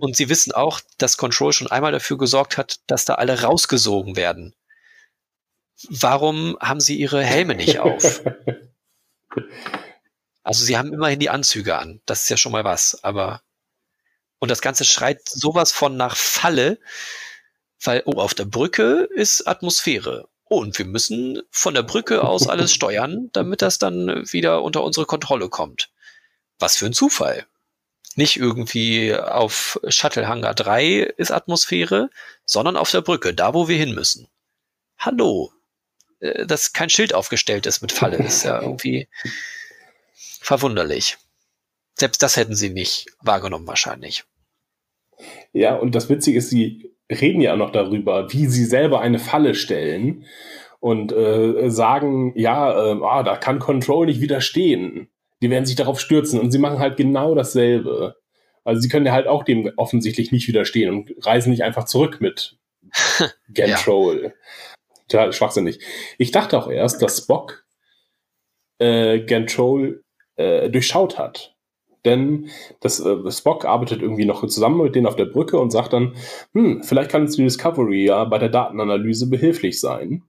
Und 0.00 0.16
sie 0.16 0.28
wissen 0.28 0.52
auch, 0.52 0.80
dass 0.98 1.16
Control 1.16 1.52
schon 1.52 1.70
einmal 1.70 1.92
dafür 1.92 2.18
gesorgt 2.18 2.58
hat, 2.58 2.80
dass 2.86 3.04
da 3.04 3.14
alle 3.14 3.42
rausgesogen 3.42 4.16
werden. 4.16 4.54
Warum 5.88 6.56
haben 6.60 6.80
sie 6.80 6.96
ihre 6.96 7.24
Helme 7.24 7.54
nicht 7.54 7.78
auf? 7.78 8.22
Also 10.44 10.64
sie 10.64 10.76
haben 10.76 10.92
immerhin 10.92 11.20
die 11.20 11.30
Anzüge 11.30 11.78
an. 11.78 12.00
Das 12.04 12.22
ist 12.22 12.28
ja 12.28 12.36
schon 12.36 12.50
mal 12.50 12.64
was. 12.64 13.02
Aber 13.04 13.42
und 14.38 14.50
das 14.50 14.60
Ganze 14.60 14.84
schreit 14.84 15.20
sowas 15.28 15.70
von 15.70 15.96
nach 15.96 16.16
Falle, 16.16 16.80
weil 17.84 18.02
oh 18.06 18.20
auf 18.20 18.34
der 18.34 18.44
Brücke 18.44 19.08
ist 19.14 19.46
Atmosphäre 19.46 20.28
und 20.44 20.78
wir 20.78 20.84
müssen 20.84 21.42
von 21.50 21.74
der 21.74 21.82
Brücke 21.82 22.22
aus 22.22 22.46
alles 22.48 22.72
steuern, 22.72 23.30
damit 23.32 23.62
das 23.62 23.78
dann 23.78 24.24
wieder 24.30 24.62
unter 24.62 24.82
unsere 24.82 25.06
Kontrolle 25.06 25.48
kommt. 25.48 25.90
Was 26.58 26.76
für 26.76 26.86
ein 26.86 26.92
Zufall. 26.92 27.46
Nicht 28.14 28.36
irgendwie 28.36 29.14
auf 29.14 29.80
Shuttle 29.88 30.28
Hangar 30.28 30.54
3 30.54 31.14
ist 31.16 31.30
Atmosphäre, 31.30 32.10
sondern 32.44 32.76
auf 32.76 32.90
der 32.90 33.00
Brücke, 33.00 33.32
da 33.32 33.54
wo 33.54 33.68
wir 33.68 33.78
hin 33.78 33.94
müssen. 33.94 34.28
Hallo. 34.98 35.50
Äh, 36.20 36.46
dass 36.46 36.72
kein 36.72 36.90
Schild 36.90 37.14
aufgestellt 37.14 37.66
ist 37.66 37.80
mit 37.80 37.90
Falle, 37.90 38.18
ist 38.18 38.44
ja 38.44 38.60
irgendwie 38.62 39.08
verwunderlich. 40.14 41.16
Selbst 41.98 42.22
das 42.22 42.36
hätten 42.36 42.54
sie 42.54 42.70
nicht 42.70 43.06
wahrgenommen 43.20 43.66
wahrscheinlich. 43.66 44.24
Ja, 45.52 45.76
und 45.76 45.94
das 45.94 46.08
Witzige 46.08 46.38
ist, 46.38 46.50
sie 46.50 46.92
reden 47.12 47.40
ja 47.40 47.56
noch 47.56 47.70
darüber, 47.70 48.32
wie 48.32 48.46
sie 48.46 48.64
selber 48.64 49.00
eine 49.00 49.18
Falle 49.18 49.54
stellen 49.54 50.24
und 50.80 51.12
äh, 51.12 51.70
sagen, 51.70 52.32
ja, 52.36 52.92
äh, 52.92 53.00
ah, 53.02 53.22
da 53.22 53.36
kann 53.36 53.58
Control 53.58 54.06
nicht 54.06 54.20
widerstehen. 54.20 55.08
Die 55.40 55.50
werden 55.50 55.66
sich 55.66 55.76
darauf 55.76 56.00
stürzen 56.00 56.40
und 56.40 56.50
sie 56.50 56.58
machen 56.58 56.78
halt 56.78 56.96
genau 56.96 57.34
dasselbe. 57.34 58.16
Also 58.64 58.80
sie 58.80 58.88
können 58.88 59.06
ja 59.06 59.12
halt 59.12 59.26
auch 59.26 59.44
dem 59.44 59.70
offensichtlich 59.76 60.32
nicht 60.32 60.48
widerstehen 60.48 60.90
und 60.90 61.26
reisen 61.26 61.50
nicht 61.50 61.62
einfach 61.62 61.84
zurück 61.84 62.20
mit 62.20 62.56
Control. 63.56 64.22
ja. 64.24 64.30
Total 65.08 65.32
schwachsinnig. 65.32 65.80
Ich 66.18 66.30
dachte 66.30 66.58
auch 66.58 66.70
erst, 66.70 67.02
dass 67.02 67.18
Spock 67.18 67.64
äh, 68.78 69.20
Control 69.20 70.02
äh, 70.36 70.70
durchschaut 70.70 71.18
hat. 71.18 71.51
Denn 72.04 72.48
das, 72.80 73.00
äh, 73.00 73.30
Spock 73.30 73.64
arbeitet 73.64 74.02
irgendwie 74.02 74.24
noch 74.24 74.46
zusammen 74.46 74.82
mit 74.82 74.94
denen 74.94 75.06
auf 75.06 75.16
der 75.16 75.26
Brücke 75.26 75.58
und 75.58 75.70
sagt 75.70 75.92
dann, 75.92 76.14
hm, 76.52 76.82
vielleicht 76.82 77.10
kann 77.10 77.22
uns 77.22 77.36
die 77.36 77.44
Discovery 77.44 78.04
ja 78.04 78.24
bei 78.24 78.38
der 78.38 78.48
Datenanalyse 78.48 79.28
behilflich 79.28 79.80
sein. 79.80 80.24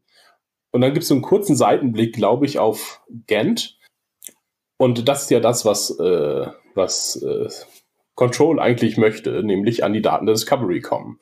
Und 0.71 0.81
dann 0.81 0.93
gibt 0.93 1.03
es 1.03 1.09
so 1.09 1.15
einen 1.15 1.23
kurzen 1.23 1.55
Seitenblick, 1.55 2.13
glaube 2.15 2.45
ich, 2.45 2.59
auf 2.59 3.01
Gant. 3.27 3.77
Und 4.77 5.07
das 5.07 5.23
ist 5.23 5.31
ja 5.31 5.39
das, 5.39 5.65
was, 5.65 5.97
äh, 5.99 6.47
was 6.75 7.15
äh, 7.21 7.47
Control 8.15 8.59
eigentlich 8.59 8.97
möchte, 8.97 9.43
nämlich 9.43 9.83
an 9.83 9.93
die 9.93 10.01
Daten 10.01 10.25
der 10.25 10.35
Discovery 10.35 10.81
kommen. 10.81 11.19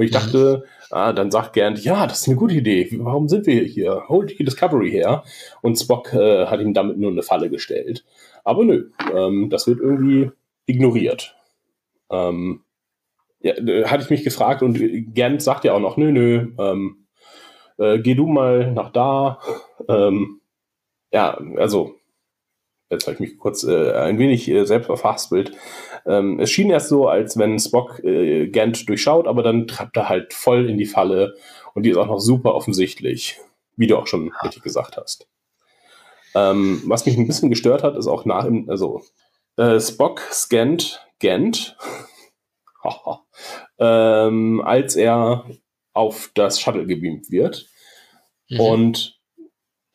Und 0.00 0.06
ich 0.06 0.12
mhm. 0.12 0.14
dachte, 0.14 0.64
ah, 0.90 1.12
dann 1.12 1.30
sagt 1.30 1.52
Gant, 1.52 1.84
ja, 1.84 2.06
das 2.06 2.22
ist 2.22 2.28
eine 2.28 2.38
gute 2.38 2.54
Idee. 2.54 2.88
Warum 3.00 3.28
sind 3.28 3.44
wir 3.44 3.62
hier? 3.64 4.04
Holt 4.08 4.38
die 4.38 4.44
Discovery 4.44 4.90
her. 4.90 5.24
Und 5.60 5.78
Spock 5.78 6.14
äh, 6.14 6.46
hat 6.46 6.58
ihm 6.60 6.72
damit 6.72 6.96
nur 6.96 7.10
eine 7.10 7.22
Falle 7.22 7.50
gestellt. 7.50 8.06
Aber 8.42 8.64
nö, 8.64 8.88
ähm, 9.14 9.50
das 9.50 9.66
wird 9.66 9.78
irgendwie 9.78 10.30
ignoriert. 10.64 11.36
Ähm, 12.10 12.62
ja, 13.40 13.52
hatte 13.90 14.04
ich 14.04 14.08
mich 14.08 14.24
gefragt 14.24 14.62
und 14.62 15.14
Gant 15.14 15.42
sagt 15.42 15.64
ja 15.64 15.74
auch 15.74 15.80
noch, 15.80 15.98
nö, 15.98 16.12
nö, 16.12 16.48
ähm, 16.58 17.06
äh, 17.76 17.98
geh 17.98 18.14
du 18.14 18.26
mal 18.26 18.72
nach 18.72 18.90
da. 18.90 19.38
Ähm, 19.86 20.40
ja, 21.12 21.38
also, 21.56 21.96
jetzt 22.88 23.06
habe 23.06 23.16
ich 23.16 23.20
mich 23.20 23.38
kurz 23.38 23.64
äh, 23.64 23.92
ein 23.92 24.18
wenig 24.18 24.48
äh, 24.48 24.64
selbst 24.64 24.86
verfasst. 24.86 25.30
Ähm, 26.06 26.40
es 26.40 26.50
schien 26.50 26.70
erst 26.70 26.88
so, 26.88 27.08
als 27.08 27.38
wenn 27.38 27.58
Spock 27.58 28.02
äh, 28.04 28.48
Gant 28.48 28.88
durchschaut, 28.88 29.26
aber 29.26 29.42
dann 29.42 29.66
trappt 29.66 29.96
er 29.96 30.08
halt 30.08 30.32
voll 30.32 30.68
in 30.68 30.78
die 30.78 30.86
Falle 30.86 31.34
und 31.74 31.84
die 31.84 31.90
ist 31.90 31.96
auch 31.96 32.06
noch 32.06 32.18
super 32.18 32.54
offensichtlich, 32.54 33.38
wie 33.76 33.86
du 33.86 33.96
auch 33.96 34.06
schon 34.06 34.32
richtig 34.42 34.62
gesagt 34.62 34.96
hast. 34.96 35.28
Ähm, 36.34 36.82
was 36.86 37.06
mich 37.06 37.16
ein 37.16 37.26
bisschen 37.26 37.50
gestört 37.50 37.82
hat, 37.82 37.96
ist 37.96 38.06
auch 38.06 38.24
nach 38.24 38.44
ihm, 38.44 38.68
also 38.68 39.02
äh, 39.56 39.80
Spock 39.80 40.20
scannt 40.32 41.06
Gent, 41.18 41.76
ähm, 43.78 44.62
als 44.64 44.96
er 44.96 45.44
auf 45.92 46.30
das 46.34 46.60
Shuttle 46.60 46.86
gebeamt 46.86 47.30
wird. 47.30 47.66
Mhm. 48.48 48.60
Und 48.60 49.19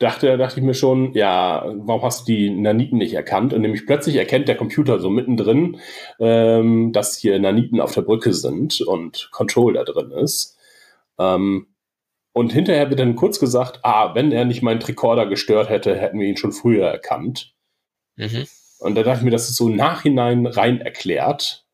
dachte, 0.05 0.37
dachte 0.37 0.59
ich 0.59 0.65
mir 0.65 0.75
schon, 0.75 1.13
ja, 1.13 1.65
warum 1.77 2.03
hast 2.03 2.21
du 2.21 2.31
die 2.31 2.49
Naniten 2.49 2.99
nicht 2.99 3.13
erkannt? 3.13 3.53
Und 3.53 3.61
nämlich 3.61 3.85
plötzlich 3.85 4.15
erkennt 4.15 4.47
der 4.47 4.55
Computer 4.55 4.99
so 4.99 5.09
mittendrin, 5.09 5.79
ähm, 6.19 6.93
dass 6.93 7.17
hier 7.17 7.39
Naniten 7.39 7.81
auf 7.81 7.93
der 7.93 8.03
Brücke 8.03 8.33
sind 8.33 8.81
und 8.81 9.29
Control 9.31 9.73
da 9.73 9.83
drin 9.83 10.11
ist. 10.11 10.57
Ähm, 11.19 11.67
und 12.33 12.53
hinterher 12.53 12.89
wird 12.89 12.99
dann 12.99 13.15
kurz 13.15 13.39
gesagt, 13.39 13.79
ah, 13.83 14.13
wenn 14.13 14.31
er 14.31 14.45
nicht 14.45 14.61
meinen 14.61 14.79
Tricorder 14.79 15.25
gestört 15.25 15.69
hätte, 15.69 15.95
hätten 15.95 16.19
wir 16.19 16.27
ihn 16.27 16.37
schon 16.37 16.51
früher 16.51 16.85
erkannt. 16.85 17.53
Mhm. 18.15 18.45
Und 18.79 18.95
da 18.95 19.03
dachte 19.03 19.19
ich 19.19 19.25
mir, 19.25 19.31
das 19.31 19.49
ist 19.49 19.55
so 19.55 19.69
im 19.69 19.75
Nachhinein 19.75 20.45
rein 20.45 20.81
erklärt, 20.81 21.65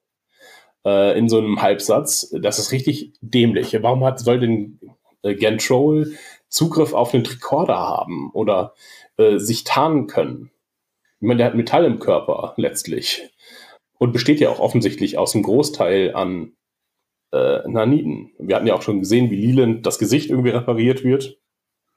äh, 0.86 1.17
in 1.17 1.27
so 1.27 1.38
einem 1.38 1.61
Halbsatz. 1.61 2.34
Das 2.39 2.59
ist 2.59 2.71
richtig 2.71 3.13
dämlich. 3.21 3.77
Warum 3.82 4.05
hat, 4.05 4.19
soll 4.19 4.39
denn 4.39 4.79
äh, 5.23 5.36
Gantrol 5.36 6.13
Zugriff 6.52 6.93
auf 6.93 7.12
den 7.12 7.24
Tricorder 7.24 7.80
haben 7.80 8.30
oder 8.34 8.76
äh, 9.18 9.39
sich 9.39 9.64
tarnen 9.64 10.06
können? 10.06 10.52
Ich 11.20 11.28
meine, 11.28 11.38
der 11.38 11.47
hat 11.47 11.56
Metall 11.56 11.86
im 11.86 11.99
Körper 11.99 12.54
letztlich 12.58 13.32
und 13.97 14.12
besteht 14.12 14.39
ja 14.39 14.49
auch 14.49 14.60
offensichtlich 14.60 15.18
aus 15.18 15.34
einem 15.34 15.43
Großteil 15.43 16.14
an 16.14 16.54
äh, 17.32 17.68
Naniten. 17.68 18.32
Wir 18.39 18.56
hatten 18.56 18.68
ja 18.68 18.76
auch 18.76 18.82
schon 18.82 18.99
gesehen, 18.99 19.32
wie 19.32 19.45
Leland 19.45 19.86
das 19.86 19.99
Gesicht 19.99 20.30
irgendwie 20.30 20.49
repariert 20.49 21.04
wird. 21.04 21.38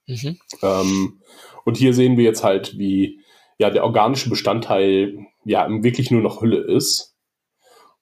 Mhm. 0.07 0.39
Ähm, 0.63 1.23
und 1.65 1.77
hier 1.77 1.95
sehen 1.95 2.17
wir 2.17 2.25
jetzt 2.25 2.45
halt, 2.45 2.79
wie 2.79 3.21
ja 3.59 3.71
der 3.71 3.85
organische 3.85 4.31
Bestandteil 4.31 5.27
ja 5.45 5.67
wirklich 5.83 6.11
nur 6.11 6.21
noch 6.21 6.43
Hülle 6.43 6.59
ist 6.59 7.17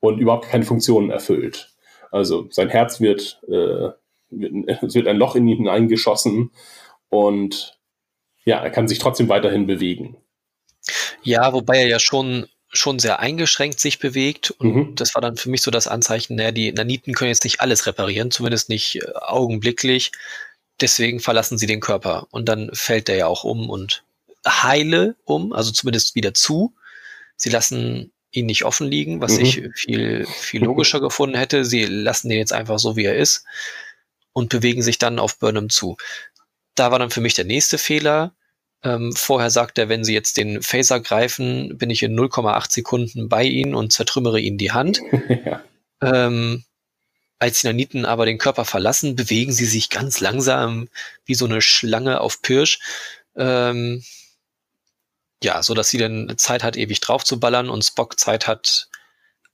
und 0.01 0.19
überhaupt 0.19 0.47
keine 0.47 0.65
Funktionen 0.65 1.11
erfüllt. 1.11 1.73
Also 2.11 2.47
sein 2.51 2.69
Herz 2.69 3.01
wird, 3.01 3.41
äh, 3.49 3.51
wird, 3.51 4.02
es 4.67 4.95
wird 4.95 5.07
ein 5.07 5.17
Loch 5.17 5.37
in 5.37 5.47
ihn 5.49 5.59
hineingeschossen 5.59 6.51
und 7.09 7.79
ja, 8.45 8.59
er 8.59 8.71
kann 8.71 8.89
sich 8.89 8.99
trotzdem 8.99 9.29
weiterhin 9.29 9.67
bewegen. 9.67 10.17
Ja, 11.23 11.53
wobei 11.53 11.79
er 11.79 11.87
ja 11.87 11.99
schon 11.99 12.47
schon 12.75 12.99
sehr 12.99 13.21
eingeschränkt 13.21 13.79
sich 13.79 13.99
bewegt. 13.99 14.51
Und 14.51 14.75
mhm. 14.75 14.95
das 14.97 15.15
war 15.15 15.21
dann 15.21 15.37
für 15.37 15.51
mich 15.51 15.61
so 15.61 15.71
das 15.71 15.87
Anzeichen, 15.87 16.37
naja, 16.37 16.53
die 16.53 16.73
Naniten 16.73 17.13
können 17.13 17.29
jetzt 17.29 17.45
nicht 17.45 17.61
alles 17.61 17.87
reparieren, 17.87 18.31
zumindest 18.31 18.71
nicht 18.71 18.97
äh, 18.97 19.13
augenblicklich. 19.15 20.11
Deswegen 20.81 21.21
verlassen 21.21 21.59
sie 21.59 21.67
den 21.67 21.81
Körper. 21.81 22.27
Und 22.31 22.49
dann 22.49 22.71
fällt 22.73 23.09
der 23.09 23.17
ja 23.17 23.27
auch 23.27 23.45
um 23.45 23.69
und 23.69 24.05
heile 24.47 25.17
um, 25.25 25.53
also 25.53 25.71
zumindest 25.71 26.15
wieder 26.15 26.33
zu. 26.33 26.73
Sie 27.37 27.51
lassen 27.51 28.11
ihn 28.31 28.47
nicht 28.47 28.65
offen 28.65 28.87
liegen, 28.87 29.21
was 29.21 29.35
mhm. 29.35 29.45
ich 29.45 29.63
viel, 29.75 30.27
viel 30.27 30.65
logischer 30.65 31.01
gefunden 31.01 31.37
hätte. 31.37 31.67
Sie 31.67 31.85
lassen 31.85 32.31
den 32.31 32.39
jetzt 32.39 32.55
einfach 32.55 32.79
so, 32.79 32.97
wie 32.97 33.05
er 33.05 33.17
ist 33.17 33.45
und 34.33 34.49
bewegen 34.49 34.83
sich 34.83 34.99
dann 34.99 35.19
auf 35.19 35.39
Burnham 35.39 35.71
zu. 35.71 35.97
Da 36.75 36.91
war 36.91 36.99
dann 36.99 37.11
für 37.11 37.21
mich 37.21 37.35
der 37.35 37.45
nächste 37.45 37.79
Fehler 37.79 38.35
ähm, 38.85 39.13
vorher 39.15 39.51
sagt 39.51 39.79
er, 39.79 39.89
wenn 39.89 40.05
Sie 40.05 40.13
jetzt 40.13 40.37
den 40.37 40.61
Phaser 40.61 41.01
greifen, 41.01 41.79
bin 41.79 41.91
ich 41.91 42.03
in 42.03 42.19
0,8 42.19 42.73
Sekunden 42.73 43.29
bei 43.29 43.45
Ihnen 43.45 43.75
und 43.75 43.93
zertrümmere 43.93 44.41
Ihnen 44.41 44.59
die 44.59 44.73
Hand. 44.73 45.01
ja. 45.45 45.63
ähm, 46.01 46.65
als 47.39 47.61
die 47.61 47.67
Naniten 47.69 48.05
aber 48.05 48.27
den 48.27 48.39
Körper 48.39 48.65
verlassen, 48.65 49.17
bewegen 49.17 49.53
sie 49.53 49.65
sich 49.65 49.91
ganz 49.91 50.21
langsam 50.21 50.89
wie 51.25 51.35
so 51.35 51.45
eine 51.45 51.61
Schlange 51.61 52.21
auf 52.21 52.41
Pirsch. 52.41 52.79
Ähm, 53.35 54.05
ja, 55.43 55.61
so 55.63 55.75
dass 55.75 55.89
sie 55.89 55.99
dann 55.99 56.35
Zeit 56.37 56.63
hat, 56.63 56.77
ewig 56.77 57.01
drauf 57.01 57.25
zu 57.25 57.41
ballern 57.41 57.69
und 57.69 57.85
Spock 57.85 58.19
Zeit 58.19 58.47
hat, 58.47 58.89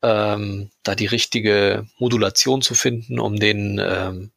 ähm, 0.02 0.70
da 0.82 0.94
die 0.94 1.06
richtige 1.06 1.86
Modulation 1.98 2.60
zu 2.60 2.74
finden, 2.74 3.18
um 3.18 3.36
den 3.36 3.80
ähm, 3.82 4.32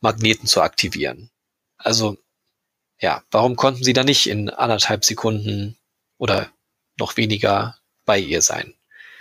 Magneten 0.00 0.46
zu 0.46 0.60
aktivieren. 0.60 1.30
Also 1.76 2.16
ja, 3.00 3.22
warum 3.30 3.56
konnten 3.56 3.82
sie 3.82 3.92
da 3.92 4.04
nicht 4.04 4.28
in 4.28 4.48
anderthalb 4.48 5.04
Sekunden 5.04 5.76
oder 6.18 6.50
noch 6.98 7.16
weniger 7.16 7.76
bei 8.04 8.18
ihr 8.18 8.42
sein? 8.42 8.74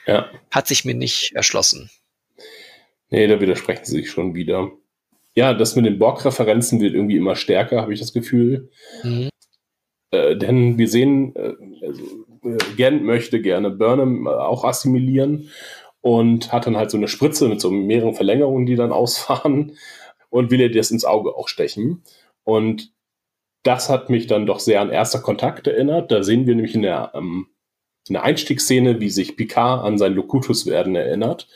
Ja. 0.06 0.30
Hat 0.52 0.68
sich 0.68 0.86
mir 0.86 0.94
nicht 0.94 1.34
erschlossen. 1.34 1.90
Nee, 3.10 3.28
da 3.28 3.42
widersprechen 3.42 3.86
sie 3.86 3.98
sich 3.98 4.12
schon 4.12 4.36
wieder. 4.36 4.72
Ja, 5.34 5.54
das 5.54 5.76
mit 5.76 5.86
den 5.86 5.98
Borg-Referenzen 5.98 6.80
wird 6.80 6.94
irgendwie 6.94 7.18
immer 7.18 7.36
stärker, 7.36 7.82
habe 7.82 7.94
ich 7.94 8.00
das 8.00 8.14
Gefühl. 8.14 8.70
Mhm. 9.04 9.30
Äh, 10.12 10.36
denn 10.36 10.78
wir 10.78 10.88
sehen, 10.88 11.36
äh, 11.36 11.54
also, 11.86 12.04
äh, 12.44 12.58
Gent 12.76 13.04
möchte 13.04 13.42
gerne 13.42 13.70
Burnham 13.70 14.28
äh, 14.28 14.30
auch 14.30 14.64
assimilieren 14.64 15.50
und 16.02 16.52
hat 16.52 16.68
dann 16.68 16.78
halt 16.78 16.92
so 16.92 16.98
eine 16.98 17.08
Spritze 17.08 17.48
mit 17.48 17.62
so 17.62 17.72
mehreren 17.72 18.14
Verlängerungen, 18.14 18.66
die 18.66 18.76
dann 18.76 18.92
ausfahren 18.92 19.78
und 20.32 20.50
will 20.50 20.60
ihr 20.62 20.72
das 20.72 20.90
ins 20.90 21.06
Auge 21.06 21.36
auch 21.36 21.48
stechen. 21.48 22.02
Und 22.44 22.92
das 23.62 23.90
hat 23.90 24.10
mich 24.10 24.26
dann 24.26 24.48
doch 24.48 24.60
sehr 24.60 24.82
an 24.82 24.90
erster 24.90 25.20
Kontakt 25.20 25.68
erinnert. 25.68 26.12
Da 26.12 26.24
sehen 26.24 26.48
wir 26.48 26.56
nämlich 26.56 26.74
in 26.74 26.82
der, 26.82 27.12
ähm, 27.14 27.48
in 28.08 28.14
der 28.14 28.24
Einstiegsszene, 28.24 29.00
wie 29.00 29.12
sich 29.12 29.38
Picard 29.38 29.84
an 29.86 30.00
sein 30.00 30.14
Locutus-Werden 30.16 30.96
erinnert. 30.96 31.48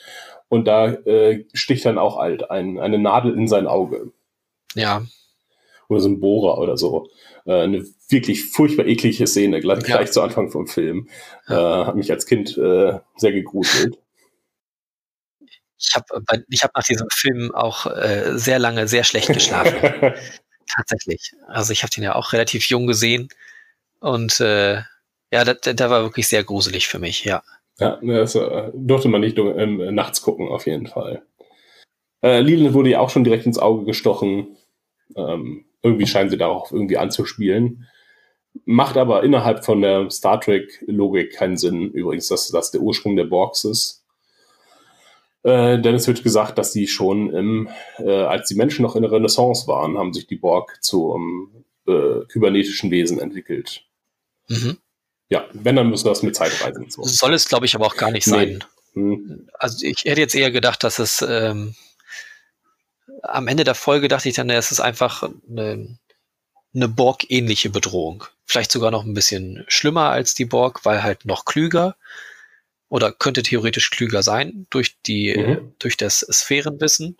Und 0.48 0.68
da 0.68 0.92
äh, 0.92 1.44
sticht 1.52 1.84
dann 1.84 1.98
auch 1.98 2.18
halt 2.18 2.48
ein, 2.52 2.78
eine 2.78 2.98
Nadel 3.00 3.34
in 3.34 3.48
sein 3.48 3.66
Auge. 3.66 4.12
Ja. 4.76 5.02
Oder 5.88 6.00
so 6.00 6.08
ein 6.08 6.20
Bohrer 6.20 6.58
oder 6.58 6.76
so. 6.76 7.08
Äh, 7.46 7.62
eine 7.62 7.84
wirklich 8.08 8.44
furchtbar 8.44 8.86
eklige 8.86 9.26
Szene, 9.26 9.60
gleich, 9.60 9.80
Ja. 9.88 9.96
gleich 9.96 10.12
zu 10.12 10.22
Anfang 10.22 10.50
vom 10.50 10.68
Film. 10.68 11.08
Äh, 11.48 11.54
hat 11.54 11.96
mich 11.96 12.12
als 12.12 12.26
Kind 12.26 12.56
äh, 12.56 13.00
sehr 13.16 13.32
gegruselt. 13.32 13.98
Ich 15.78 15.94
habe 15.94 16.06
ich 16.48 16.62
hab 16.62 16.74
nach 16.74 16.84
diesem 16.84 17.08
Film 17.10 17.54
auch 17.54 17.86
äh, 17.86 18.38
sehr 18.38 18.58
lange 18.58 18.88
sehr 18.88 19.04
schlecht 19.04 19.28
geschlafen. 19.28 19.74
Tatsächlich. 20.74 21.32
Also 21.48 21.72
ich 21.72 21.82
habe 21.82 21.90
den 21.90 22.04
ja 22.04 22.14
auch 22.14 22.32
relativ 22.32 22.66
jung 22.66 22.86
gesehen 22.86 23.28
und 24.00 24.40
äh, 24.40 24.82
ja, 25.32 25.44
da, 25.44 25.54
da 25.54 25.90
war 25.90 26.02
wirklich 26.02 26.28
sehr 26.28 26.44
gruselig 26.44 26.88
für 26.88 26.98
mich, 26.98 27.24
ja. 27.24 27.42
Ja, 27.78 27.98
das 28.02 28.34
äh, 28.34 28.70
durfte 28.74 29.08
man 29.08 29.20
nicht 29.20 29.38
ähm, 29.38 29.94
nachts 29.94 30.22
gucken, 30.22 30.48
auf 30.48 30.66
jeden 30.66 30.86
Fall. 30.86 31.22
Äh, 32.22 32.40
Leland 32.40 32.74
wurde 32.74 32.90
ja 32.90 33.00
auch 33.00 33.10
schon 33.10 33.24
direkt 33.24 33.46
ins 33.46 33.58
Auge 33.58 33.84
gestochen. 33.84 34.56
Ähm, 35.14 35.66
irgendwie 35.82 36.06
scheinen 36.06 36.30
sie 36.30 36.38
darauf 36.38 36.72
irgendwie 36.72 36.96
anzuspielen. 36.96 37.86
Macht 38.64 38.96
aber 38.96 39.22
innerhalb 39.22 39.64
von 39.64 39.82
der 39.82 40.10
Star 40.10 40.40
Trek-Logik 40.40 41.34
keinen 41.34 41.58
Sinn, 41.58 41.90
übrigens, 41.90 42.28
dass 42.28 42.48
das 42.48 42.70
der 42.70 42.80
Ursprung 42.80 43.16
der 43.16 43.24
Borgs 43.24 43.64
ist. 43.64 44.05
Äh, 45.46 45.80
denn 45.80 45.94
es 45.94 46.08
wird 46.08 46.24
gesagt, 46.24 46.58
dass 46.58 46.72
sie 46.72 46.88
schon 46.88 47.32
im, 47.32 47.68
äh, 47.98 48.24
als 48.24 48.48
die 48.48 48.56
Menschen 48.56 48.82
noch 48.82 48.96
in 48.96 49.02
der 49.02 49.12
Renaissance 49.12 49.68
waren, 49.68 49.96
haben 49.96 50.12
sich 50.12 50.26
die 50.26 50.34
Borg 50.34 50.78
zum 50.80 51.64
äh, 51.86 52.24
kybernetischen 52.26 52.90
Wesen 52.90 53.20
entwickelt. 53.20 53.84
Mhm. 54.48 54.78
Ja, 55.28 55.44
wenn, 55.52 55.76
dann 55.76 55.88
müssen 55.88 56.04
wir 56.04 56.10
das 56.10 56.24
mit 56.24 56.34
Zeitreisen 56.34 56.90
so. 56.90 57.04
Soll 57.04 57.32
es, 57.32 57.48
glaube 57.48 57.64
ich, 57.64 57.76
aber 57.76 57.86
auch 57.86 57.94
gar 57.94 58.10
nicht 58.10 58.26
Nee. 58.26 58.32
sein. 58.32 58.64
Hm. 58.94 59.48
Also 59.54 59.86
ich 59.86 60.02
hätte 60.04 60.20
jetzt 60.20 60.34
eher 60.34 60.50
gedacht, 60.50 60.82
dass 60.82 60.98
es 60.98 61.22
ähm, 61.22 61.76
am 63.22 63.46
Ende 63.46 63.62
der 63.62 63.76
Folge 63.76 64.08
dachte 64.08 64.28
ich 64.28 64.34
dann, 64.34 64.50
es 64.50 64.72
ist 64.72 64.80
einfach 64.80 65.30
eine, 65.48 65.96
eine 66.74 66.88
Borg-ähnliche 66.88 67.70
Bedrohung. 67.70 68.24
Vielleicht 68.46 68.72
sogar 68.72 68.90
noch 68.90 69.04
ein 69.04 69.14
bisschen 69.14 69.64
schlimmer 69.68 70.10
als 70.10 70.34
die 70.34 70.44
Borg, 70.44 70.84
weil 70.84 71.04
halt 71.04 71.24
noch 71.24 71.44
klüger 71.44 71.94
oder 72.88 73.12
könnte 73.12 73.42
theoretisch 73.42 73.90
klüger 73.90 74.22
sein 74.22 74.66
durch 74.70 74.96
die, 75.06 75.36
Mhm. 75.36 75.74
durch 75.78 75.96
das 75.96 76.20
Sphärenwissen. 76.20 77.16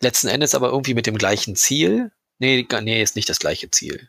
Letzten 0.00 0.28
Endes 0.28 0.54
aber 0.54 0.68
irgendwie 0.70 0.94
mit 0.94 1.06
dem 1.06 1.18
gleichen 1.18 1.56
Ziel. 1.56 2.12
Nee, 2.38 2.66
nee, 2.82 3.02
ist 3.02 3.16
nicht 3.16 3.28
das 3.28 3.40
gleiche 3.40 3.70
Ziel. 3.70 4.08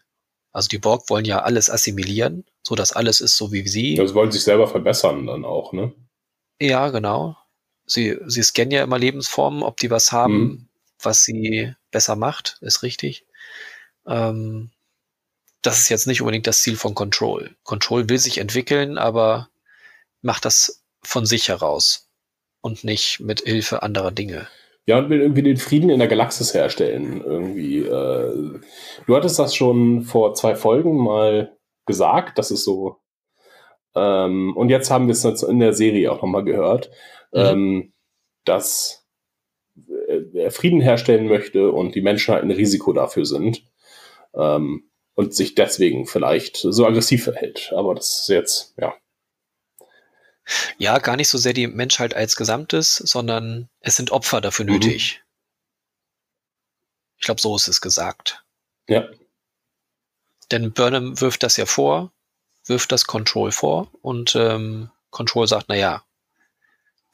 Also 0.51 0.67
die 0.67 0.77
Borg 0.77 1.09
wollen 1.09 1.25
ja 1.25 1.41
alles 1.41 1.69
assimilieren, 1.69 2.45
so 2.63 2.75
dass 2.75 2.91
alles 2.91 3.21
ist 3.21 3.37
so 3.37 3.51
wie 3.51 3.67
sie. 3.67 3.95
Das 3.95 4.13
wollen 4.13 4.31
sich 4.31 4.43
selber 4.43 4.67
verbessern 4.67 5.25
dann 5.25 5.45
auch, 5.45 5.73
ne? 5.73 5.93
Ja, 6.59 6.89
genau. 6.89 7.37
Sie, 7.85 8.17
sie 8.27 8.43
scannen 8.43 8.71
ja 8.71 8.83
immer 8.83 8.99
Lebensformen, 8.99 9.63
ob 9.63 9.77
die 9.77 9.89
was 9.89 10.11
haben, 10.11 10.33
Mhm. 10.39 10.67
was 11.01 11.23
sie 11.23 11.73
besser 11.91 12.15
macht, 12.15 12.57
ist 12.61 12.83
richtig. 12.83 13.25
Ähm, 14.07 14.69
das 15.61 15.79
ist 15.79 15.89
jetzt 15.89 16.07
nicht 16.07 16.21
unbedingt 16.21 16.47
das 16.47 16.61
Ziel 16.61 16.77
von 16.77 16.93
Control. 16.95 17.55
Control 17.63 18.07
will 18.09 18.17
sich 18.19 18.37
entwickeln, 18.37 18.97
aber 18.97 19.49
macht 20.21 20.45
das 20.45 20.83
von 21.01 21.25
sich 21.25 21.49
heraus 21.49 22.09
und 22.61 22.83
nicht 22.83 23.19
mit 23.19 23.41
Hilfe 23.41 23.83
anderer 23.83 24.11
Dinge. 24.11 24.47
Ja, 24.85 24.97
und 24.97 25.09
will 25.09 25.21
irgendwie 25.21 25.43
den 25.43 25.57
Frieden 25.57 25.89
in 25.89 25.99
der 25.99 26.07
Galaxis 26.07 26.53
herstellen. 26.53 27.21
Irgendwie. 27.23 27.79
Äh, 27.79 28.59
du 29.05 29.15
hattest 29.15 29.37
das 29.37 29.55
schon 29.55 30.01
vor 30.03 30.33
zwei 30.33 30.55
Folgen 30.55 30.97
mal 30.97 31.55
gesagt, 31.85 32.37
das 32.37 32.51
ist 32.51 32.63
so. 32.63 32.97
Ähm, 33.95 34.55
und 34.57 34.69
jetzt 34.69 34.89
haben 34.89 35.07
wir 35.07 35.13
es 35.13 35.23
jetzt 35.23 35.43
in 35.43 35.59
der 35.59 35.73
Serie 35.73 36.11
auch 36.11 36.21
nochmal 36.21 36.43
gehört, 36.43 36.89
Mhm. 37.31 37.39
ähm, 37.39 37.93
dass 38.45 39.05
äh, 40.07 40.21
er 40.33 40.51
Frieden 40.51 40.81
herstellen 40.81 41.27
möchte 41.27 41.71
und 41.71 41.93
die 41.93 42.01
Menschen 42.01 42.33
halt 42.33 42.43
ein 42.43 42.51
Risiko 42.51 42.91
dafür 42.91 43.25
sind. 43.25 43.63
Ähm, 44.33 44.89
und 45.13 45.35
sich 45.35 45.53
deswegen 45.53 46.05
vielleicht 46.05 46.57
so 46.57 46.85
aggressiv 46.87 47.25
verhält. 47.25 47.73
Aber 47.75 47.93
das 47.93 48.21
ist 48.21 48.29
jetzt, 48.29 48.73
ja. 48.79 48.93
Ja, 50.77 50.97
gar 50.99 51.15
nicht 51.15 51.29
so 51.29 51.37
sehr 51.37 51.53
die 51.53 51.67
Menschheit 51.67 52.13
als 52.13 52.35
Gesamtes, 52.35 52.95
sondern 52.95 53.69
es 53.81 53.95
sind 53.95 54.11
Opfer 54.11 54.41
dafür 54.41 54.65
Mhm. 54.65 54.73
nötig. 54.73 55.21
Ich 57.17 57.25
glaube, 57.25 57.41
so 57.41 57.55
ist 57.55 57.67
es 57.67 57.81
gesagt. 57.81 58.43
Ja. 58.87 59.07
Denn 60.51 60.71
Burnham 60.71 61.19
wirft 61.21 61.43
das 61.43 61.57
ja 61.57 61.65
vor, 61.65 62.11
wirft 62.65 62.91
das 62.91 63.05
Control 63.05 63.51
vor 63.51 63.91
und 64.01 64.35
ähm, 64.35 64.89
Control 65.11 65.47
sagt, 65.47 65.65
na 65.69 65.75
ja, 65.75 66.03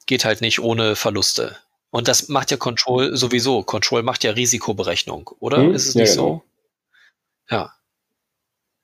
geht 0.06 0.24
halt 0.24 0.40
nicht 0.40 0.60
ohne 0.60 0.96
Verluste. 0.96 1.58
Und 1.90 2.08
das 2.08 2.28
macht 2.28 2.50
ja 2.50 2.56
Control 2.56 3.16
sowieso. 3.16 3.62
Control 3.62 4.02
macht 4.02 4.22
ja 4.24 4.32
Risikoberechnung, 4.32 5.28
oder? 5.40 5.58
Hm, 5.58 5.74
Ist 5.74 5.86
es 5.88 5.94
ja, 5.94 6.02
nicht 6.02 6.10
genau. 6.12 6.44
so? 7.48 7.54
Ja. 7.54 7.74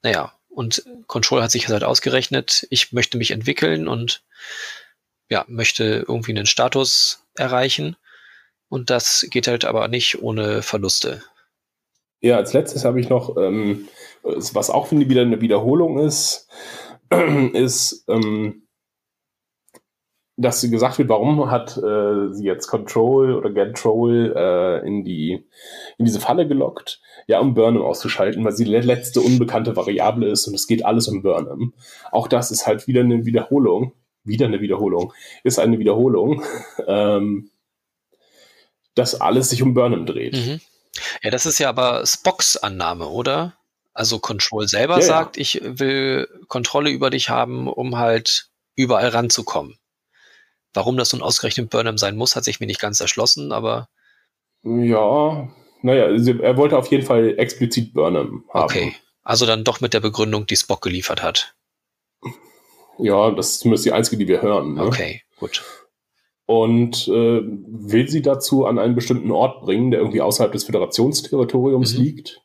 Naja, 0.03 0.33
und 0.55 0.85
Control 1.07 1.43
hat 1.43 1.51
sich 1.51 1.69
halt 1.69 1.85
ausgerechnet, 1.85 2.67
ich 2.71 2.93
möchte 2.93 3.17
mich 3.17 3.31
entwickeln 3.31 3.89
und 3.89 4.23
ja, 5.29 5.45
möchte 5.49 6.05
irgendwie 6.07 6.33
einen 6.33 6.47
Status 6.47 7.25
erreichen. 7.37 7.97
Und 8.69 8.91
das 8.91 9.27
geht 9.31 9.49
halt 9.49 9.65
aber 9.65 9.89
nicht 9.89 10.23
ohne 10.23 10.63
Verluste. 10.63 11.23
Ja, 12.21 12.37
als 12.37 12.53
letztes 12.53 12.85
habe 12.85 13.01
ich 13.01 13.09
noch, 13.09 13.37
ähm, 13.37 13.89
was 14.23 14.71
auch 14.71 14.93
wieder 14.93 15.23
eine 15.23 15.41
Wiederholung 15.41 15.99
ist, 15.99 16.49
ist, 17.53 18.05
ähm, 18.09 18.67
dass 20.43 20.61
sie 20.61 20.71
gesagt 20.71 20.99
wird, 20.99 21.09
warum 21.09 21.51
hat 21.51 21.77
äh, 21.77 22.33
sie 22.33 22.45
jetzt 22.45 22.67
Control 22.69 23.35
oder 23.35 23.53
Control 23.53 24.33
äh, 24.37 24.87
in 24.87 25.05
die 25.05 25.45
in 25.99 26.05
diese 26.05 26.21
Falle 26.21 26.47
gelockt? 26.47 27.01
Ja, 27.27 27.41
um 27.41 27.55
Burnham 27.55 27.83
auszuschalten, 27.83 28.45
weil 28.45 28.53
sie 28.53 28.65
die 28.65 28.71
letzte 28.71 29.21
unbekannte 29.21 29.77
Variable 29.77 30.29
ist 30.29 30.47
und 30.49 30.55
es 30.55 30.67
geht 30.67 30.85
alles 30.85 31.09
um 31.09 31.23
Burnham. 31.23 31.73
Auch 32.11 32.29
das 32.29 32.51
ist 32.51 32.67
halt 32.67 32.87
wieder 32.87 33.01
eine 33.01 33.25
Wiederholung, 33.25 33.93
wieder 34.25 34.47
eine 34.47 34.61
Wiederholung, 34.61 35.13
ist 35.45 35.59
eine 35.59 35.79
Wiederholung, 35.79 36.43
ähm, 36.87 37.51
dass 38.95 39.21
alles 39.21 39.51
sich 39.51 39.63
um 39.63 39.75
Burnham 39.75 40.07
dreht. 40.07 40.35
Mhm. 40.35 40.61
Ja, 41.23 41.31
das 41.31 41.47
ist 41.47 41.59
ja 41.59 41.69
aber 41.69 42.05
Spocks 42.05 42.57
Annahme, 42.57 43.09
oder? 43.09 43.55
Also 43.95 44.19
Control 44.19 44.69
selber 44.69 44.95
Ja, 44.95 45.01
ja. 45.01 45.07
sagt, 45.07 45.37
ich 45.37 45.61
will 45.63 46.29
Kontrolle 46.49 46.91
über 46.91 47.11
dich 47.11 47.29
haben, 47.29 47.69
um 47.69 47.99
halt 47.99 48.49
überall 48.75 49.09
ranzukommen. 49.09 49.79
Warum 50.75 50.97
das 50.97 51.13
nun 51.13 51.23
ausgerechnet 51.23 51.71
Burnham 51.71 51.99
sein 51.99 52.17
muss, 52.17 52.35
hat 52.37 52.45
sich 52.45 52.61
mir 52.61 52.67
nicht 52.67 52.81
ganz 52.81 53.01
erschlossen, 53.01 53.53
aber 53.53 53.89
Ja, 54.63 55.49
naja, 55.83 56.07
er 56.07 56.57
wollte 56.57 56.79
auf 56.79 56.87
jeden 56.89 57.05
Fall 57.05 57.35
explizit 57.39 57.93
Burnham 57.93 58.45
haben. 58.53 58.65
okay. 58.65 58.95
Also 59.25 59.47
dann 59.47 59.63
doch 59.65 59.81
mit 59.81 59.95
der 59.95 60.01
Begründung, 60.01 60.47
die 60.47 60.57
Spock 60.57 60.83
geliefert 60.83 61.23
hat. 61.23 61.55
Ja, 62.99 63.31
das 63.31 63.51
ist 63.51 63.61
zumindest 63.61 63.85
die 63.87 63.93
einzige, 63.93 64.17
die 64.19 64.29
wir 64.29 64.43
hören. 64.43 64.75
Ne? 64.75 64.83
Okay, 64.85 65.23
gut. 65.39 65.63
Und 66.47 67.07
äh, 67.09 67.41
will 67.43 68.09
sie 68.09 68.21
dazu 68.21 68.67
an 68.67 68.79
einen 68.79 68.95
bestimmten 68.97 69.31
Ort 69.31 69.63
bringen, 69.63 69.91
der 69.93 70.01
irgendwie 70.01 70.21
außerhalb 70.21 70.53
des 70.53 70.65
Föderationsterritoriums 70.65 71.97
Mhm. 71.97 72.03
liegt. 72.05 72.43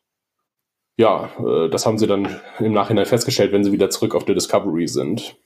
Ja, 0.96 1.30
äh, 1.44 1.68
das 1.68 1.84
haben 1.84 1.98
sie 1.98 2.06
dann 2.06 2.40
im 2.60 2.72
Nachhinein 2.72 3.06
festgestellt, 3.06 3.52
wenn 3.52 3.64
sie 3.64 3.72
wieder 3.72 3.90
zurück 3.90 4.14
auf 4.14 4.24
der 4.24 4.34
Discovery 4.36 4.86
sind. 4.88 5.36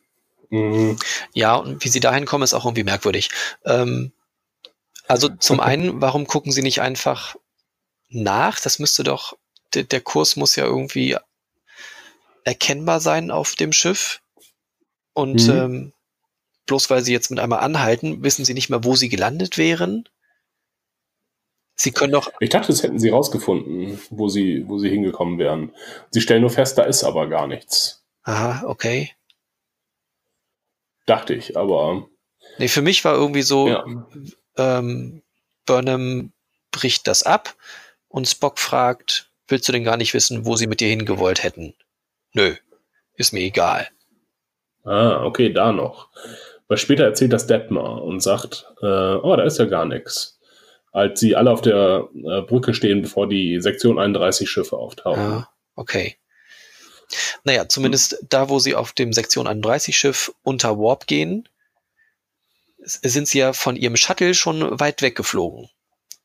Mhm. 0.53 0.99
Ja, 1.33 1.57
und 1.57 1.83
wie 1.83 1.89
sie 1.89 2.01
dahin 2.01 2.27
kommen, 2.27 2.45
ist 2.45 2.53
auch 2.55 2.67
irgendwie 2.67 2.85
merkwürdig. 2.85 3.31
Ähm, 3.65 4.13
also 5.09 5.29
zum 5.39 5.61
einen, 5.61 6.01
warum 6.01 6.27
gucken 6.27 6.53
sie 6.53 6.63
nicht 6.63 6.81
einfach 6.83 7.37
nach? 8.11 8.61
Das 8.61 8.79
müsste 8.79 9.03
doch, 9.03 9.37
der, 9.75 9.85
der 9.85 10.03
Kurs 10.03 10.37
muss 10.37 10.55
ja 10.57 10.65
irgendwie 10.65 11.17
erkennbar 12.45 13.01
sein 13.01 13.31
auf 13.31 13.55
dem 13.55 13.73
Schiff. 13.73 14.21
Und 15.15 15.49
Mhm. 15.49 15.55
ähm, 15.55 15.93
bloß 16.67 16.91
weil 16.91 17.03
sie 17.03 17.13
jetzt 17.13 17.31
mit 17.31 17.41
einmal 17.41 17.61
anhalten, 17.61 18.23
wissen 18.23 18.45
sie 18.45 18.55
nicht 18.55 18.69
mehr, 18.69 18.85
wo 18.85 18.95
sie 18.95 19.09
gelandet 19.09 19.57
wären. 19.57 20.07
Sie 21.77 21.93
können 21.93 22.13
doch, 22.13 22.31
Ich 22.41 22.51
dachte, 22.51 22.69
das 22.69 22.83
hätten 22.83 22.99
sie 22.99 23.09
rausgefunden, 23.09 23.99
wo 24.11 24.29
sie, 24.29 24.65
wo 24.69 24.79
sie 24.79 24.91
hingekommen 24.91 25.39
wären. 25.39 25.75
Sie 26.11 26.21
stellen 26.21 26.43
nur 26.43 26.51
fest, 26.51 26.77
da 26.77 26.83
ist 26.83 27.05
aber 27.05 27.29
gar 27.29 27.47
nichts. 27.47 28.05
aha, 28.25 28.65
okay. 28.67 29.13
Dachte 31.07 31.35
ich, 31.35 31.57
aber 31.57 32.07
Nee, 32.59 32.69
für 32.69 32.83
mich 32.83 33.05
war 33.05 33.15
irgendwie 33.15 33.43
so, 33.43 33.69
ja. 33.69 33.85
ähm, 34.57 35.23
Burnham 35.67 36.33
bricht 36.71 37.07
das 37.07 37.23
ab 37.23 37.55
und 38.09 38.29
Spock 38.29 38.59
fragt, 38.59 39.31
willst 39.49 39.69
du 39.69 39.73
denn 39.73 39.85
gar 39.85 39.97
nicht 39.97 40.15
wissen, 40.15 40.45
wo 40.45 40.57
sie 40.57 40.67
mit 40.67 40.81
dir 40.81 40.89
hingewollt 40.89 41.43
hätten? 41.43 41.75
Nö, 42.35 42.55
ist 43.15 43.33
mir 43.33 43.41
egal. 43.41 43.89
Ah, 44.85 45.25
okay, 45.25 45.53
da 45.53 45.73
noch. 45.73 46.09
Weil 46.69 46.79
später 46.79 47.05
erzählt 47.05 47.33
das 47.33 47.47
Detmar 47.47 48.03
und 48.03 48.21
sagt, 48.21 48.67
äh, 48.81 48.87
oh, 48.87 49.37
da 49.37 49.45
ist 49.45 49.59
ja 49.59 49.67
gar 49.67 49.85
nichts. 49.85 50.41
Als 50.91 51.21
sie 51.21 51.37
alle 51.37 51.51
auf 51.51 51.63
der 51.63 52.09
äh, 52.15 52.43
Brücke 52.43 52.75
stehen, 52.75 53.03
bevor 53.03 53.29
die 53.29 53.61
Sektion 53.61 53.99
31 53.99 54.51
Schiffe 54.51 54.77
auftauchen. 54.77 55.23
Ja, 55.23 55.49
okay. 55.75 56.17
Naja, 57.45 57.69
zumindest 57.69 58.19
da, 58.29 58.49
wo 58.49 58.59
sie 58.59 58.75
auf 58.75 58.93
dem 58.93 59.13
Sektion 59.13 59.47
31 59.47 59.97
Schiff 59.97 60.33
unter 60.43 60.79
Warp 60.79 61.07
gehen, 61.07 61.49
sind 62.79 63.29
sie 63.29 63.39
ja 63.39 63.53
von 63.53 63.77
ihrem 63.77 63.97
Shuttle 63.97 64.35
schon 64.35 64.79
weit 64.81 65.03
weggeflogen. 65.03 65.69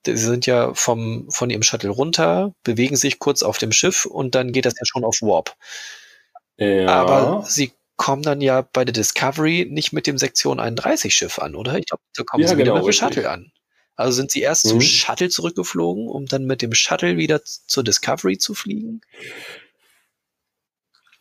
Sie 0.06 0.16
sind 0.18 0.46
ja 0.46 0.74
vom, 0.74 1.30
von 1.30 1.50
ihrem 1.50 1.64
Shuttle 1.64 1.90
runter, 1.90 2.54
bewegen 2.64 2.96
sich 2.96 3.20
kurz 3.20 3.44
auf 3.44 3.58
dem 3.58 3.72
Schiff 3.74 4.06
und 4.06 4.36
dann 4.36 4.54
geht 4.54 4.66
das 4.66 4.76
ja 4.80 4.86
schon 4.86 5.04
auf 5.04 5.22
Warp. 5.22 5.56
Ja, 6.58 6.88
Aber 6.88 7.46
sie 7.48 7.74
kommen 7.98 8.22
dann 8.24 8.42
ja 8.42 8.62
bei 8.62 8.86
der 8.86 8.94
Discovery 8.94 9.68
nicht 9.70 9.92
mit 9.92 10.08
dem 10.08 10.18
Sektion 10.18 10.60
31 10.60 11.14
Schiff 11.14 11.40
an, 11.40 11.56
oder? 11.56 11.78
Ich 11.78 11.88
glaube, 11.88 12.02
da 12.16 12.24
kommen 12.24 12.44
Ja, 12.44 12.50
sie 12.50 12.56
wieder 12.56 12.64
genau, 12.66 12.76
mit 12.76 12.84
dem 12.84 12.88
richtig. 12.88 13.08
Shuttle 13.08 13.30
an. 13.30 13.52
Also 13.96 14.12
sind 14.14 14.32
sie 14.32 14.42
erst 14.42 14.66
Mhm. 14.66 14.70
zum 14.70 14.82
Shuttle 14.82 15.30
zurückgeflogen, 15.30 16.08
um 16.08 16.26
dann 16.28 16.46
mit 16.46 16.62
dem 16.62 16.74
Shuttle 16.74 17.18
wieder 17.18 17.42
zur 17.44 17.84
Discovery 17.84 18.38
zu 18.38 18.54
fliegen? 18.54 19.02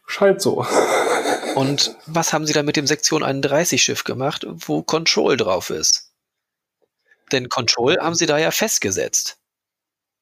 Scheint 0.07 0.41
so. 0.43 0.67
Und 1.55 1.97
was 2.07 2.33
haben 2.33 2.47
sie 2.47 2.53
dann 2.53 2.67
mit 2.67 2.77
dem 2.77 2.87
Sektion 2.87 3.23
31 3.23 3.83
Schiff 3.83 4.05
gemacht, 4.05 4.45
wo 4.47 4.83
Control 4.83 5.37
drauf 5.37 5.71
ist? 5.71 6.13
Denn 7.33 7.49
Control 7.49 7.97
haben 7.99 8.15
sie 8.15 8.27
da 8.27 8.39
ja 8.39 8.51
festgesetzt. 8.51 9.39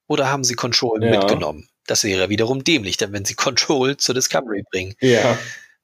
Oder 0.06 0.30
haben 0.30 0.44
sie 0.44 0.54
Control 0.54 1.02
Ja. 1.02 1.10
mitgenommen? 1.10 1.68
Das 1.86 2.04
wäre 2.04 2.28
wiederum 2.28 2.64
dämlich, 2.64 2.96
denn 2.96 3.12
wenn 3.12 3.24
sie 3.24 3.34
Control 3.36 3.96
zur 3.96 4.14
Discovery 4.14 4.62
bringen, 4.70 4.94
ja. 5.00 5.38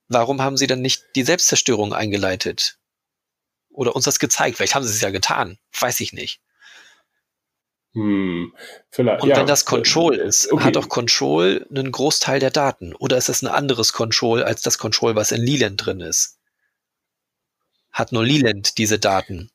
warum 0.09 0.41
haben 0.41 0.57
sie 0.57 0.67
dann 0.67 0.81
nicht 0.83 1.03
die 1.17 1.25
Selbstzerstörung 1.25 1.93
eingeleitet? 1.93 2.79
Oder 3.71 3.95
uns 3.97 4.05
das 4.05 4.19
gezeigt? 4.19 4.57
Vielleicht 4.57 4.75
haben 4.75 4.85
sie 4.85 4.93
es 4.95 5.01
ja 5.01 5.11
getan. 5.11 5.59
Weiß 5.79 6.01
ich 6.01 6.13
nicht. 6.13 6.41
Hm, 7.93 8.55
vielleicht. 8.91 9.23
Und 9.23 9.31
ja. 9.31 9.37
wenn 9.37 9.47
das 9.47 9.65
Control 9.65 10.15
ist, 10.15 10.53
Okay. 10.53 10.65
hat 10.65 10.77
doch 10.77 10.89
Control 10.89 11.67
einen 11.71 11.91
Großteil 11.91 12.39
der 12.39 12.51
Daten. 12.51 12.95
Oder 12.95 13.17
ist 13.17 13.29
es 13.29 13.43
ein 13.43 13.49
anderes 13.49 13.93
Control 13.93 14.43
als 14.45 14.63
das 14.63 14.79
Control, 14.79 15.17
was 15.17 15.33
in 15.33 15.43
Leland 15.43 15.85
drin 15.85 16.01
ist? 16.01 16.39
Hat 17.91 18.13
nur 18.13 18.25
Leland 18.25 18.79
diese 18.79 18.99
Daten? 19.01 19.51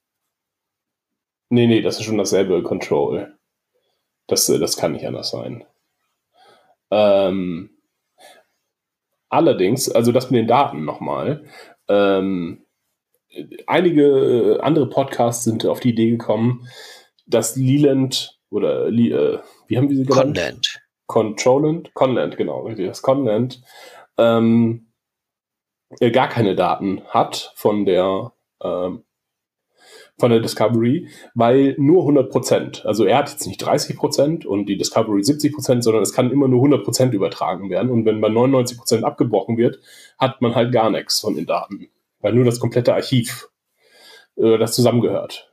Nee, 1.49 1.67
nee, 1.67 1.81
das 1.81 1.99
ist 1.99 2.05
schon 2.05 2.17
dasselbe 2.17 2.61
Control. 2.63 3.37
Das, 4.27 4.49
äh, 4.49 4.59
das 4.59 4.75
kann 4.75 4.91
nicht 4.91 5.07
anders 5.07 5.29
sein. 5.29 5.63
Ähm, 6.91 7.69
allerdings, 9.29 9.89
also 9.89 10.11
das 10.11 10.29
mit 10.29 10.39
den 10.39 10.47
Daten 10.47 10.83
nochmal. 10.83 11.45
Ähm, 11.87 12.65
einige 13.67 14.59
andere 14.61 14.89
Podcasts 14.89 15.43
sind 15.43 15.65
auf 15.65 15.79
die 15.79 15.89
Idee 15.89 16.11
gekommen, 16.11 16.67
dass 17.25 17.55
Leland 17.55 18.39
oder 18.49 18.87
äh, 18.87 19.39
wie 19.67 19.77
haben 19.77 19.89
wir 19.89 19.97
sie 19.97 20.05
genannt? 20.05 20.37
Conland. 20.37 20.81
Controland, 21.07 21.93
Conland, 21.93 22.37
genau, 22.37 22.61
richtig, 22.61 22.87
das 22.87 23.01
Conland, 23.01 23.61
ähm, 24.17 24.87
er 25.99 26.11
gar 26.11 26.29
keine 26.29 26.55
Daten 26.55 27.03
hat 27.07 27.53
von 27.55 27.85
der, 27.85 28.33
ähm, 28.63 29.03
von 30.17 30.31
der 30.31 30.39
Discovery, 30.39 31.09
weil 31.35 31.75
nur 31.77 32.03
100%, 32.05 32.85
also 32.85 33.05
er 33.05 33.17
hat 33.17 33.29
jetzt 33.29 33.45
nicht 33.45 33.63
30% 33.63 34.45
und 34.45 34.65
die 34.65 34.77
Discovery 34.77 35.21
70%, 35.21 35.83
sondern 35.83 36.01
es 36.01 36.13
kann 36.13 36.31
immer 36.31 36.47
nur 36.47 36.63
100% 36.63 37.11
übertragen 37.11 37.69
werden 37.69 37.91
und 37.91 38.05
wenn 38.05 38.21
bei 38.21 38.29
99% 38.29 39.03
abgebrochen 39.03 39.57
wird, 39.57 39.79
hat 40.17 40.41
man 40.41 40.55
halt 40.55 40.71
gar 40.71 40.89
nichts 40.89 41.19
von 41.19 41.35
den 41.35 41.45
Daten, 41.45 41.89
weil 42.19 42.33
nur 42.33 42.45
das 42.45 42.59
komplette 42.59 42.95
Archiv, 42.95 43.49
äh, 44.37 44.57
das 44.57 44.73
zusammengehört. 44.73 45.51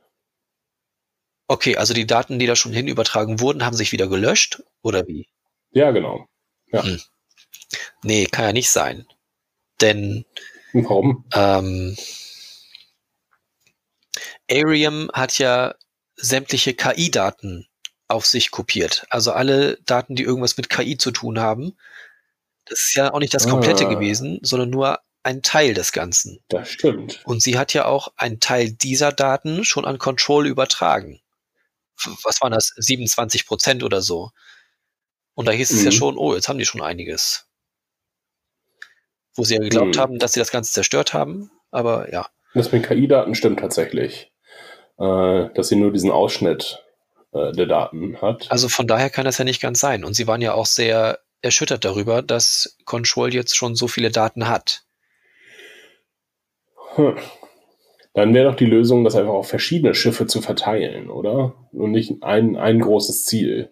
Okay, 1.47 1.77
also 1.77 1.93
die 1.93 2.07
Daten, 2.07 2.39
die 2.39 2.45
da 2.45 2.55
schon 2.55 2.73
hin 2.73 2.87
übertragen 2.87 3.39
wurden, 3.39 3.65
haben 3.65 3.75
sich 3.75 3.91
wieder 3.91 4.07
gelöscht? 4.07 4.63
Oder 4.81 5.07
wie? 5.07 5.27
Ja, 5.71 5.91
genau. 5.91 6.27
Nee, 8.03 8.25
kann 8.25 8.45
ja 8.45 8.53
nicht 8.53 8.71
sein. 8.71 9.05
Denn 9.81 10.25
warum? 10.73 11.25
ähm, 11.33 11.95
Arium 14.49 15.09
hat 15.13 15.37
ja 15.39 15.75
sämtliche 16.15 16.73
KI-Daten 16.73 17.67
auf 18.07 18.25
sich 18.25 18.51
kopiert. 18.51 19.05
Also 19.09 19.31
alle 19.31 19.77
Daten, 19.85 20.15
die 20.15 20.23
irgendwas 20.23 20.57
mit 20.57 20.69
KI 20.69 20.97
zu 20.97 21.11
tun 21.11 21.39
haben. 21.39 21.75
Das 22.65 22.79
ist 22.79 22.95
ja 22.95 23.13
auch 23.13 23.19
nicht 23.19 23.33
das 23.33 23.47
komplette 23.47 23.87
Ah. 23.87 23.89
gewesen, 23.89 24.39
sondern 24.41 24.69
nur 24.69 24.99
ein 25.23 25.41
Teil 25.41 25.73
des 25.73 25.91
Ganzen. 25.91 26.39
Das 26.49 26.69
stimmt. 26.69 27.21
Und 27.25 27.41
sie 27.41 27.57
hat 27.57 27.73
ja 27.73 27.85
auch 27.85 28.13
einen 28.17 28.39
Teil 28.39 28.71
dieser 28.71 29.11
Daten 29.11 29.63
schon 29.65 29.85
an 29.85 29.97
Control 29.97 30.47
übertragen. 30.47 31.19
Was 32.23 32.41
waren 32.41 32.51
das? 32.51 32.73
27 32.77 33.45
Prozent 33.45 33.83
oder 33.83 34.01
so. 34.01 34.31
Und 35.35 35.47
da 35.47 35.51
hieß 35.51 35.71
es 35.71 35.83
ja 35.83 35.89
Mhm. 35.91 35.95
schon, 35.95 36.17
oh, 36.17 36.33
jetzt 36.35 36.47
haben 36.49 36.59
die 36.59 36.65
schon 36.65 36.81
einiges. 36.81 37.47
Wo 39.35 39.43
sie 39.43 39.55
ja 39.55 39.59
geglaubt 39.61 39.95
Mhm. 39.95 39.99
haben, 39.99 40.19
dass 40.19 40.33
sie 40.33 40.39
das 40.39 40.51
Ganze 40.51 40.71
zerstört 40.73 41.13
haben. 41.13 41.49
Aber 41.71 42.11
ja. 42.11 42.27
Das 42.53 42.71
mit 42.71 42.85
KI-Daten 42.85 43.33
stimmt 43.35 43.59
tatsächlich. 43.59 44.31
Äh, 44.99 45.49
dass 45.55 45.69
sie 45.69 45.75
nur 45.75 45.91
diesen 45.91 46.11
Ausschnitt 46.11 46.83
äh, 47.33 47.51
der 47.53 47.65
Daten 47.65 48.21
hat. 48.21 48.51
Also 48.51 48.69
von 48.69 48.85
daher 48.85 49.09
kann 49.09 49.25
das 49.25 49.39
ja 49.39 49.43
nicht 49.43 49.59
ganz 49.61 49.79
sein. 49.79 50.03
Und 50.03 50.13
sie 50.13 50.27
waren 50.27 50.41
ja 50.41 50.53
auch 50.53 50.67
sehr 50.67 51.19
erschüttert 51.41 51.83
darüber, 51.83 52.21
dass 52.21 52.77
Control 52.85 53.33
jetzt 53.33 53.55
schon 53.55 53.75
so 53.75 53.87
viele 53.87 54.11
Daten 54.11 54.47
hat. 54.47 54.83
Hm. 56.95 57.17
Dann 58.13 58.33
wäre 58.33 58.49
doch 58.49 58.55
die 58.55 58.65
Lösung, 58.65 59.03
das 59.03 59.15
einfach 59.15 59.33
auf 59.33 59.47
verschiedene 59.49 59.95
Schiffe 59.95 60.27
zu 60.27 60.41
verteilen, 60.41 61.09
oder? 61.09 61.55
Und 61.71 61.91
nicht 61.91 62.21
ein, 62.21 62.55
ein 62.57 62.79
großes 62.79 63.25
Ziel. 63.25 63.71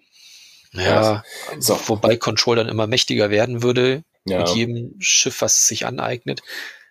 Ja, 0.73 1.23
ist 1.57 1.69
auch- 1.69 1.87
wobei 1.89 2.17
Control 2.17 2.55
dann 2.55 2.69
immer 2.69 2.87
mächtiger 2.87 3.29
werden 3.29 3.61
würde, 3.61 4.03
Ja. 4.25 4.39
mit 4.39 4.49
jedem 4.49 4.95
Schiff, 4.99 5.41
was 5.41 5.59
es 5.59 5.67
sich 5.67 5.85
aneignet. 5.85 6.41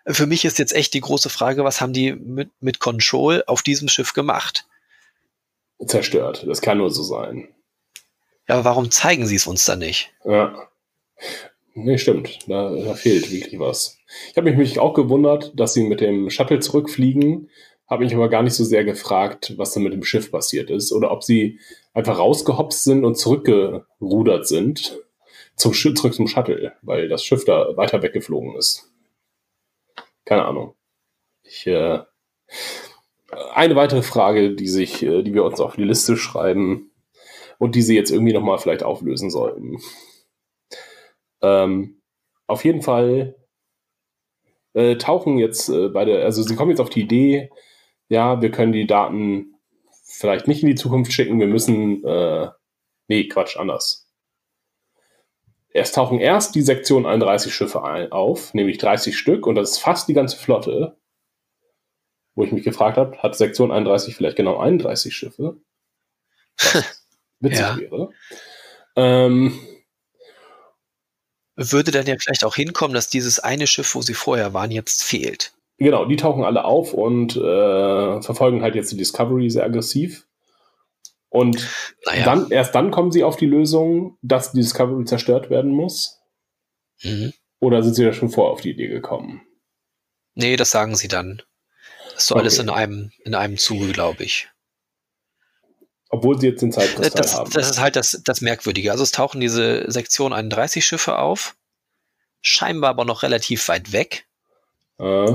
Für 0.07 0.27
mich 0.27 0.45
ist 0.45 0.59
jetzt 0.59 0.73
echt 0.75 0.95
die 0.95 1.01
große 1.01 1.29
Frage, 1.31 1.65
was 1.65 1.81
haben 1.81 1.93
die 1.93 2.13
mit, 2.13 2.51
mit 2.61 2.79
Control 2.79 3.43
auf 3.47 3.63
diesem 3.63 3.89
Schiff 3.89 4.13
gemacht? 4.13 4.65
Zerstört. 5.85 6.45
Das 6.47 6.61
kann 6.61 6.79
nur 6.79 6.91
so 6.91 7.03
sein. 7.03 7.49
Ja, 8.49 8.57
aber 8.57 8.65
warum 8.65 8.91
zeigen 8.91 9.27
sie 9.27 9.37
es 9.37 9.47
uns 9.47 9.65
dann 9.65 9.79
nicht? 9.79 10.13
Ja. 10.25 10.69
Nee, 11.75 11.99
stimmt. 11.99 12.39
Da, 12.49 12.75
da 12.75 12.95
fehlt 12.95 13.31
wirklich 13.31 13.59
was. 13.59 13.99
Ich 14.31 14.37
habe 14.37 14.53
mich, 14.53 14.79
auch 14.79 14.95
gewundert, 14.95 15.53
dass 15.59 15.75
sie 15.75 15.85
mit 15.85 16.01
dem 16.01 16.31
Shuttle 16.31 16.59
zurückfliegen, 16.59 17.49
habe 17.87 18.05
mich 18.05 18.15
aber 18.15 18.29
gar 18.29 18.43
nicht 18.43 18.55
so 18.55 18.65
sehr 18.65 18.85
gefragt, 18.85 19.55
was 19.57 19.73
dann 19.73 19.83
mit 19.83 19.93
dem 19.93 20.05
Schiff 20.05 20.31
passiert 20.31 20.71
ist 20.71 20.93
oder 20.93 21.11
ob 21.11 21.25
sie 21.25 21.59
einfach 21.93 22.19
rausgehopst 22.19 22.85
sind 22.85 23.05
und 23.05 23.17
zurückgerudert 23.17 24.47
sind 24.47 24.99
zum 25.57 25.75
zurück 25.75 26.15
zum 26.15 26.27
Shuttle, 26.27 26.73
weil 26.83 27.09
das 27.09 27.25
Schiff 27.25 27.45
da 27.45 27.77
weiter 27.77 28.03
weggeflogen 28.03 28.57
ist. 28.57 28.91
Keine 30.25 30.45
Ahnung. 30.47 30.75
Ich, 31.43 31.67
äh, 31.67 32.01
eine 33.53 33.77
weitere 33.77 34.03
Frage, 34.03 34.55
die 34.55 34.69
sich, 34.69 35.03
äh, 35.03 35.23
die 35.23 35.35
wir 35.35 35.45
uns 35.45 35.61
auf 35.61 35.77
die 35.77 35.85
Liste 35.85 36.17
schreiben 36.17 36.91
und 37.59 37.75
die 37.75 37.83
sie 37.83 37.95
jetzt 37.95 38.11
irgendwie 38.11 38.33
noch 38.33 38.43
mal 38.43 38.59
vielleicht 38.59 38.83
auflösen 38.83 39.31
sollten. 39.31 39.79
Ähm, 41.43 42.01
auf 42.47 42.65
jeden 42.65 42.83
Fall 42.83 43.37
äh, 44.75 44.97
tauchen 44.97 45.39
jetzt 45.39 45.69
äh, 45.69 45.89
bei 45.89 46.05
der, 46.05 46.25
also 46.25 46.43
sie 46.43 46.57
kommen 46.57 46.71
jetzt 46.71 46.81
auf 46.81 46.91
die 46.91 47.03
Idee, 47.03 47.51
ja, 48.09 48.41
wir 48.43 48.51
können 48.51 48.73
die 48.73 48.87
Daten 48.87 49.55
vielleicht 50.05 50.49
nicht 50.49 50.63
in 50.63 50.69
die 50.69 50.75
Zukunft 50.75 51.13
schicken, 51.13 51.39
wir 51.41 51.47
müssen, 51.47 52.05
äh, 52.05 52.49
nee, 53.09 53.29
Quatsch, 53.29 53.57
anders. 53.57 54.09
Es 55.73 55.93
tauchen 55.93 56.19
erst 56.19 56.57
die 56.57 56.63
Sektion 56.63 57.07
31 57.07 57.55
Schiffe 57.55 57.85
ein, 57.85 58.11
auf, 58.11 58.53
nämlich 58.55 58.79
30 58.79 59.17
Stück, 59.17 59.47
und 59.47 59.55
das 59.55 59.73
ist 59.73 59.79
fast 59.79 60.09
die 60.09 60.15
ganze 60.15 60.37
Flotte. 60.37 60.97
Wo 62.35 62.45
ich 62.45 62.53
mich 62.53 62.65
gefragt 62.65 62.97
habe, 62.97 63.19
hat 63.19 63.37
Sektion 63.37 63.71
31 63.71 64.17
vielleicht 64.17 64.37
genau 64.37 64.59
31 64.59 65.15
Schiffe? 65.15 65.57
Witzig 67.41 67.61
Ja. 67.61 67.77
wäre. 67.79 68.11
Ähm, 68.97 69.59
würde 71.61 71.91
dann 71.91 72.07
ja 72.07 72.17
vielleicht 72.19 72.45
auch 72.45 72.55
hinkommen, 72.55 72.95
dass 72.95 73.09
dieses 73.09 73.39
eine 73.39 73.67
Schiff, 73.67 73.95
wo 73.95 74.03
sie 74.03 74.15
vorher 74.15 74.55
waren, 74.55 74.71
jetzt 74.71 75.05
fehlt. 75.05 75.53
Genau, 75.79 76.05
die 76.07 76.17
tauchen 76.17 76.45
alle 76.45 76.65
auf 76.65 76.93
und 76.95 77.37
äh, 77.37 78.23
verfolgen 78.23 78.63
halt 78.63 78.75
jetzt 78.75 78.93
die 78.93 78.97
Discovery 78.97 79.49
sehr 79.51 79.65
aggressiv. 79.65 80.27
Und 81.29 81.69
Naja. 82.07 82.25
dann, 82.25 82.51
erst 82.51 82.75
dann 82.75 82.91
kommen 82.91 83.13
sie 83.13 83.25
auf 83.25 83.37
die 83.37 83.47
Lösung, 83.47 84.19
dass 84.21 84.53
die 84.53 84.59
Discovery 84.61 85.05
zerstört 85.05 85.49
werden 85.49 85.71
muss. 85.71 86.19
Mhm. 87.03 87.33
Oder 87.61 87.83
sind 87.83 87.95
sie 87.95 88.05
da 88.05 88.13
schon 88.13 88.31
vorher 88.31 88.53
auf 88.53 88.61
die 88.63 88.71
Idee 88.71 88.89
gekommen? 88.89 89.43
Nee, 90.35 90.57
das 90.57 90.71
sagen 90.71 90.97
sie 90.97 91.09
dann. 91.09 91.43
Das 92.15 92.23
ist 92.25 92.27
so 92.29 92.35
alles 92.37 92.59
Okay. 92.59 92.69
in 92.69 92.75
einem, 92.75 93.13
in 93.25 93.35
einem 93.35 93.59
Zuge, 93.59 93.93
glaube 93.93 94.25
ich. 94.25 94.49
Obwohl 96.11 96.39
sie 96.41 96.49
jetzt 96.49 96.61
den 96.61 96.73
Zeitkristall 96.73 97.23
Das, 97.23 97.35
haben. 97.35 97.51
das 97.53 97.71
ist 97.71 97.79
halt 97.81 97.95
das, 97.97 98.21
das 98.25 98.41
Merkwürdige. 98.41 98.91
Also 98.91 99.05
es 99.05 99.13
tauchen 99.13 99.41
diese 99.41 99.91
Sektion 99.91 100.33
31 100.33 100.85
Schiffe 100.85 101.19
auf, 101.19 101.57
scheinbar 102.43 102.91
aber 102.91 103.05
noch 103.05 103.23
relativ 103.23 103.69
weit 103.69 103.93
weg, 103.93 104.27
äh, 104.99 105.33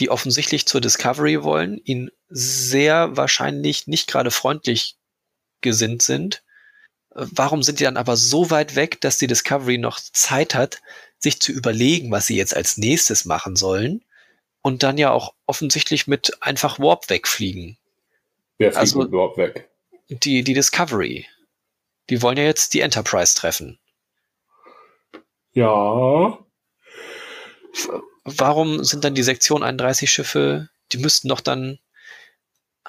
die 0.00 0.10
offensichtlich 0.10 0.66
zur 0.66 0.80
Discovery 0.82 1.42
wollen, 1.42 1.80
ihnen 1.84 2.10
sehr 2.28 3.16
wahrscheinlich 3.16 3.86
nicht 3.86 4.06
gerade 4.06 4.30
freundlich 4.30 4.96
gesinnt 5.62 6.02
sind. 6.02 6.42
Äh, 7.14 7.24
Warum 7.30 7.62
sind 7.62 7.80
die 7.80 7.84
dann 7.84 7.96
aber 7.96 8.16
so 8.18 8.50
weit 8.50 8.76
weg, 8.76 9.00
dass 9.00 9.16
die 9.16 9.26
Discovery 9.26 9.78
noch 9.78 9.98
Zeit 9.98 10.54
hat, 10.54 10.82
sich 11.18 11.40
zu 11.40 11.52
überlegen, 11.52 12.10
was 12.10 12.26
sie 12.26 12.36
jetzt 12.36 12.54
als 12.54 12.76
nächstes 12.76 13.24
machen 13.24 13.56
sollen 13.56 14.04
und 14.60 14.82
dann 14.82 14.98
ja 14.98 15.10
auch 15.10 15.32
offensichtlich 15.46 16.06
mit 16.06 16.32
einfach 16.42 16.78
Warp 16.78 17.08
wegfliegen? 17.08 17.78
wer 18.58 18.72
fliegt 18.72 18.78
also- 18.80 19.04
überhaupt 19.04 19.38
weg? 19.38 19.68
Die, 20.12 20.42
die 20.42 20.54
Discovery. 20.54 21.26
Die 22.10 22.22
wollen 22.22 22.36
ja 22.36 22.44
jetzt 22.44 22.74
die 22.74 22.80
Enterprise 22.80 23.34
treffen. 23.36 23.78
Ja, 25.54 26.38
warum 28.24 28.84
sind 28.84 29.04
dann 29.04 29.14
die 29.14 29.22
Sektion 29.22 29.62
31 29.62 30.10
Schiffe, 30.10 30.68
die 30.92 30.98
müssten 30.98 31.28
doch 31.28 31.40
dann 31.40 31.78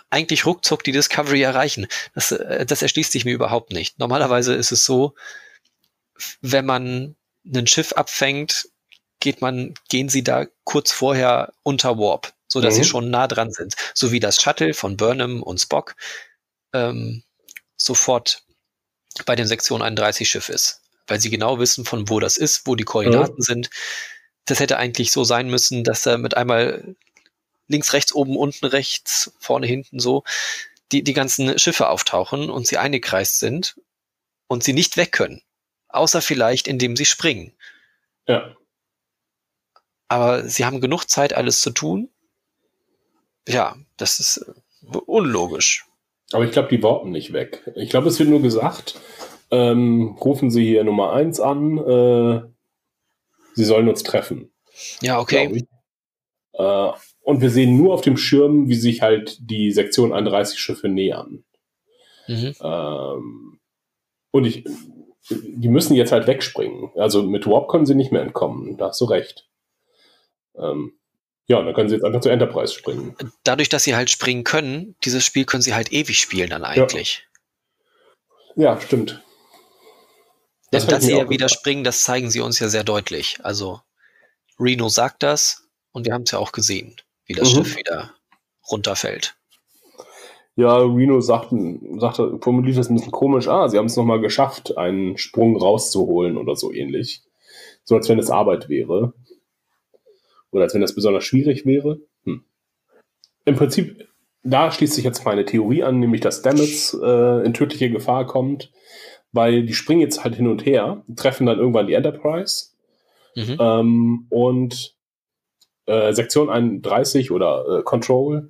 eigentlich 0.10 0.46
ruckzuck 0.46 0.84
die 0.84 0.92
Discovery 0.92 1.42
erreichen. 1.42 1.88
Das, 2.14 2.32
äh, 2.32 2.66
das 2.66 2.82
erschließt 2.82 3.12
sich 3.12 3.26
mir 3.26 3.34
überhaupt 3.34 3.72
nicht. 3.72 4.00
Normalerweise 4.00 4.54
ist 4.54 4.72
es 4.72 4.86
so, 4.86 5.16
wenn 6.42 6.66
man 6.66 7.16
ein 7.46 7.68
Schiff 7.68 7.94
abfängt, 7.94 8.70
geht 9.20 9.42
man, 9.42 9.74
gehen 9.90 10.10
sie 10.10 10.24
da 10.24 10.46
kurz 10.64 10.92
vorher 10.92 11.54
unter 11.64 11.98
Warp, 11.98 12.34
so 12.48 12.62
dass 12.62 12.76
Mhm. 12.76 12.78
sie 12.78 12.84
schon 12.90 13.10
nah 13.10 13.28
dran 13.28 13.52
sind. 13.52 13.76
So 13.94 14.12
wie 14.12 14.20
das 14.20 14.42
Shuttle 14.42 14.74
von 14.74 14.98
Burnham 14.98 15.42
und 15.42 15.60
Spock 15.60 15.96
ähm, 16.74 17.24
sofort 17.78 18.44
bei 19.26 19.36
dem 19.36 19.46
Sektion 19.46 19.82
31 19.82 20.28
Schiff 20.28 20.50
ist, 20.50 20.82
weil 21.08 21.20
sie 21.20 21.30
genau 21.30 21.60
wissen, 21.60 21.86
von 21.86 22.10
wo 22.10 22.20
das 22.20 22.38
ist, 22.38 22.66
wo 22.66 22.76
die 22.76 22.84
Koordinaten 22.84 23.42
sind. 23.42 23.70
Das 24.46 24.60
hätte 24.60 24.78
eigentlich 24.78 25.12
so 25.12 25.24
sein 25.24 25.50
müssen, 25.50 25.84
dass 25.84 26.06
er 26.06 26.18
mit 26.18 26.36
einmal 26.36 26.96
links, 27.68 27.94
rechts, 27.94 28.14
oben, 28.14 28.36
unten, 28.36 28.66
rechts, 28.66 29.32
vorne, 29.40 29.68
hinten 29.68 30.00
so 30.00 30.24
die, 30.92 31.04
die 31.04 31.14
ganzen 31.14 31.58
Schiffe 31.58 31.88
auftauchen 31.90 32.50
und 32.50 32.68
sie 32.68 32.78
eingekreist 32.78 33.40
sind 33.40 33.80
und 34.48 34.64
sie 34.64 34.74
nicht 34.74 34.98
weg 34.98 35.12
können. 35.12 35.42
Außer 35.88 36.22
vielleicht, 36.22 36.68
indem 36.68 36.96
sie 36.96 37.06
springen. 37.06 37.54
ja. 38.28 38.56
Aber 40.10 40.48
sie 40.48 40.64
haben 40.64 40.80
genug 40.80 41.06
Zeit, 41.06 41.34
alles 41.34 41.62
zu 41.62 41.72
tun. 41.72 42.08
Ja, 43.48 43.76
das 43.98 44.20
ist 44.20 44.46
unlogisch. 44.82 45.86
Aber 46.34 46.46
ich 46.46 46.52
glaube, 46.52 46.70
die 46.70 46.84
warten 46.84 47.12
nicht 47.12 47.34
weg. 47.34 47.70
Ich 47.76 47.90
glaube, 47.90 48.08
es 48.08 48.20
wird 48.20 48.30
nur 48.30 48.42
gesagt, 48.42 49.00
ähm, 49.52 50.18
rufen 50.20 50.50
Sie 50.50 50.66
hier 50.66 50.84
Nummer 50.84 51.14
1 51.14 51.40
an, 51.40 51.78
äh, 51.78 52.42
Sie 53.54 53.66
sollen 53.66 53.88
uns 53.88 54.04
treffen. 54.04 54.52
Ja, 55.02 55.20
okay. 55.20 55.66
Äh, 56.54 56.92
und 57.22 57.42
wir 57.42 57.50
sehen 57.50 57.78
nur 57.78 57.94
auf 57.94 58.02
dem 58.02 58.18
Schirm, 58.18 58.68
wie 58.68 58.76
sich 58.76 59.02
halt 59.02 59.38
die 59.40 59.72
Sektion 59.72 60.12
31 60.12 60.60
Schiffe 60.60 60.90
nähern. 60.90 61.44
Mhm. 62.28 62.56
Ähm, 62.62 63.60
und 64.32 64.46
ich, 64.46 64.66
die 65.30 65.68
müssen 65.68 65.96
jetzt 65.96 66.12
halt 66.12 66.28
wegspringen. 66.28 66.90
Also 66.96 67.24
mit 67.24 67.46
Warp 67.48 67.70
können 67.70 67.86
sie 67.86 67.96
nicht 67.96 68.12
mehr 68.12 68.22
entkommen. 68.22 68.78
Da 68.78 68.88
hast 68.88 69.02
du 69.02 69.06
recht. 69.06 69.48
Ähm, 70.56 70.94
ja, 71.48 71.62
dann 71.62 71.74
können 71.74 71.90
sie 71.90 71.96
jetzt 71.96 72.06
einfach 72.06 72.22
zur 72.22 72.32
Enterprise 72.32 72.74
springen. 72.74 73.16
Dadurch, 73.44 73.70
dass 73.70 73.84
sie 73.84 73.96
halt 73.96 74.10
springen 74.10 74.44
können, 74.44 74.96
dieses 75.04 75.26
Spiel 75.26 75.46
können 75.46 75.62
sie 75.62 75.74
halt 75.74 75.92
ewig 75.92 76.20
spielen 76.20 76.50
dann 76.50 76.64
eigentlich. 76.64 77.28
Ja, 78.56 78.80
stimmt. 78.80 79.22
Das 80.72 80.86
Denn 80.86 80.96
dass 80.96 81.04
sie 81.04 81.14
ja 81.14 81.30
wieder 81.30 81.50
springen, 81.50 81.84
das 81.84 82.04
zeigen 82.04 82.32
sie 82.32 82.40
uns 82.40 82.60
ja 82.60 82.68
sehr 82.68 82.84
deutlich. 82.84 83.40
Also 83.44 83.82
Reno 84.60 84.90
sagt 84.90 85.22
das 85.22 85.68
und 85.92 86.06
wir 86.06 86.14
haben 86.14 86.24
es 86.24 86.32
ja 86.32 86.40
auch 86.40 86.52
gesehen, 86.52 86.96
wie 87.26 87.34
das 87.34 87.52
Mhm. 87.52 87.58
Schiff 87.58 87.76
wieder 87.78 88.14
runterfällt. 88.72 89.36
Ja, 90.56 90.78
Reno 90.78 91.20
sagte, 91.20 91.80
sagte, 91.98 92.38
formuliert 92.42 92.78
das 92.78 92.90
ein 92.90 92.96
bisschen 92.96 93.12
komisch. 93.12 93.48
Ah, 93.48 93.68
sie 93.68 93.78
haben 93.78 93.88
es 93.88 93.96
nochmal 93.96 94.22
geschafft, 94.22 94.78
einen 94.78 95.18
Sprung 95.18 95.58
rauszuholen 95.58 96.38
oder 96.38 96.56
so 96.56 96.72
ähnlich. 96.72 97.24
So 97.84 97.96
als 97.96 98.08
wenn 98.08 98.20
es 98.20 98.30
Arbeit 98.30 98.70
wäre. 98.70 99.14
Oder 100.54 100.64
als 100.64 100.74
wenn 100.74 100.82
das 100.82 100.96
besonders 100.96 101.26
schwierig 101.26 101.66
wäre. 101.66 102.00
Hm. 102.24 102.44
Im 103.46 103.56
Prinzip, 103.56 104.08
da 104.44 104.72
schließt 104.72 104.94
sich 104.94 105.04
jetzt 105.04 105.26
meine 105.26 105.46
Theorie 105.46 105.84
an, 105.84 106.00
nämlich 106.00 106.22
dass 106.22 106.40
Stamets 106.40 106.98
äh, 107.04 107.46
in 107.46 107.54
tödliche 107.54 107.90
Gefahr 107.90 108.26
kommt, 108.26 108.72
weil 109.34 109.66
die 109.66 109.74
springen 109.74 110.02
jetzt 110.02 110.24
halt 110.24 110.36
hin 110.36 110.48
und 110.48 110.66
her, 110.66 111.04
treffen 111.16 111.46
dann 111.46 111.60
irgendwann 111.60 111.88
die 111.88 111.94
Enterprise 111.94 112.74
Mhm. 113.36 113.58
ähm, 113.60 114.26
und 114.30 114.96
äh, 115.86 116.14
Sektion 116.14 116.50
31 116.50 117.32
oder 117.32 117.80
äh, 117.80 117.84
Control 117.84 118.50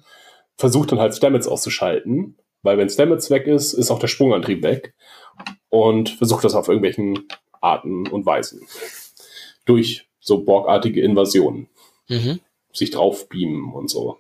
versucht 0.57 0.91
dann 0.91 0.99
halt 0.99 1.15
Stamets 1.15 1.47
auszuschalten, 1.47 2.37
weil 2.61 2.77
wenn 2.77 2.89
Stamets 2.89 3.29
weg 3.29 3.47
ist, 3.47 3.73
ist 3.73 3.91
auch 3.91 3.99
der 3.99 4.07
Sprungantrieb 4.07 4.61
weg 4.63 4.93
und 5.69 6.09
versucht 6.09 6.43
das 6.43 6.55
auf 6.55 6.67
irgendwelchen 6.67 7.27
Arten 7.61 8.07
und 8.07 8.25
Weisen. 8.25 8.61
Durch 9.65 10.07
so 10.19 10.43
borgartige 10.43 11.01
Invasionen 11.01 11.69
Mhm. 12.07 12.39
sich 12.71 12.91
drauf 12.91 13.29
beamen 13.29 13.73
und 13.73 13.89
so. 13.89 14.19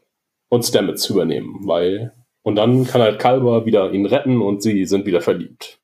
Und 0.49 0.63
Stamets 0.63 1.09
übernehmen, 1.09 1.61
weil. 1.67 2.13
Und 2.43 2.55
dann 2.55 2.85
kann 2.85 3.01
halt 3.01 3.19
Kalber 3.19 3.65
wieder 3.65 3.91
ihn 3.91 4.05
retten 4.05 4.41
und 4.41 4.61
sie 4.61 4.85
sind 4.85 5.05
wieder 5.05 5.21
verliebt. 5.21 5.79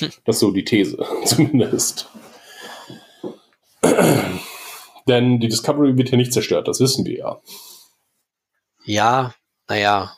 Das 0.24 0.36
ist 0.36 0.40
so 0.40 0.50
die 0.50 0.64
These, 0.64 1.04
zumindest. 1.24 2.08
Denn 5.08 5.40
die 5.40 5.48
Discovery 5.48 5.96
wird 5.96 6.08
hier 6.08 6.18
nicht 6.18 6.32
zerstört, 6.32 6.68
das 6.68 6.80
wissen 6.80 7.04
wir 7.04 7.18
ja. 7.18 7.42
Ja, 8.84 9.34
naja, 9.68 10.16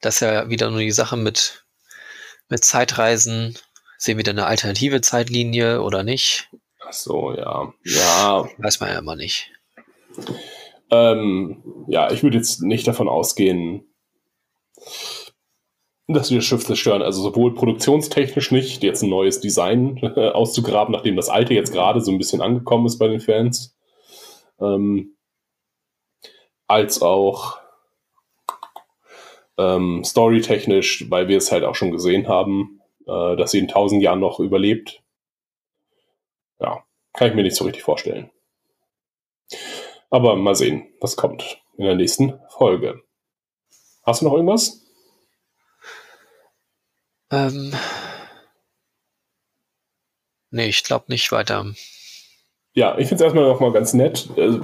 das 0.00 0.16
ist 0.16 0.20
ja 0.20 0.48
wieder 0.48 0.70
nur 0.70 0.80
die 0.80 0.90
Sache 0.90 1.16
mit, 1.16 1.64
mit 2.48 2.64
Zeitreisen. 2.64 3.56
Sehen 3.98 4.16
wir 4.16 4.24
da 4.24 4.32
eine 4.32 4.46
alternative 4.46 5.00
Zeitlinie 5.00 5.80
oder 5.82 6.02
nicht? 6.02 6.50
Ach 6.86 6.92
so, 6.92 7.32
ja. 7.32 7.72
Ja, 7.84 8.48
Weiß 8.58 8.80
man 8.80 8.90
ja 8.90 8.98
immer 8.98 9.16
nicht. 9.16 9.50
Ähm, 10.90 11.86
ja, 11.88 12.10
ich 12.12 12.22
würde 12.22 12.36
jetzt 12.36 12.62
nicht 12.62 12.86
davon 12.86 13.08
ausgehen, 13.08 13.94
dass 16.06 16.30
wir 16.30 16.38
das 16.38 16.44
Schiff 16.44 16.64
zerstören. 16.64 17.02
Also 17.02 17.22
sowohl 17.22 17.54
produktionstechnisch 17.54 18.50
nicht, 18.50 18.82
jetzt 18.82 19.02
ein 19.02 19.10
neues 19.10 19.40
Design 19.40 19.98
äh, 19.98 20.28
auszugraben, 20.28 20.92
nachdem 20.92 21.16
das 21.16 21.28
alte 21.28 21.54
jetzt 21.54 21.72
gerade 21.72 22.00
so 22.00 22.12
ein 22.12 22.18
bisschen 22.18 22.40
angekommen 22.40 22.86
ist 22.86 22.98
bei 22.98 23.08
den 23.08 23.20
Fans. 23.20 23.76
Ähm, 24.60 25.16
als 26.66 27.02
auch 27.02 27.58
ähm, 29.58 30.02
storytechnisch, 30.04 31.10
weil 31.10 31.28
wir 31.28 31.38
es 31.38 31.52
halt 31.52 31.64
auch 31.64 31.74
schon 31.74 31.90
gesehen 31.90 32.28
haben, 32.28 32.80
äh, 33.06 33.36
dass 33.36 33.52
sie 33.52 33.58
in 33.58 33.68
tausend 33.68 34.02
Jahren 34.02 34.20
noch 34.20 34.40
überlebt. 34.40 35.02
Ja, 36.60 36.84
kann 37.12 37.28
ich 37.28 37.34
mir 37.34 37.42
nicht 37.42 37.56
so 37.56 37.64
richtig 37.64 37.82
vorstellen. 37.82 38.30
Aber 40.14 40.36
mal 40.36 40.54
sehen, 40.54 40.86
was 41.00 41.16
kommt 41.16 41.58
in 41.76 41.86
der 41.86 41.96
nächsten 41.96 42.38
Folge. 42.50 43.02
Hast 44.04 44.20
du 44.20 44.26
noch 44.26 44.34
irgendwas? 44.34 44.86
Ähm, 47.32 47.74
nee, 50.50 50.68
ich 50.68 50.84
glaube 50.84 51.06
nicht 51.08 51.32
weiter. 51.32 51.66
Ja, 52.74 52.96
ich 52.96 53.08
finde 53.08 53.16
es 53.16 53.20
erstmal 53.22 53.48
noch 53.48 53.58
mal 53.58 53.72
ganz 53.72 53.92
nett. 53.92 54.28
Äh, 54.36 54.60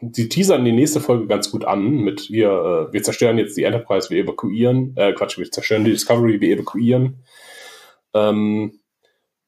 Die 0.00 0.30
teasern 0.30 0.64
die 0.64 0.72
nächste 0.72 1.02
Folge 1.02 1.26
ganz 1.26 1.50
gut 1.50 1.66
an 1.66 1.90
mit 1.98 2.30
wir, 2.30 2.48
äh, 2.88 2.92
wir 2.94 3.02
zerstören 3.02 3.36
jetzt 3.36 3.58
die 3.58 3.64
Enterprise, 3.64 4.08
wir 4.08 4.24
evakuieren, 4.24 4.96
äh, 4.96 5.12
Quatsch, 5.12 5.36
wir 5.36 5.50
zerstören 5.50 5.84
die 5.84 5.90
Discovery, 5.90 6.40
wir 6.40 6.56
evakuieren. 6.56 7.26
Ähm, 8.14 8.80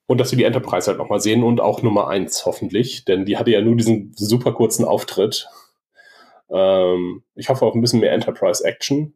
und 0.08 0.18
dass 0.18 0.32
wir 0.32 0.38
die 0.38 0.44
Enterprise 0.44 0.86
halt 0.88 0.98
noch 0.98 1.10
mal 1.10 1.20
sehen 1.20 1.44
und 1.44 1.60
auch 1.60 1.82
Nummer 1.82 2.08
eins 2.08 2.46
hoffentlich, 2.46 3.04
denn 3.04 3.26
die 3.26 3.36
hatte 3.36 3.50
ja 3.50 3.60
nur 3.60 3.76
diesen 3.76 4.12
super 4.14 4.52
kurzen 4.52 4.86
Auftritt. 4.86 5.48
Ähm, 6.50 7.22
ich 7.34 7.50
hoffe 7.50 7.66
auf 7.66 7.74
ein 7.74 7.82
bisschen 7.82 8.00
mehr 8.00 8.12
Enterprise-Action, 8.12 9.12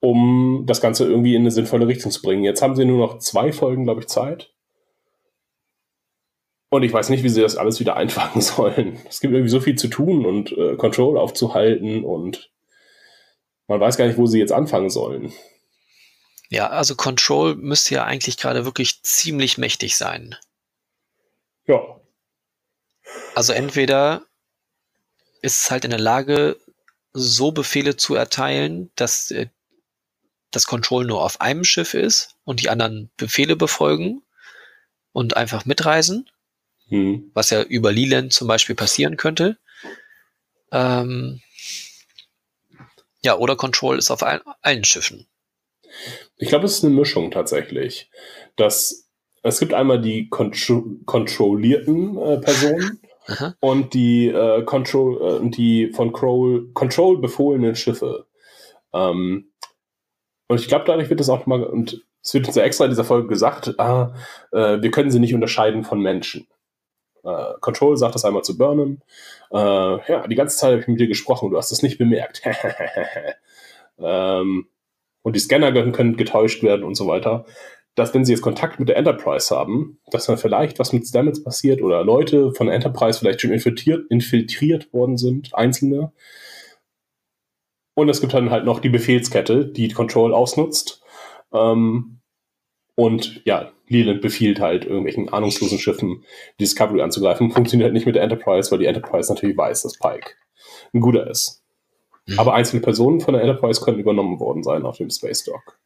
um 0.00 0.64
das 0.66 0.80
Ganze 0.80 1.06
irgendwie 1.06 1.36
in 1.36 1.42
eine 1.42 1.52
sinnvolle 1.52 1.86
Richtung 1.86 2.10
zu 2.10 2.22
bringen. 2.22 2.42
Jetzt 2.42 2.60
haben 2.60 2.74
sie 2.74 2.84
nur 2.84 2.98
noch 2.98 3.18
zwei 3.18 3.52
Folgen, 3.52 3.84
glaube 3.84 4.00
ich, 4.00 4.08
Zeit. 4.08 4.52
Und 6.70 6.82
ich 6.82 6.92
weiß 6.92 7.08
nicht, 7.10 7.22
wie 7.22 7.28
sie 7.28 7.42
das 7.42 7.56
alles 7.56 7.78
wieder 7.78 7.96
einfangen 7.96 8.40
sollen. 8.40 8.98
Es 9.08 9.20
gibt 9.20 9.32
irgendwie 9.32 9.50
so 9.50 9.60
viel 9.60 9.76
zu 9.76 9.86
tun 9.86 10.26
und 10.26 10.50
äh, 10.58 10.74
Control 10.74 11.18
aufzuhalten 11.18 12.02
und 12.04 12.50
man 13.68 13.78
weiß 13.78 13.96
gar 13.96 14.06
nicht, 14.06 14.18
wo 14.18 14.26
sie 14.26 14.40
jetzt 14.40 14.52
anfangen 14.52 14.90
sollen. 14.90 15.32
Ja, 16.50 16.68
also 16.68 16.96
Control 16.96 17.54
müsste 17.54 17.94
ja 17.94 18.04
eigentlich 18.04 18.36
gerade 18.36 18.64
wirklich 18.64 19.02
ziemlich 19.02 19.56
mächtig 19.56 19.96
sein. 19.96 20.36
Ja. 21.66 22.00
Also 23.36 23.52
entweder 23.52 24.26
ist 25.42 25.62
es 25.62 25.70
halt 25.70 25.84
in 25.84 25.90
der 25.90 26.00
Lage, 26.00 26.58
so 27.12 27.52
Befehle 27.52 27.96
zu 27.96 28.16
erteilen, 28.16 28.90
dass 28.96 29.30
äh, 29.30 29.48
das 30.50 30.66
Control 30.66 31.04
nur 31.06 31.22
auf 31.22 31.40
einem 31.40 31.64
Schiff 31.64 31.94
ist 31.94 32.36
und 32.44 32.60
die 32.60 32.68
anderen 32.68 33.10
Befehle 33.16 33.56
befolgen 33.56 34.22
und 35.12 35.36
einfach 35.36 35.64
mitreisen, 35.64 36.28
Hm. 36.88 37.30
was 37.34 37.50
ja 37.50 37.62
über 37.62 37.92
Leland 37.92 38.32
zum 38.32 38.48
Beispiel 38.48 38.74
passieren 38.74 39.16
könnte. 39.16 39.56
Ähm, 40.72 41.40
ja, 43.22 43.36
oder 43.36 43.54
Control 43.54 43.98
ist 43.98 44.10
auf 44.10 44.24
allen, 44.24 44.42
allen 44.62 44.84
Schiffen. 44.84 45.28
Ich 46.40 46.48
glaube, 46.48 46.64
es 46.64 46.78
ist 46.78 46.84
eine 46.84 46.94
Mischung 46.94 47.30
tatsächlich. 47.30 48.10
Das, 48.56 49.08
es 49.42 49.60
gibt 49.60 49.74
einmal 49.74 50.00
die 50.00 50.28
contro 50.30 50.84
kontrollierten 51.04 52.16
äh, 52.16 52.38
Personen 52.38 53.00
Aha. 53.26 53.54
und 53.60 53.92
die, 53.92 54.28
äh, 54.28 54.64
Control, 54.64 55.42
äh, 55.44 55.50
die 55.50 55.92
von 55.92 56.12
Control, 56.12 56.72
Control 56.72 57.20
befohlenen 57.20 57.76
Schiffe. 57.76 58.26
Ähm, 58.94 59.52
und 60.48 60.60
ich 60.60 60.68
glaube, 60.68 60.86
dadurch 60.86 61.10
wird 61.10 61.20
es 61.20 61.28
auch 61.28 61.44
mal, 61.44 61.62
und 61.62 62.04
es 62.22 62.32
wird 62.32 62.46
uns 62.46 62.56
ja 62.56 62.62
extra 62.62 62.84
in 62.84 62.90
dieser 62.90 63.04
Folge 63.04 63.28
gesagt, 63.28 63.78
ah, 63.78 64.14
äh, 64.50 64.80
wir 64.80 64.90
können 64.90 65.10
sie 65.10 65.20
nicht 65.20 65.34
unterscheiden 65.34 65.84
von 65.84 66.00
Menschen. 66.00 66.48
Äh, 67.22 67.52
Control 67.60 67.98
sagt 67.98 68.14
das 68.14 68.24
einmal 68.24 68.44
zu 68.44 68.56
Burnham. 68.56 69.02
Äh, 69.52 69.58
ja, 69.58 70.26
die 70.26 70.34
ganze 70.36 70.56
Zeit 70.56 70.70
habe 70.72 70.80
ich 70.80 70.88
mit 70.88 71.00
dir 71.00 71.06
gesprochen, 71.06 71.50
du 71.50 71.58
hast 71.58 71.70
es 71.70 71.82
nicht 71.82 71.98
bemerkt. 71.98 72.40
ähm, 73.98 74.68
und 75.22 75.36
die 75.36 75.40
Scanner 75.40 75.72
können, 75.92 76.16
getäuscht 76.16 76.62
werden 76.62 76.84
und 76.84 76.94
so 76.94 77.06
weiter. 77.06 77.44
Dass, 77.96 78.14
wenn 78.14 78.24
sie 78.24 78.32
jetzt 78.32 78.42
Kontakt 78.42 78.78
mit 78.78 78.88
der 78.88 78.96
Enterprise 78.96 79.54
haben, 79.54 79.98
dass 80.10 80.26
dann 80.26 80.38
vielleicht 80.38 80.78
was 80.78 80.92
mit 80.92 81.06
Stamets 81.06 81.42
passiert 81.42 81.82
oder 81.82 82.04
Leute 82.04 82.52
von 82.52 82.68
der 82.68 82.76
Enterprise 82.76 83.18
vielleicht 83.18 83.40
schon 83.40 83.52
infiltriert, 83.52 84.06
infiltriert 84.10 84.92
worden 84.92 85.16
sind, 85.16 85.54
einzelne. 85.54 86.12
Und 87.94 88.08
es 88.08 88.20
gibt 88.20 88.32
dann 88.32 88.50
halt 88.50 88.64
noch 88.64 88.78
die 88.78 88.88
Befehlskette, 88.88 89.66
die 89.66 89.88
Control 89.88 90.32
ausnutzt. 90.32 91.02
Ähm, 91.52 92.20
und 92.94 93.42
ja, 93.44 93.72
Leland 93.88 94.20
befiehlt 94.20 94.60
halt 94.60 94.84
irgendwelchen 94.84 95.28
ahnungslosen 95.28 95.78
Schiffen, 95.78 96.24
die 96.58 96.64
Discovery 96.64 97.02
anzugreifen. 97.02 97.50
Funktioniert 97.50 97.86
halt 97.86 97.94
nicht 97.94 98.06
mit 98.06 98.14
der 98.14 98.22
Enterprise, 98.22 98.70
weil 98.70 98.78
die 98.78 98.86
Enterprise 98.86 99.32
natürlich 99.32 99.56
weiß, 99.56 99.82
dass 99.82 99.98
Pike 99.98 100.34
ein 100.94 101.00
guter 101.00 101.28
ist. 101.28 101.59
Mhm. 102.26 102.38
Aber 102.38 102.54
einzelne 102.54 102.82
Personen 102.82 103.20
von 103.20 103.34
der 103.34 103.42
Enterprise 103.42 103.80
können 103.84 103.98
übernommen 103.98 104.38
worden 104.40 104.62
sein 104.62 104.84
auf 104.84 104.96
dem 104.98 105.10
Space 105.10 105.44
Dock. 105.44 105.78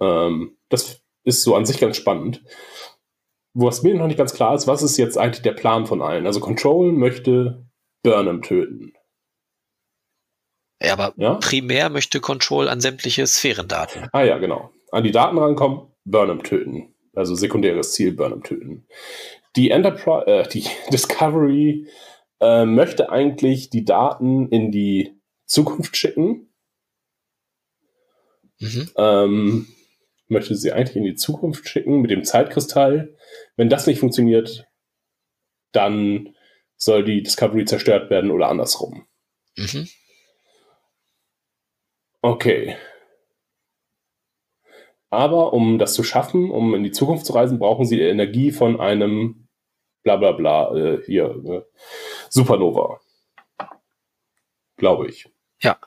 Ähm, 0.00 0.56
das 0.68 1.02
ist 1.24 1.42
so 1.42 1.54
an 1.54 1.66
sich 1.66 1.78
ganz 1.78 1.96
spannend. 1.96 2.42
Was 3.54 3.82
mir 3.82 3.94
noch 3.94 4.06
nicht 4.06 4.16
ganz 4.16 4.32
klar 4.34 4.54
ist, 4.54 4.66
was 4.66 4.82
ist 4.82 4.96
jetzt 4.96 5.18
eigentlich 5.18 5.42
der 5.42 5.52
Plan 5.52 5.86
von 5.86 6.00
allen? 6.02 6.26
Also 6.26 6.40
Control 6.40 6.92
möchte 6.92 7.66
Burnham 8.02 8.42
töten. 8.42 8.94
Ja, 10.82 10.94
aber 10.94 11.12
Ja? 11.16 11.34
primär 11.34 11.90
möchte 11.90 12.20
Control 12.20 12.68
an 12.68 12.80
sämtliche 12.80 13.26
Sphärendaten. 13.26 14.08
Ah 14.12 14.22
ja, 14.22 14.38
genau. 14.38 14.70
An 14.90 15.04
die 15.04 15.12
Daten 15.12 15.38
rankommen, 15.38 15.92
Burnham 16.04 16.42
töten. 16.42 16.94
Also 17.14 17.34
sekundäres 17.34 17.92
Ziel, 17.92 18.12
Burnham 18.12 18.42
töten. 18.42 18.86
Die 19.54 19.70
Enterprise, 19.70 20.26
äh, 20.26 20.48
die 20.48 20.66
Discovery 20.92 21.86
äh, 22.42 22.66
möchte 22.66 23.10
eigentlich 23.10 23.70
die 23.70 23.84
Daten 23.84 24.48
in 24.48 24.72
die 24.72 25.16
Zukunft 25.46 25.96
schicken. 25.96 26.52
Mhm. 28.58 28.90
Ähm, 28.96 29.66
möchte 30.26 30.56
sie 30.56 30.72
eigentlich 30.72 30.96
in 30.96 31.04
die 31.04 31.14
Zukunft 31.14 31.68
schicken 31.68 32.00
mit 32.00 32.10
dem 32.10 32.24
Zeitkristall. 32.24 33.16
Wenn 33.56 33.68
das 33.68 33.86
nicht 33.86 34.00
funktioniert, 34.00 34.66
dann 35.70 36.34
soll 36.76 37.04
die 37.04 37.22
Discovery 37.22 37.64
zerstört 37.64 38.10
werden 38.10 38.32
oder 38.32 38.48
andersrum. 38.48 39.06
Mhm. 39.56 39.88
Okay. 42.22 42.76
Aber 45.10 45.52
um 45.52 45.78
das 45.78 45.94
zu 45.94 46.02
schaffen, 46.02 46.50
um 46.50 46.74
in 46.74 46.82
die 46.82 46.90
Zukunft 46.90 47.26
zu 47.26 47.34
reisen, 47.34 47.58
brauchen 47.60 47.84
sie 47.84 47.96
die 47.96 48.02
Energie 48.02 48.50
von 48.50 48.80
einem 48.80 49.48
bla 50.02 50.16
bla 50.16 50.32
bla 50.32 50.74
äh, 50.74 51.02
hier 51.04 51.26
äh, 51.44 51.62
Supernova. 52.32 53.00
Glaube 54.76 55.08
ich. 55.08 55.28
Ja. 55.60 55.78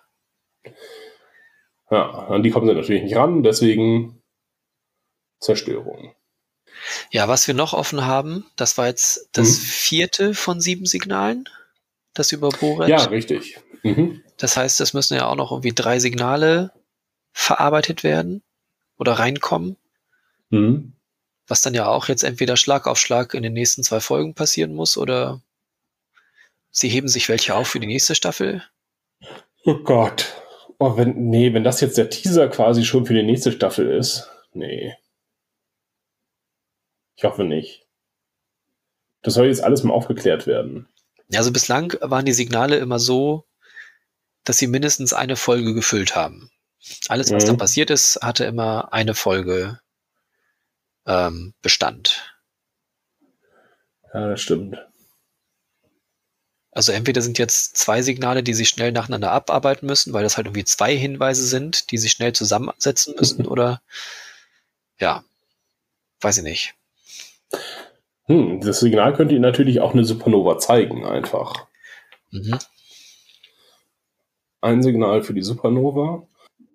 Ja, 1.89 2.09
an 2.27 2.43
die 2.43 2.51
kommen 2.51 2.67
sie 2.67 2.73
natürlich 2.73 3.03
nicht 3.03 3.15
ran, 3.15 3.43
deswegen 3.43 4.21
Zerstörung. 5.39 6.15
Ja, 7.11 7.27
was 7.27 7.47
wir 7.47 7.53
noch 7.53 7.73
offen 7.73 8.05
haben, 8.05 8.45
das 8.55 8.77
war 8.77 8.87
jetzt 8.87 9.29
das 9.33 9.49
Mhm. 9.49 9.61
vierte 9.63 10.33
von 10.33 10.61
sieben 10.61 10.85
Signalen, 10.85 11.47
das 12.13 12.31
über 12.31 12.49
Boret. 12.49 12.89
Ja, 12.89 13.03
richtig. 13.05 13.59
Mhm. 13.83 14.23
Das 14.37 14.57
heißt, 14.57 14.81
es 14.81 14.93
müssen 14.93 15.15
ja 15.15 15.27
auch 15.27 15.35
noch 15.35 15.51
irgendwie 15.51 15.73
drei 15.73 15.99
Signale 15.99 16.71
verarbeitet 17.31 18.03
werden 18.03 18.43
oder 18.97 19.13
reinkommen, 19.13 19.77
Mhm. 20.49 20.93
was 21.47 21.61
dann 21.61 21.73
ja 21.73 21.87
auch 21.87 22.07
jetzt 22.07 22.23
entweder 22.23 22.57
Schlag 22.57 22.87
auf 22.87 22.97
Schlag 22.99 23.33
in 23.33 23.43
den 23.43 23.53
nächsten 23.53 23.83
zwei 23.83 23.99
Folgen 23.99 24.33
passieren 24.35 24.73
muss 24.73 24.97
oder 24.97 25.41
sie 26.75 26.89
heben 26.89 27.07
sich 27.07 27.29
welche 27.29 27.55
auf 27.55 27.69
für 27.69 27.79
die 27.79 27.87
nächste 27.87 28.15
Staffel. 28.15 28.63
Oh 29.63 29.75
Gott. 29.79 30.33
Oh, 30.77 30.97
wenn, 30.97 31.29
nee, 31.29 31.53
wenn 31.53 31.63
das 31.63 31.79
jetzt 31.81 31.97
der 31.97 32.09
Teaser 32.09 32.49
quasi 32.49 32.83
schon 32.83 33.05
für 33.05 33.13
die 33.13 33.23
nächste 33.23 33.51
Staffel 33.51 33.89
ist. 33.89 34.29
Nee. 34.53 34.93
Ich 37.15 37.23
hoffe 37.23 37.45
nicht. 37.45 37.87
Das 39.21 39.33
soll 39.35 39.47
jetzt 39.47 39.63
alles 39.63 39.83
mal 39.83 39.93
aufgeklärt 39.93 40.45
werden. 40.47 40.87
Ja, 41.29 41.39
also 41.39 41.51
bislang 41.51 41.95
waren 42.01 42.25
die 42.25 42.33
Signale 42.33 42.75
immer 42.77 42.99
so, 42.99 43.45
dass 44.43 44.57
sie 44.57 44.67
mindestens 44.67 45.13
eine 45.13 45.37
Folge 45.37 45.73
gefüllt 45.73 46.15
haben. 46.15 46.51
Alles, 47.07 47.31
was 47.31 47.43
Mhm. 47.45 47.47
da 47.47 47.53
passiert 47.55 47.89
ist, 47.89 48.19
hatte 48.21 48.43
immer 48.45 48.93
eine 48.93 49.15
Folge 49.15 49.79
ähm, 51.07 51.53
Bestand. 51.61 52.37
Ja, 54.13 54.29
das 54.29 54.41
stimmt. 54.41 54.77
Also 56.75 56.91
entweder 56.91 57.21
sind 57.21 57.37
jetzt 57.37 57.77
zwei 57.77 58.01
Signale, 58.01 58.43
die 58.43 58.53
sich 58.53 58.67
schnell 58.67 58.91
nacheinander 58.91 59.31
abarbeiten 59.31 59.87
müssen, 59.87 60.11
weil 60.11 60.23
das 60.23 60.35
halt 60.35 60.47
irgendwie 60.47 60.65
zwei 60.65 60.93
Hinweise 60.95 61.45
sind, 61.45 61.89
die 61.89 61.97
sich 61.97 62.11
schnell 62.11 62.33
zusammensetzen 62.33 63.15
müssen, 63.17 63.47
oder 63.47 63.81
ja, 64.99 65.23
weiß 66.19 66.39
ich 66.39 66.43
nicht. 66.43 66.75
Hm, 68.25 68.59
das 68.59 68.81
Signal 68.81 69.13
könnte 69.13 69.33
Ihnen 69.35 69.41
natürlich 69.41 69.79
auch 69.79 69.93
eine 69.93 70.03
Supernova 70.03 70.59
zeigen, 70.59 71.05
einfach. 71.05 71.65
Mhm. 72.31 72.59
Ein 74.59 74.83
Signal 74.83 75.23
für 75.23 75.33
die 75.33 75.43
Supernova. 75.43 76.27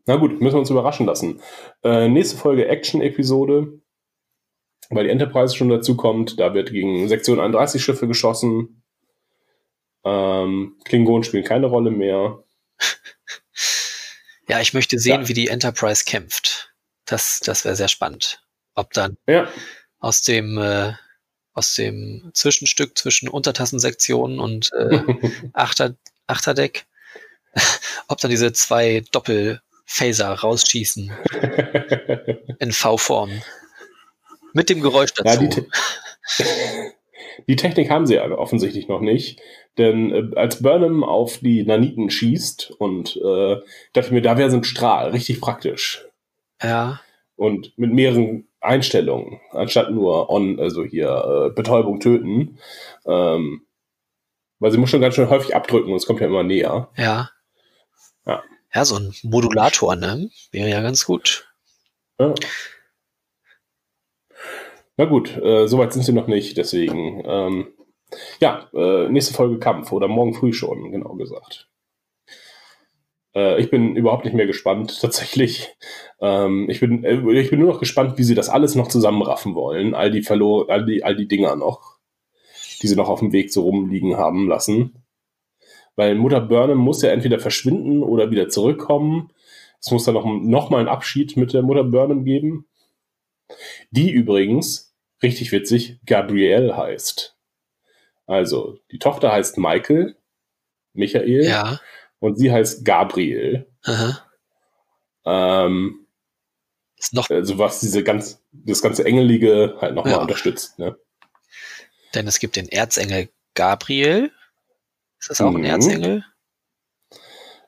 Na 0.07 0.16
gut, 0.16 0.40
müssen 0.40 0.55
wir 0.55 0.61
uns 0.61 0.70
überraschen 0.70 1.05
lassen. 1.05 1.42
Äh, 1.84 2.09
nächste 2.09 2.38
Folge 2.38 2.68
Action-Episode, 2.68 3.80
weil 4.88 5.05
die 5.05 5.11
Enterprise 5.11 5.55
schon 5.55 5.68
dazu 5.68 5.94
kommt. 5.94 6.40
Da 6.40 6.55
wird 6.55 6.72
gegen 6.72 7.07
Sektion 7.07 7.38
31 7.38 7.84
Schiffe 7.84 8.09
geschossen. 8.09 8.80
Ähm, 10.05 10.78
Klingonen 10.84 11.24
spielen 11.24 11.44
keine 11.44 11.66
Rolle 11.66 11.90
mehr. 11.90 12.42
Ja, 14.48 14.61
ich 14.61 14.74
möchte 14.74 14.98
sehen, 14.98 15.22
Ja. 15.22 15.28
wie 15.28 15.34
die 15.34 15.46
Enterprise 15.46 16.05
kämpft. 16.05 16.72
Das, 17.05 17.38
das 17.38 17.64
wäre 17.64 17.76
sehr 17.76 17.86
spannend. 17.86 18.42
Ob 18.74 18.92
dann 18.94 19.16
Ja, 19.28 19.48
aus 20.01 20.22
dem, 20.22 20.59
äh, 20.59 20.92
aus 21.53 21.74
dem 21.74 22.32
Zwischenstück 22.34 22.98
zwischen 22.98 23.28
Untertassensektionen 23.28 24.40
und 24.40 24.72
äh, 24.72 25.03
Achter, 25.53 25.94
Achterdeck, 26.26 26.86
ob 28.09 28.18
dann 28.20 28.30
diese 28.32 28.53
zwei 28.53 29.05
Doppelphaser 29.12 30.32
rausschießen 30.32 31.12
in 32.59 32.72
V-Form. 32.72 33.30
Mit 34.53 34.68
dem 34.68 34.80
Geräusch 34.80 35.11
Ja, 35.18 35.36
dazu. 35.36 35.42
die, 35.42 35.48
Te 35.48 35.66
die 37.46 37.57
Technik 37.57 37.88
haben 37.88 38.07
sie 38.09 38.14
ja 38.16 38.28
offensichtlich 38.32 38.88
noch 38.88 39.01
nicht. 39.01 39.40
Denn 39.79 40.12
äh, 40.12 40.37
als 40.37 40.62
Burnham 40.62 41.05
auf 41.05 41.39
die 41.39 41.62
Naniten 41.64 42.11
schießt 42.11 42.73
und 42.79 43.16
äh, 43.16 43.57
dachte 43.93 44.07
ich 44.09 44.11
mir, 44.11 44.23
da 44.23 44.37
wäre 44.37 44.51
so 44.51 44.57
ein 44.59 44.64
Strahl, 44.64 45.11
richtig 45.11 45.41
praktisch. 45.41 46.05
ja, 46.62 47.01
Und 47.37 47.73
mit 47.79 47.93
mehreren 47.93 48.47
Einstellungen, 48.61 49.41
anstatt 49.53 49.91
nur 49.91 50.29
on, 50.29 50.61
also 50.61 50.85
hier 50.85 51.49
äh, 51.49 51.55
Betäubung 51.55 52.01
töten. 52.01 52.59
Ähm, 53.07 53.62
weil 54.59 54.71
sie 54.73 54.77
muss 54.79 54.91
schon 54.91 55.01
ganz 55.01 55.14
schön 55.14 55.31
häufig 55.31 55.57
abdrücken 55.57 55.91
und 55.91 55.97
es 55.97 56.05
kommt 56.07 56.21
ja 56.21 56.27
immer 56.27 56.43
näher. 56.43 56.91
ja. 56.97 57.31
Ja. 58.27 58.43
Ja, 58.75 58.85
so 58.85 58.97
ein 58.97 59.12
Modulator, 59.23 59.97
ne? 59.97 60.29
Wäre 60.53 60.68
ja 60.68 60.83
ganz 60.83 61.07
gut. 61.07 61.49
Ja. 62.21 62.35
Na 64.97 65.07
gut, 65.07 65.35
äh, 65.39 65.66
soweit 65.66 65.93
sind 65.93 66.03
sie 66.05 66.12
noch 66.12 66.27
nicht, 66.27 66.57
deswegen. 66.59 67.23
Ähm, 67.25 67.68
ja, 68.41 68.69
äh, 68.75 69.09
nächste 69.09 69.35
Folge 69.35 69.59
Kampf 69.59 69.93
oder 69.93 70.09
morgen 70.09 70.35
früh 70.35 70.53
schon, 70.53 70.91
genau 70.91 71.15
gesagt. 71.15 71.71
Äh, 73.35 73.61
ich 73.61 73.71
bin 73.71 73.97
überhaupt 73.97 74.25
nicht 74.25 74.35
mehr 74.35 74.47
gespannt, 74.47 74.99
tatsächlich. 75.01 75.69
Ähm, 76.21 76.69
ich, 76.69 76.81
bin, 76.81 77.05
äh, 77.05 77.41
ich 77.41 77.51
bin 77.51 77.61
nur 77.61 77.73
noch 77.73 77.81
gespannt, 77.81 78.19
wie 78.19 78.25
sie 78.25 78.35
das 78.35 78.49
alles 78.49 78.75
noch 78.75 78.89
zusammenraffen 78.89 79.55
wollen. 79.55 79.95
All 79.95 80.11
die, 80.11 80.23
verlor 80.23 80.69
all 80.71 80.85
die, 80.85 81.05
all 81.05 81.17
die 81.17 81.29
Dinger 81.29 81.57
noch, 81.57 81.99
die 82.83 82.89
sie 82.89 82.97
noch 82.97 83.09
auf 83.09 83.21
dem 83.21 83.33
Weg 83.33 83.53
so 83.53 83.63
rumliegen 83.63 84.17
haben 84.17 84.49
lassen. 84.49 85.05
Weil 85.97 86.15
Mutter 86.15 86.41
Burnham 86.41 86.79
muss 86.79 87.03
ja 87.03 87.11
entweder 87.11 87.39
verschwinden 87.39 88.03
oder 88.03 88.31
wieder 88.31 88.49
zurückkommen. 88.49 89.31
Es 89.81 89.91
muss 89.91 90.05
dann 90.05 90.15
noch, 90.15 90.25
noch 90.25 90.71
mal 90.71 90.79
einen 90.79 90.89
Abschied 90.89 91.37
mit 91.37 91.53
der 91.53 91.63
Mutter 91.63 91.85
Burnham 91.85 92.25
geben. 92.25 92.67
Die 93.91 94.11
übrigens, 94.11 94.95
richtig 95.23 95.53
witzig, 95.53 95.99
Gabrielle 96.07 96.77
heißt. 96.77 97.37
Also, 98.31 98.78
die 98.93 99.01
Tochter 99.01 99.33
heißt 99.33 99.59
Michael, 99.59 100.14
Michael. 100.93 101.45
Ja. 101.45 101.81
Und 102.20 102.37
sie 102.37 102.53
heißt 102.53 102.85
Gabriel. 102.85 103.66
Aha. 103.83 104.22
Ähm, 105.24 106.07
Ist 106.97 107.12
noch, 107.12 107.28
also 107.28 107.59
was 107.59 107.81
diese 107.81 108.05
ganz, 108.05 108.41
das 108.53 108.83
ganze 108.83 109.05
Engelige 109.05 109.76
halt 109.81 109.95
nochmal 109.97 110.12
Ja. 110.14 110.18
unterstützt. 110.20 110.78
Ne? 110.78 110.97
denn 112.14 112.26
es 112.26 112.39
gibt 112.41 112.55
den 112.57 112.68
Erzengel 112.68 113.28
Gabriel. 113.55 114.33
Ist 115.20 115.31
das 115.31 115.41
auch 115.41 115.47
ein 115.55 115.59
Mhm. 115.62 115.64
Erzengel? 115.64 116.24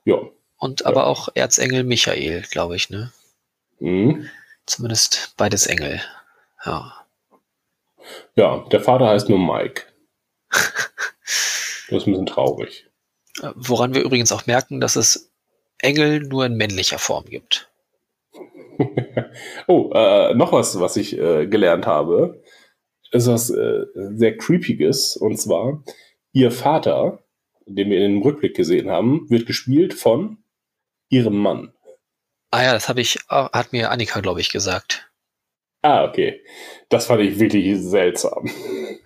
Ja. 0.04 0.16
Und 0.58 0.84
aber 0.86 1.06
auch 1.06 1.28
Erzengel 1.34 1.82
Michael, 1.84 2.42
glaube 2.50 2.74
ich, 2.76 2.88
ne? 2.90 3.12
Mhm. 3.80 4.28
Zumindest 4.66 5.34
beides 5.36 5.66
Engel. 5.66 6.00
Ja. 6.64 7.04
Ja, 8.36 8.64
der 8.70 8.80
Vater 8.80 9.08
heißt 9.08 9.28
nur 9.28 9.38
Mike. 9.38 9.82
Das 11.88 12.03
ist 12.03 12.07
ein 12.07 12.12
bisschen 12.12 12.26
traurig. 12.26 12.88
Äh, 13.42 13.50
Woran 13.55 13.94
wir 13.94 14.03
übrigens 14.03 14.32
auch 14.32 14.46
merken, 14.46 14.80
dass 14.80 14.96
es 14.96 15.30
Engel 15.78 16.20
nur 16.20 16.46
in 16.46 16.55
männlicher 16.57 16.98
Form 16.98 17.24
gibt. 17.26 17.70
Oh, 19.66 19.90
äh, 19.94 20.34
noch 20.34 20.53
was, 20.53 20.78
was 20.80 20.96
ich 20.96 21.16
äh, 21.18 21.46
gelernt 21.46 21.86
habe, 21.86 22.42
ist 23.12 23.26
was 23.28 23.50
äh, 23.50 23.84
sehr 23.94 24.36
creepiges. 24.36 25.16
Und 25.16 25.36
zwar, 25.38 25.82
ihr 26.32 26.50
Vater, 26.50 27.22
den 27.66 27.90
wir 27.90 27.98
in 28.05 28.14
dem 28.14 28.22
Rückblick 28.22 28.57
gesehen 28.57 28.90
haben, 28.90 29.28
wird 29.30 29.46
gespielt 29.46 29.94
von 29.94 30.38
ihrem 31.09 31.36
Mann. 31.36 31.72
Ah 32.50 32.62
ja, 32.64 32.72
das 32.72 32.88
habe 32.88 33.00
ich, 33.00 33.18
auch- 33.28 33.53
hat 33.53 33.72
mir 33.72 33.90
Annika, 33.90 34.20
glaube 34.20 34.40
ich, 34.40 34.50
gesagt. 34.50 35.11
Ah, 35.82 36.04
okay. 36.04 36.40
Das 36.88 37.06
fand 37.06 37.20
ich 37.22 37.38
wirklich 37.38 37.76
seltsam. 37.82 38.48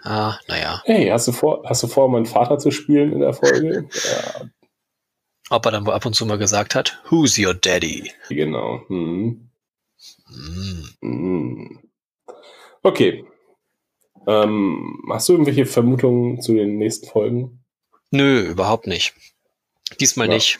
Ah, 0.02 0.38
naja. 0.46 0.82
Hey, 0.84 1.08
hast 1.08 1.26
du 1.28 1.32
vor, 1.32 1.62
hast 1.66 1.82
du 1.82 1.86
vor, 1.86 2.08
meinen 2.08 2.26
Vater 2.26 2.58
zu 2.58 2.70
spielen 2.70 3.12
in 3.12 3.20
der 3.20 3.32
Folge? 3.32 3.88
ja, 4.04 4.46
Ob 5.50 5.64
er 5.66 5.72
dann 5.72 5.86
wohl 5.86 5.94
ab 5.94 6.04
und 6.04 6.14
zu 6.14 6.26
mal 6.26 6.36
gesagt 6.38 6.74
hat, 6.74 7.00
Who's 7.10 7.38
your 7.38 7.54
daddy? 7.54 8.12
genau. 8.28 8.82
Hm. 8.88 9.48
Hm. 10.28 10.88
Hm. 11.00 11.82
Okay. 12.82 13.24
Ähm, 14.26 15.02
hast 15.10 15.28
du 15.28 15.32
irgendwelche 15.34 15.66
Vermutungen 15.66 16.40
zu 16.42 16.54
den 16.54 16.78
nächsten 16.78 17.06
Folgen? 17.06 17.64
Nö, 18.10 18.40
überhaupt 18.42 18.86
nicht. 18.86 19.14
Diesmal 20.00 20.28
Ja. 20.28 20.34
nicht. 20.34 20.58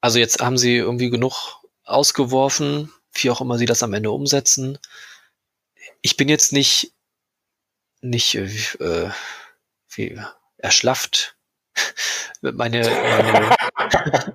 Also 0.00 0.18
jetzt 0.18 0.40
haben 0.40 0.56
sie 0.58 0.76
irgendwie 0.76 1.10
genug 1.10 1.60
ausgeworfen, 1.84 2.90
wie 3.12 3.30
auch 3.30 3.40
immer 3.40 3.58
sie 3.58 3.66
das 3.66 3.82
am 3.82 3.92
Ende 3.92 4.10
umsetzen. 4.10 4.78
Ich 6.02 6.16
bin 6.16 6.28
jetzt 6.28 6.52
nicht, 6.52 6.92
nicht 8.00 8.34
äh, 8.34 9.10
wie- 9.94 10.08
äh, 10.12 10.22
erschlafft. 10.58 11.36
Meine, 12.42 12.88
meine, 12.88 14.34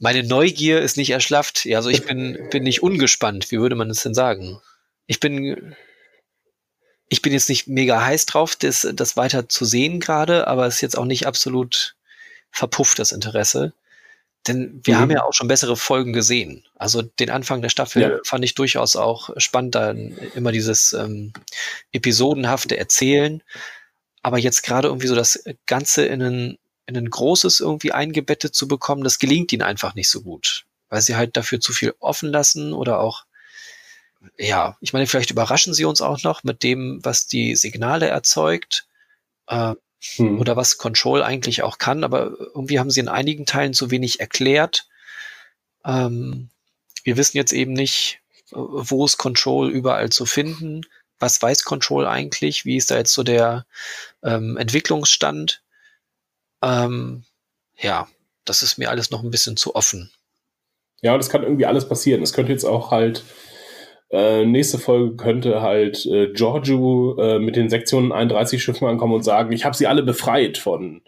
meine 0.00 0.22
Neugier 0.22 0.80
ist 0.80 0.96
nicht 0.96 1.10
erschlafft. 1.10 1.66
Ja, 1.66 1.76
also 1.78 1.90
ich 1.90 2.06
bin, 2.06 2.48
bin 2.50 2.62
nicht 2.62 2.82
ungespannt. 2.82 3.50
Wie 3.50 3.58
würde 3.60 3.74
man 3.76 3.90
es 3.90 4.02
denn 4.02 4.14
sagen? 4.14 4.60
Ich 5.06 5.20
bin, 5.20 5.76
ich 7.10 7.20
bin 7.20 7.34
jetzt 7.34 7.50
nicht 7.50 7.66
mega 7.68 8.02
heiß 8.02 8.24
drauf, 8.24 8.56
das, 8.56 8.88
das 8.94 9.16
weiter 9.18 9.46
zu 9.48 9.66
sehen 9.66 10.00
gerade, 10.00 10.46
aber 10.46 10.66
es 10.66 10.76
ist 10.76 10.80
jetzt 10.80 10.96
auch 10.96 11.04
nicht 11.04 11.26
absolut 11.26 11.96
verpufft, 12.50 12.98
das 12.98 13.12
Interesse. 13.12 13.74
Denn 14.46 14.80
wir 14.84 14.96
Mhm. 14.96 15.00
haben 15.00 15.10
ja 15.10 15.22
auch 15.24 15.34
schon 15.34 15.48
bessere 15.48 15.76
Folgen 15.76 16.14
gesehen. 16.14 16.64
Also 16.84 17.00
den 17.00 17.30
Anfang 17.30 17.62
der 17.62 17.70
Staffel 17.70 18.02
Ja. 18.02 18.18
fand 18.24 18.44
ich 18.44 18.54
durchaus 18.54 18.94
auch 18.94 19.30
spannend, 19.38 19.74
dann 19.74 20.18
immer 20.34 20.52
dieses 20.52 20.92
ähm, 20.92 21.32
episodenhafte 21.92 22.76
Erzählen. 22.76 23.42
Aber 24.22 24.36
jetzt 24.36 24.62
gerade 24.64 24.88
irgendwie 24.88 25.06
so 25.06 25.14
das 25.14 25.42
Ganze 25.64 26.04
in 26.04 26.20
ein, 26.20 26.58
in 26.84 26.98
ein 26.98 27.08
großes 27.08 27.60
irgendwie 27.60 27.92
eingebettet 27.92 28.54
zu 28.54 28.68
bekommen, 28.68 29.02
das 29.02 29.18
gelingt 29.18 29.50
ihnen 29.54 29.62
einfach 29.62 29.94
nicht 29.94 30.10
so 30.10 30.20
gut. 30.20 30.66
Weil 30.90 31.00
sie 31.00 31.16
halt 31.16 31.38
dafür 31.38 31.58
zu 31.58 31.72
viel 31.72 31.94
offen 32.00 32.28
lassen 32.28 32.74
oder 32.74 33.00
auch, 33.00 33.24
ja, 34.36 34.76
ich 34.82 34.92
meine, 34.92 35.06
vielleicht 35.06 35.30
überraschen 35.30 35.72
sie 35.72 35.86
uns 35.86 36.02
auch 36.02 36.22
noch 36.22 36.44
mit 36.44 36.62
dem, 36.62 37.00
was 37.02 37.26
die 37.26 37.56
Signale 37.56 38.08
erzeugt. 38.08 38.86
Äh, 39.46 39.72
Hm. 40.16 40.38
oder 40.38 40.54
was 40.54 40.76
Control 40.76 41.22
eigentlich 41.22 41.62
auch 41.62 41.78
kann, 41.78 42.04
aber 42.04 42.36
irgendwie 42.38 42.78
haben 42.78 42.90
sie 42.90 43.00
in 43.00 43.08
einigen 43.08 43.46
Teilen 43.46 43.72
zu 43.72 43.90
wenig 43.90 44.20
erklärt. 44.20 44.86
Ähm, 45.82 46.50
wir 47.04 47.16
wissen 47.16 47.36
jetzt 47.36 47.52
eben 47.52 47.72
nicht, 47.72 48.20
äh, 48.50 48.56
wo 48.56 49.04
ist 49.04 49.18
Control 49.18 49.70
überall 49.70 50.10
zu 50.10 50.26
finden. 50.26 50.82
Was 51.20 51.40
weiß 51.40 51.64
Control 51.64 52.06
eigentlich? 52.06 52.64
Wie 52.64 52.76
ist 52.76 52.90
da 52.90 52.96
jetzt 52.96 53.12
so 53.12 53.22
der 53.22 53.66
ähm, 54.24 54.56
Entwicklungsstand? 54.56 55.62
Ähm, 56.62 57.24
ja, 57.78 58.08
das 58.44 58.62
ist 58.62 58.78
mir 58.78 58.90
alles 58.90 59.10
noch 59.10 59.22
ein 59.22 59.30
bisschen 59.30 59.56
zu 59.56 59.76
offen. 59.76 60.10
Ja, 61.02 61.16
es 61.16 61.28
kann 61.28 61.42
irgendwie 61.42 61.66
alles 61.66 61.88
passieren. 61.88 62.22
Es 62.22 62.32
könnte 62.32 62.52
jetzt 62.52 62.64
auch 62.64 62.90
halt, 62.90 63.24
äh, 64.10 64.44
nächste 64.44 64.78
Folge 64.78 65.16
könnte 65.16 65.60
halt 65.60 66.04
äh, 66.06 66.32
Giorgio 66.32 67.16
äh, 67.18 67.38
mit 67.38 67.56
den 67.56 67.68
Sektionen 67.68 68.12
31 68.12 68.62
Schiffen 68.62 68.88
ankommen 68.88 69.14
und 69.14 69.22
sagen, 69.22 69.52
ich 69.52 69.64
habe 69.64 69.76
sie 69.76 69.86
alle 69.86 70.02
befreit 70.02 70.56
von 70.58 71.02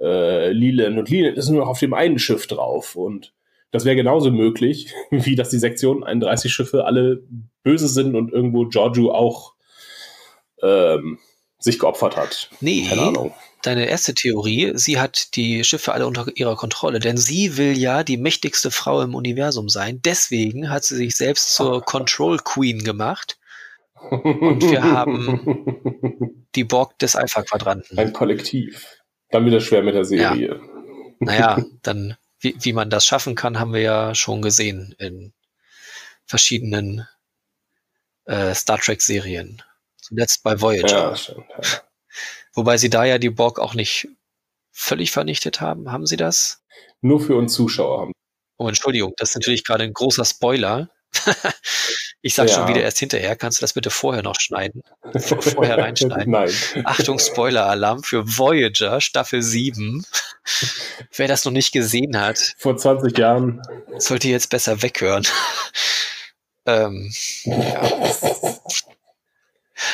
äh, 0.00 0.50
Leland. 0.52 0.98
Und 0.98 1.10
Leland 1.10 1.36
ist 1.36 1.48
nur 1.48 1.60
noch 1.60 1.68
auf 1.68 1.80
dem 1.80 1.94
einen 1.94 2.18
Schiff 2.18 2.46
drauf. 2.46 2.94
Und 2.94 3.32
das 3.72 3.84
wäre 3.84 3.96
genauso 3.96 4.30
möglich, 4.30 4.92
wie 5.10 5.34
dass 5.34 5.50
die 5.50 5.58
Sektion 5.58 6.04
31 6.04 6.52
Schiffe 6.52 6.84
alle 6.84 7.22
böse 7.64 7.88
sind 7.88 8.14
und 8.14 8.32
irgendwo 8.32 8.66
Giorgio 8.66 9.12
auch 9.12 9.54
ähm, 10.62 11.18
sich 11.58 11.78
geopfert 11.78 12.16
hat. 12.16 12.50
Nee, 12.60 12.86
Keine 12.88 13.02
Ahnung. 13.02 13.34
deine 13.62 13.86
erste 13.86 14.14
Theorie, 14.14 14.72
sie 14.74 14.98
hat 15.00 15.36
die 15.36 15.62
Schiffe 15.64 15.92
alle 15.92 16.06
unter 16.06 16.26
ihrer 16.34 16.56
Kontrolle, 16.56 16.98
denn 16.98 17.16
sie 17.16 17.56
will 17.56 17.76
ja 17.78 18.02
die 18.02 18.16
mächtigste 18.16 18.70
Frau 18.70 19.00
im 19.02 19.14
Universum 19.14 19.68
sein. 19.68 20.00
Deswegen 20.04 20.70
hat 20.70 20.84
sie 20.84 20.96
sich 20.96 21.16
selbst 21.16 21.54
zur 21.54 21.82
Control 21.84 22.38
Queen 22.38 22.82
gemacht, 22.82 23.38
Und 24.10 24.62
wir 24.68 24.82
haben- 24.82 26.44
die 26.56 26.64
Borg 26.64 26.98
des 26.98 27.16
Alpha-Quadranten. 27.16 27.96
ein 27.98 28.12
Kollektiv. 28.12 28.98
Dann 29.30 29.44
wird 29.46 29.54
es 29.54 29.64
schwer 29.64 29.82
mit 29.82 29.94
der 29.94 30.04
Serie. 30.04 30.60
Naja, 31.20 31.64
dann, 31.82 32.16
wie, 32.42 32.56
wie 32.58 32.72
man 32.72 32.90
das 32.90 33.06
schaffen 33.06 33.34
kann, 33.34 33.58
haben 33.58 33.72
wir 33.72 33.80
ja 33.80 34.14
schon 34.14 34.42
gesehen 34.42 34.94
in 34.98 35.32
verschiedenen 36.24 37.06
äh, 38.24 38.54
Star 38.54 38.78
Trek-Serien. 38.78 39.62
Zuletzt 39.96 40.42
bei 40.42 40.60
Voyager. 40.60 41.10
Ja, 41.10 41.16
stimmt. 41.16 41.46
Ja. 41.50 41.82
Wobei 42.52 42.76
sie 42.76 42.90
da 42.90 43.04
ja 43.04 43.18
die 43.18 43.30
Borg 43.30 43.58
auch 43.58 43.74
nicht 43.74 44.08
völlig 44.70 45.10
vernichtet 45.10 45.60
haben. 45.60 45.90
Haben 45.90 46.06
sie 46.06 46.16
das? 46.16 46.62
Nur 47.00 47.20
für 47.20 47.36
uns 47.36 47.54
Zuschauer 47.54 48.00
haben. 48.00 48.12
Oh, 48.58 48.68
Entschuldigung, 48.68 49.14
das 49.16 49.30
ist 49.30 49.36
natürlich 49.36 49.64
gerade 49.64 49.84
ein 49.84 49.92
großer 49.92 50.24
Spoiler. 50.24 50.90
ich 52.22 52.34
sag 52.34 52.48
schon 52.50 52.62
Ja. 52.62 52.68
wieder 52.68 52.82
erst 52.82 52.98
hinterher. 52.98 53.36
Kannst 53.36 53.58
du 53.58 53.62
das 53.62 53.72
bitte 53.74 53.90
vorher 53.90 54.22
noch 54.22 54.38
schneiden? 54.40 54.82
Vor- 55.18 55.42
Vorher 55.42 55.78
reinschneiden. 55.82 56.34
Achtung, 56.84 57.18
Spoiler-Alarm 57.18 58.02
für 58.02 58.24
Voyager, 58.38 59.00
Staffel 59.00 59.42
7. 59.42 60.04
Wer 61.16 61.28
das 61.28 61.44
noch 61.44 61.52
nicht 61.52 61.72
gesehen 61.72 62.18
hat, 62.20 62.54
Vor 62.58 62.76
20 62.76 63.16
Jahren. 63.18 63.62
sollte 63.98 64.28
jetzt 64.28 64.50
besser 64.50 64.82
weghören. 64.82 65.26
ähm, 66.66 67.12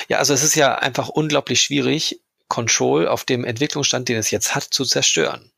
ja, 0.08 0.18
also 0.18 0.34
es 0.34 0.42
ist 0.42 0.54
ja 0.54 0.74
einfach 0.76 1.08
unglaublich 1.08 1.60
schwierig, 1.62 2.20
Control 2.48 3.06
auf 3.08 3.24
dem 3.24 3.44
Entwicklungsstand, 3.44 4.08
den 4.08 4.16
es 4.16 4.30
jetzt 4.30 4.54
hat, 4.54 4.64
zu 4.64 4.84
zerstören. 4.84 5.50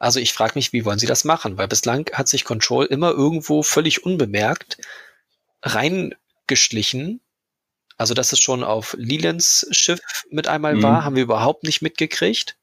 Also 0.00 0.18
ich 0.18 0.32
frage 0.32 0.54
mich, 0.54 0.72
wie 0.72 0.84
wollen 0.84 0.98
sie 0.98 1.06
das 1.06 1.24
machen? 1.24 1.58
Weil 1.58 1.68
bislang 1.68 2.10
hat 2.14 2.26
sich 2.26 2.44
Control 2.44 2.86
immer 2.86 3.10
irgendwo 3.10 3.62
völlig 3.62 4.02
unbemerkt 4.02 4.78
reingeschlichen. 5.62 7.20
Also 7.98 8.14
dass 8.14 8.32
es 8.32 8.40
schon 8.40 8.64
auf 8.64 8.96
Lelands 8.98 9.66
Schiff 9.70 10.00
mit 10.30 10.48
einmal 10.48 10.76
Mhm. 10.76 10.82
war, 10.82 11.04
haben 11.04 11.16
wir 11.16 11.22
überhaupt 11.22 11.64
nicht 11.64 11.82
mitgekriegt. 11.82 12.56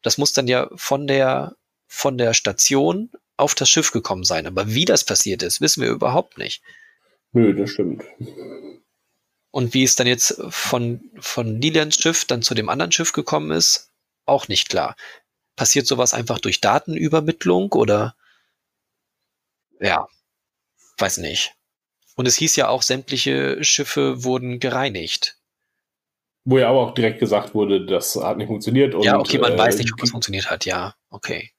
Das 0.00 0.16
muss 0.16 0.32
dann 0.32 0.48
ja 0.48 0.70
von 0.74 1.06
der, 1.06 1.56
von 1.86 2.16
der 2.16 2.32
Station 2.32 3.10
auf 3.36 3.54
das 3.54 3.68
Schiff 3.68 3.90
gekommen 3.92 4.24
sein. 4.24 4.46
Aber 4.46 4.68
wie 4.68 4.86
das 4.86 5.04
passiert 5.04 5.42
ist, 5.42 5.60
wissen 5.60 5.82
wir 5.82 5.90
überhaupt 5.90 6.38
nicht. 6.38 6.62
Nö, 7.32 7.54
das 7.54 7.68
stimmt. 7.68 8.02
Und 9.50 9.74
wie 9.74 9.84
es 9.84 9.94
dann 9.94 10.06
jetzt 10.06 10.40
von, 10.48 11.02
von 11.20 11.60
Lelands 11.60 12.00
Schiff 12.00 12.24
dann 12.24 12.40
zu 12.40 12.54
dem 12.54 12.70
anderen 12.70 12.92
Schiff 12.92 13.12
gekommen 13.12 13.50
ist, 13.50 13.90
auch 14.24 14.48
nicht 14.48 14.70
klar. 14.70 14.96
Passiert 15.62 15.86
sowas 15.86 16.12
einfach 16.12 16.40
durch 16.40 16.60
Datenübermittlung 16.60 17.70
oder? 17.70 18.16
Ja, 19.78 20.08
weiß 20.98 21.18
nicht. 21.18 21.54
Und 22.16 22.26
es 22.26 22.34
hieß 22.34 22.56
ja 22.56 22.66
auch, 22.66 22.82
sämtliche 22.82 23.62
Schiffe 23.62 24.24
wurden 24.24 24.58
gereinigt. 24.58 25.36
Wo 26.44 26.58
ja 26.58 26.68
aber 26.68 26.80
auch 26.80 26.94
direkt 26.94 27.20
gesagt 27.20 27.54
wurde, 27.54 27.86
das 27.86 28.16
hat 28.16 28.38
nicht 28.38 28.48
funktioniert. 28.48 28.92
ja, 29.04 29.20
okay, 29.20 29.38
man 29.38 29.52
äh, 29.52 29.58
weiß 29.58 29.78
nicht, 29.78 29.92
ob 29.92 30.00
das 30.00 30.10
funktioniert 30.10 30.50
hat. 30.50 30.64
Ja, 30.64 30.96
okay. 31.10 31.52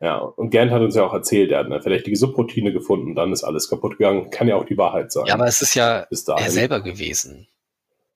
Ja, 0.00 0.18
und 0.18 0.50
Gant 0.50 0.70
hat 0.70 0.82
uns 0.82 0.94
ja 0.94 1.02
auch 1.02 1.12
erzählt, 1.12 1.50
er 1.50 1.58
hat 1.58 1.66
eine 1.66 1.82
verdächtige 1.82 2.16
Subroutine 2.16 2.72
gefunden, 2.72 3.16
dann 3.16 3.32
ist 3.32 3.42
alles 3.42 3.68
kaputt 3.68 3.98
gegangen. 3.98 4.30
Kann 4.30 4.46
ja 4.46 4.54
auch 4.54 4.64
die 4.64 4.78
Wahrheit 4.78 5.10
sein. 5.10 5.26
Ja, 5.26 5.34
aber 5.34 5.48
es 5.48 5.60
ist 5.60 5.74
ja 5.74 6.06
er 6.08 6.50
selber 6.50 6.80
gewesen. 6.80 7.48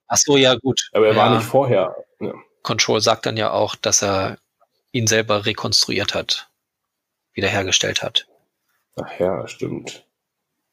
Ach 0.07 0.17
so, 0.17 0.37
ja, 0.37 0.55
gut. 0.55 0.91
Aber 0.93 1.09
er 1.09 1.15
ja. 1.15 1.19
war 1.19 1.35
nicht 1.35 1.45
vorher. 1.45 1.97
Ja. 2.21 2.35
Control 2.63 3.01
sagt 3.01 3.27
dann 3.27 3.37
ja 3.37 3.51
auch, 3.51 3.75
dass 3.75 4.01
er 4.05 4.39
ihn 4.97 5.07
selber 5.07 5.47
rekonstruiert 5.47 6.15
hat, 6.15 6.51
wiederhergestellt 7.35 8.03
hat. 8.03 8.27
Ach 8.97 9.21
ja, 9.21 9.47
stimmt. 9.47 10.07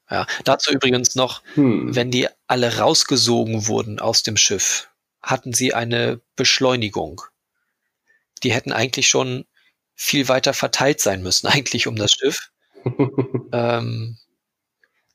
Ja, 0.10 0.26
dazu 0.44 0.72
übrigens 0.72 1.16
noch, 1.16 1.42
Hm. 1.56 1.96
wenn 1.96 2.12
die 2.12 2.28
alle 2.48 2.78
rausgesogen 2.78 3.68
wurden 3.68 4.00
aus 4.00 4.24
dem 4.24 4.38
Schiff, 4.38 4.90
hatten 5.22 5.54
sie 5.54 5.74
eine 5.74 6.22
Beschleunigung. 6.36 7.22
Die 8.44 8.54
hätten 8.54 8.72
eigentlich 8.72 9.08
schon 9.08 9.46
viel 9.96 10.28
weiter 10.28 10.54
verteilt 10.54 11.00
sein 11.02 11.22
müssen, 11.22 11.48
eigentlich 11.48 11.88
um 11.88 11.96
das 11.96 12.12
Schiff. 12.12 12.50
Ähm, 13.54 14.18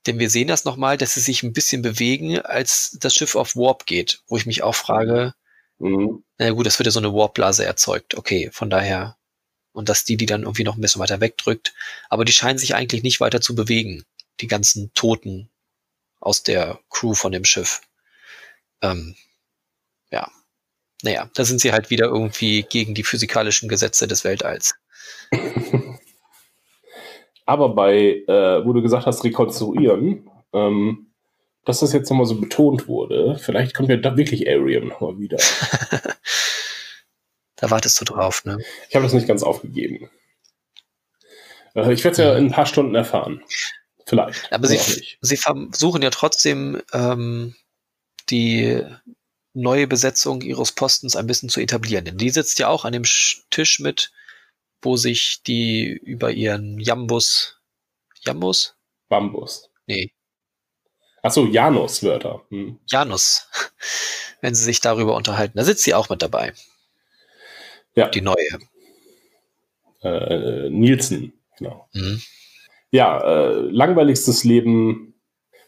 denn 0.06 0.20
wir 0.20 0.30
sehen 0.30 0.46
das 0.46 0.64
nochmal, 0.64 0.96
dass 0.96 1.14
sie 1.14 1.20
sich 1.20 1.42
ein 1.42 1.52
bisschen 1.52 1.82
bewegen, 1.82 2.38
als 2.38 2.96
das 3.00 3.14
Schiff 3.14 3.34
auf 3.34 3.56
Warp 3.56 3.84
geht, 3.84 4.22
wo 4.28 4.36
ich 4.36 4.46
mich 4.46 4.62
auch 4.62 4.76
frage, 4.76 5.34
Mhm. 5.78 6.24
na 6.38 6.50
gut, 6.50 6.66
das 6.66 6.78
wird 6.78 6.86
ja 6.86 6.90
so 6.90 6.98
eine 6.98 7.12
Warp-Blase 7.12 7.64
erzeugt. 7.64 8.16
Okay, 8.16 8.50
von 8.52 8.70
daher. 8.70 9.16
Und 9.72 9.88
dass 9.88 10.04
die 10.04 10.16
die 10.16 10.26
dann 10.26 10.42
irgendwie 10.42 10.64
noch 10.64 10.76
ein 10.76 10.80
bisschen 10.80 11.00
weiter 11.00 11.20
wegdrückt. 11.20 11.74
Aber 12.08 12.24
die 12.24 12.32
scheinen 12.32 12.58
sich 12.58 12.74
eigentlich 12.74 13.02
nicht 13.02 13.20
weiter 13.20 13.40
zu 13.40 13.54
bewegen. 13.54 14.04
Die 14.40 14.48
ganzen 14.48 14.92
Toten 14.94 15.50
aus 16.20 16.42
der 16.42 16.80
Crew 16.90 17.14
von 17.14 17.32
dem 17.32 17.44
Schiff. 17.44 17.80
Ähm, 18.82 19.14
ja. 20.10 20.30
Naja, 21.02 21.30
da 21.34 21.44
sind 21.44 21.60
sie 21.60 21.72
halt 21.72 21.90
wieder 21.90 22.06
irgendwie 22.06 22.64
gegen 22.64 22.94
die 22.94 23.04
physikalischen 23.04 23.68
Gesetze 23.68 24.08
des 24.08 24.24
Weltalls. 24.24 24.74
Aber 27.46 27.70
bei, 27.70 28.24
äh, 28.26 28.64
wo 28.64 28.72
du 28.72 28.82
gesagt 28.82 29.06
hast, 29.06 29.22
rekonstruieren, 29.24 30.28
ähm, 30.52 31.07
dass 31.68 31.80
das 31.80 31.92
jetzt 31.92 32.10
nochmal 32.10 32.26
so 32.26 32.40
betont 32.40 32.88
wurde, 32.88 33.38
vielleicht 33.38 33.74
kommt 33.74 33.88
ja 33.90 33.96
da 33.96 34.16
wirklich 34.16 34.48
Arian 34.48 34.88
nochmal 34.88 35.18
wieder. 35.18 35.38
Da 37.60 37.70
wartest 37.72 38.00
du 38.00 38.04
drauf, 38.04 38.44
ne? 38.44 38.58
Ich 38.88 38.94
habe 38.94 39.04
das 39.04 39.12
nicht 39.12 39.26
ganz 39.26 39.42
aufgegeben. 39.42 40.08
Äh, 41.74 41.92
ich 41.92 42.04
werde 42.04 42.12
es 42.12 42.18
ja 42.18 42.36
in 42.36 42.46
ein 42.46 42.52
paar 42.52 42.66
Stunden 42.66 42.94
erfahren. 42.94 43.42
Vielleicht. 44.06 44.52
Aber 44.52 44.68
sie, 44.68 44.78
sie 45.20 45.36
versuchen 45.36 46.02
ja 46.02 46.10
trotzdem, 46.10 46.80
ähm, 46.92 47.56
die 48.30 48.84
neue 49.54 49.88
Besetzung 49.88 50.42
ihres 50.42 50.70
Postens 50.70 51.16
ein 51.16 51.26
bisschen 51.26 51.48
zu 51.48 51.60
etablieren. 51.60 52.04
Denn 52.04 52.16
die 52.16 52.30
sitzt 52.30 52.60
ja 52.60 52.68
auch 52.68 52.84
an 52.84 52.92
dem 52.92 53.02
Sch- 53.02 53.42
Tisch 53.50 53.80
mit, 53.80 54.12
wo 54.80 54.96
sich 54.96 55.42
die 55.44 55.88
über 55.90 56.30
ihren 56.30 56.78
Jambus, 56.78 57.58
Jambus? 58.20 58.76
Bambus. 59.08 59.68
Nee, 59.86 60.12
Achso, 61.22 61.46
Janus-Wörter. 61.46 62.42
Hm. 62.50 62.78
Janus, 62.86 63.48
wenn 64.40 64.54
sie 64.54 64.64
sich 64.64 64.80
darüber 64.80 65.14
unterhalten. 65.14 65.58
Da 65.58 65.64
sitzt 65.64 65.84
sie 65.84 65.94
auch 65.94 66.08
mit 66.08 66.22
dabei, 66.22 66.52
Ja, 67.94 68.08
die 68.08 68.20
neue. 68.20 68.36
äh, 70.02 70.70
Nielsen. 70.70 71.32
Genau. 71.58 71.88
Mhm. 71.92 72.20
Ja, 72.90 73.20
äh, 73.20 73.60
langweiligstes 73.70 74.44
Leben, 74.44 75.14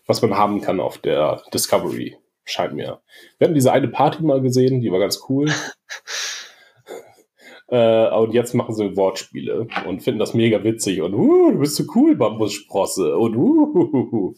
was 0.07 0.23
man 0.23 0.37
haben 0.37 0.61
kann 0.61 0.81
auf 0.81 0.99
der 0.99 1.43
Discovery, 1.53 2.17
scheint 2.45 2.75
mir. 2.75 3.01
Wir 3.39 3.47
hatten 3.47 3.55
diese 3.55 3.73
eine 3.73 3.89
Party 3.89 4.23
mal 4.23 4.41
gesehen, 4.41 4.81
die 4.81 4.91
war 4.93 5.01
ganz 5.01 5.21
cool. 5.29 5.51
äh, 7.69 8.09
und 8.11 8.33
jetzt 8.33 8.55
machen 8.55 8.75
sie 8.75 8.97
Wortspiele 8.97 9.67
und 9.87 10.03
finden 10.03 10.21
das 10.21 10.33
mega 10.33 10.63
witzig 10.65 11.03
und 11.03 11.15
uh, 11.15 11.51
du 11.53 11.59
bist 11.59 11.77
so 11.77 11.85
cool, 11.95 12.17
Bambussprosse 12.17 13.17
und 13.17 13.37
uh, 13.37 14.35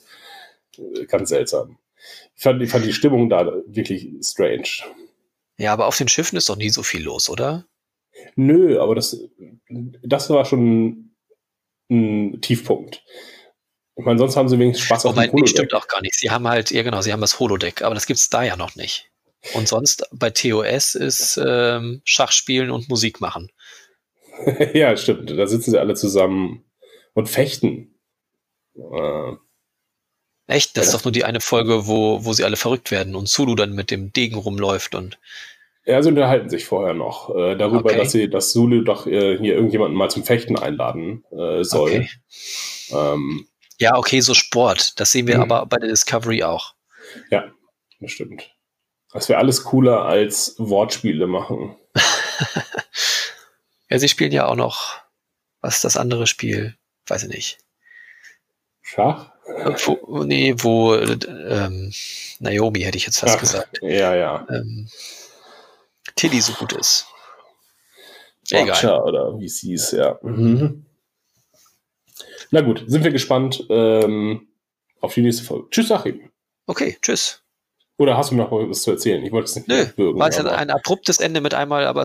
ganz 1.08 1.28
seltsam. 1.28 1.78
Ich 2.34 2.42
fand, 2.42 2.62
ich 2.62 2.70
fand 2.70 2.84
die 2.84 2.92
Stimmung 2.92 3.28
da 3.28 3.52
wirklich 3.66 4.08
strange. 4.22 4.68
Ja, 5.58 5.72
aber 5.72 5.86
auf 5.86 5.96
den 5.96 6.08
Schiffen 6.08 6.36
ist 6.36 6.48
doch 6.48 6.56
nie 6.56 6.70
so 6.70 6.82
viel 6.82 7.02
los, 7.02 7.30
oder? 7.30 7.66
Nö, 8.34 8.80
aber 8.80 8.94
das, 8.94 9.18
das 10.02 10.30
war 10.30 10.44
schon 10.44 11.14
ein 11.90 12.40
Tiefpunkt. 12.40 13.04
Ich 13.96 14.04
meine, 14.04 14.18
sonst 14.18 14.36
haben 14.36 14.48
sie 14.48 14.58
wenigstens 14.58 14.86
Spaß 14.86 15.06
auf 15.06 15.12
Wobei, 15.12 15.26
dem 15.26 15.32
Holodeck. 15.32 15.50
stimmt 15.50 15.74
auch 15.74 15.86
gar 15.86 16.00
nicht. 16.00 16.14
Sie 16.14 16.30
haben 16.30 16.48
halt, 16.48 16.70
ja 16.70 16.82
genau, 16.82 17.02
sie 17.02 17.12
haben 17.12 17.20
das 17.20 17.38
Holodeck, 17.38 17.82
aber 17.82 17.94
das 17.94 18.06
gibt's 18.06 18.30
da 18.30 18.42
ja 18.42 18.56
noch 18.56 18.74
nicht. 18.74 19.10
Und 19.54 19.68
sonst 19.68 20.08
bei 20.12 20.30
TOS 20.30 20.94
ist 20.94 21.38
ähm, 21.44 22.00
Schachspielen 22.04 22.70
und 22.70 22.88
Musik 22.88 23.20
machen. 23.20 23.50
ja, 24.72 24.96
stimmt. 24.96 25.30
Da 25.30 25.46
sitzen 25.46 25.72
sie 25.72 25.78
alle 25.78 25.94
zusammen 25.94 26.64
und 27.12 27.28
fechten. 27.28 27.94
Äh, 28.76 29.32
Echt? 30.46 30.76
Das 30.76 30.86
ist 30.86 30.92
Ja. 30.92 30.98
doch 30.98 31.04
nur 31.04 31.12
die 31.12 31.24
eine 31.24 31.40
Folge, 31.40 31.86
wo, 31.86 32.24
wo 32.24 32.32
sie 32.32 32.44
alle 32.44 32.56
verrückt 32.56 32.90
werden 32.90 33.14
und 33.14 33.28
Zulu 33.28 33.54
dann 33.54 33.72
mit 33.72 33.90
dem 33.90 34.12
Degen 34.12 34.36
rumläuft 34.36 34.94
und 34.94 35.18
ja, 35.84 36.00
sie 36.00 36.10
unterhalten 36.10 36.48
sich 36.48 36.64
vorher 36.64 36.94
noch 36.94 37.34
äh, 37.34 37.56
darüber, 37.56 37.90
Okay. 37.90 37.98
dass 37.98 38.12
sie, 38.12 38.30
dass 38.30 38.52
Zulu 38.52 38.82
doch 38.84 39.06
äh, 39.08 39.36
hier 39.38 39.54
irgendjemanden 39.54 39.96
mal 39.96 40.08
zum 40.10 40.22
Fechten 40.24 40.56
einladen 40.56 41.24
äh, 41.32 41.64
soll. 41.64 41.90
Okay. 41.90 42.10
Ähm, 42.92 43.46
Ja, 43.78 43.96
okay, 43.96 44.20
so 44.20 44.32
Sport. 44.34 45.00
Das 45.00 45.10
sehen 45.10 45.26
wir 45.26 45.36
Mhm. 45.38 45.42
aber 45.42 45.66
bei 45.66 45.78
der 45.78 45.88
Discovery 45.88 46.44
auch. 46.44 46.74
ja, 47.32 47.50
das 48.00 48.12
stimmt. 48.12 48.48
Das 49.12 49.28
wäre 49.28 49.40
alles 49.40 49.64
cooler 49.64 50.02
als 50.04 50.54
Wortspiele 50.58 51.26
machen. 51.26 51.76
Ja, 53.90 53.98
sie 53.98 54.08
spielen 54.08 54.32
ja 54.32 54.46
auch 54.46 54.56
noch, 54.56 54.94
was 55.60 55.74
ist 55.76 55.84
das 55.84 55.96
andere 55.98 56.26
Spiel? 56.26 56.76
Weiß 57.08 57.24
ich 57.24 57.28
nicht. 57.28 57.58
Schach? 58.80 59.31
Wo, 59.44 60.24
nee, 60.24 60.54
wo 60.58 60.94
äh, 60.94 61.18
ähm, 61.48 61.92
Naomi 62.38 62.80
hätte 62.80 62.96
ich 62.96 63.06
jetzt 63.06 63.18
fast 63.18 63.36
Ach, 63.36 63.40
gesagt. 63.40 63.80
Ja, 63.82 64.14
ja. 64.14 64.46
Ähm, 64.48 64.88
Tilly 66.14 66.40
so 66.40 66.52
gut 66.52 66.72
ist. 66.74 67.06
Egal. 68.50 68.68
Watcher 68.68 69.04
oder 69.04 69.38
wie 69.38 69.46
es 69.46 69.58
hieß, 69.60 69.92
ja. 69.92 70.18
Mhm. 70.22 70.84
Na 72.50 72.60
gut, 72.60 72.84
sind 72.86 73.02
wir 73.02 73.10
gespannt 73.10 73.64
ähm, 73.70 74.48
auf 75.00 75.14
die 75.14 75.22
nächste 75.22 75.44
Folge. 75.44 75.68
Tschüss, 75.70 75.90
Achim. 75.90 76.30
Okay, 76.66 76.98
tschüss. 77.00 77.42
Oder 77.98 78.16
hast 78.16 78.30
du 78.30 78.34
noch 78.34 78.50
was 78.50 78.82
zu 78.82 78.90
erzählen? 78.90 79.24
Ich 79.24 79.32
wollte 79.32 79.46
es 79.46 79.56
nicht 79.56 79.68
Nö, 79.68 80.16
war 80.16 80.28
es 80.28 80.38
ein 80.38 80.70
abruptes 80.70 81.18
Ende 81.18 81.40
mit 81.40 81.54
einmal, 81.54 81.86
aber 81.86 82.04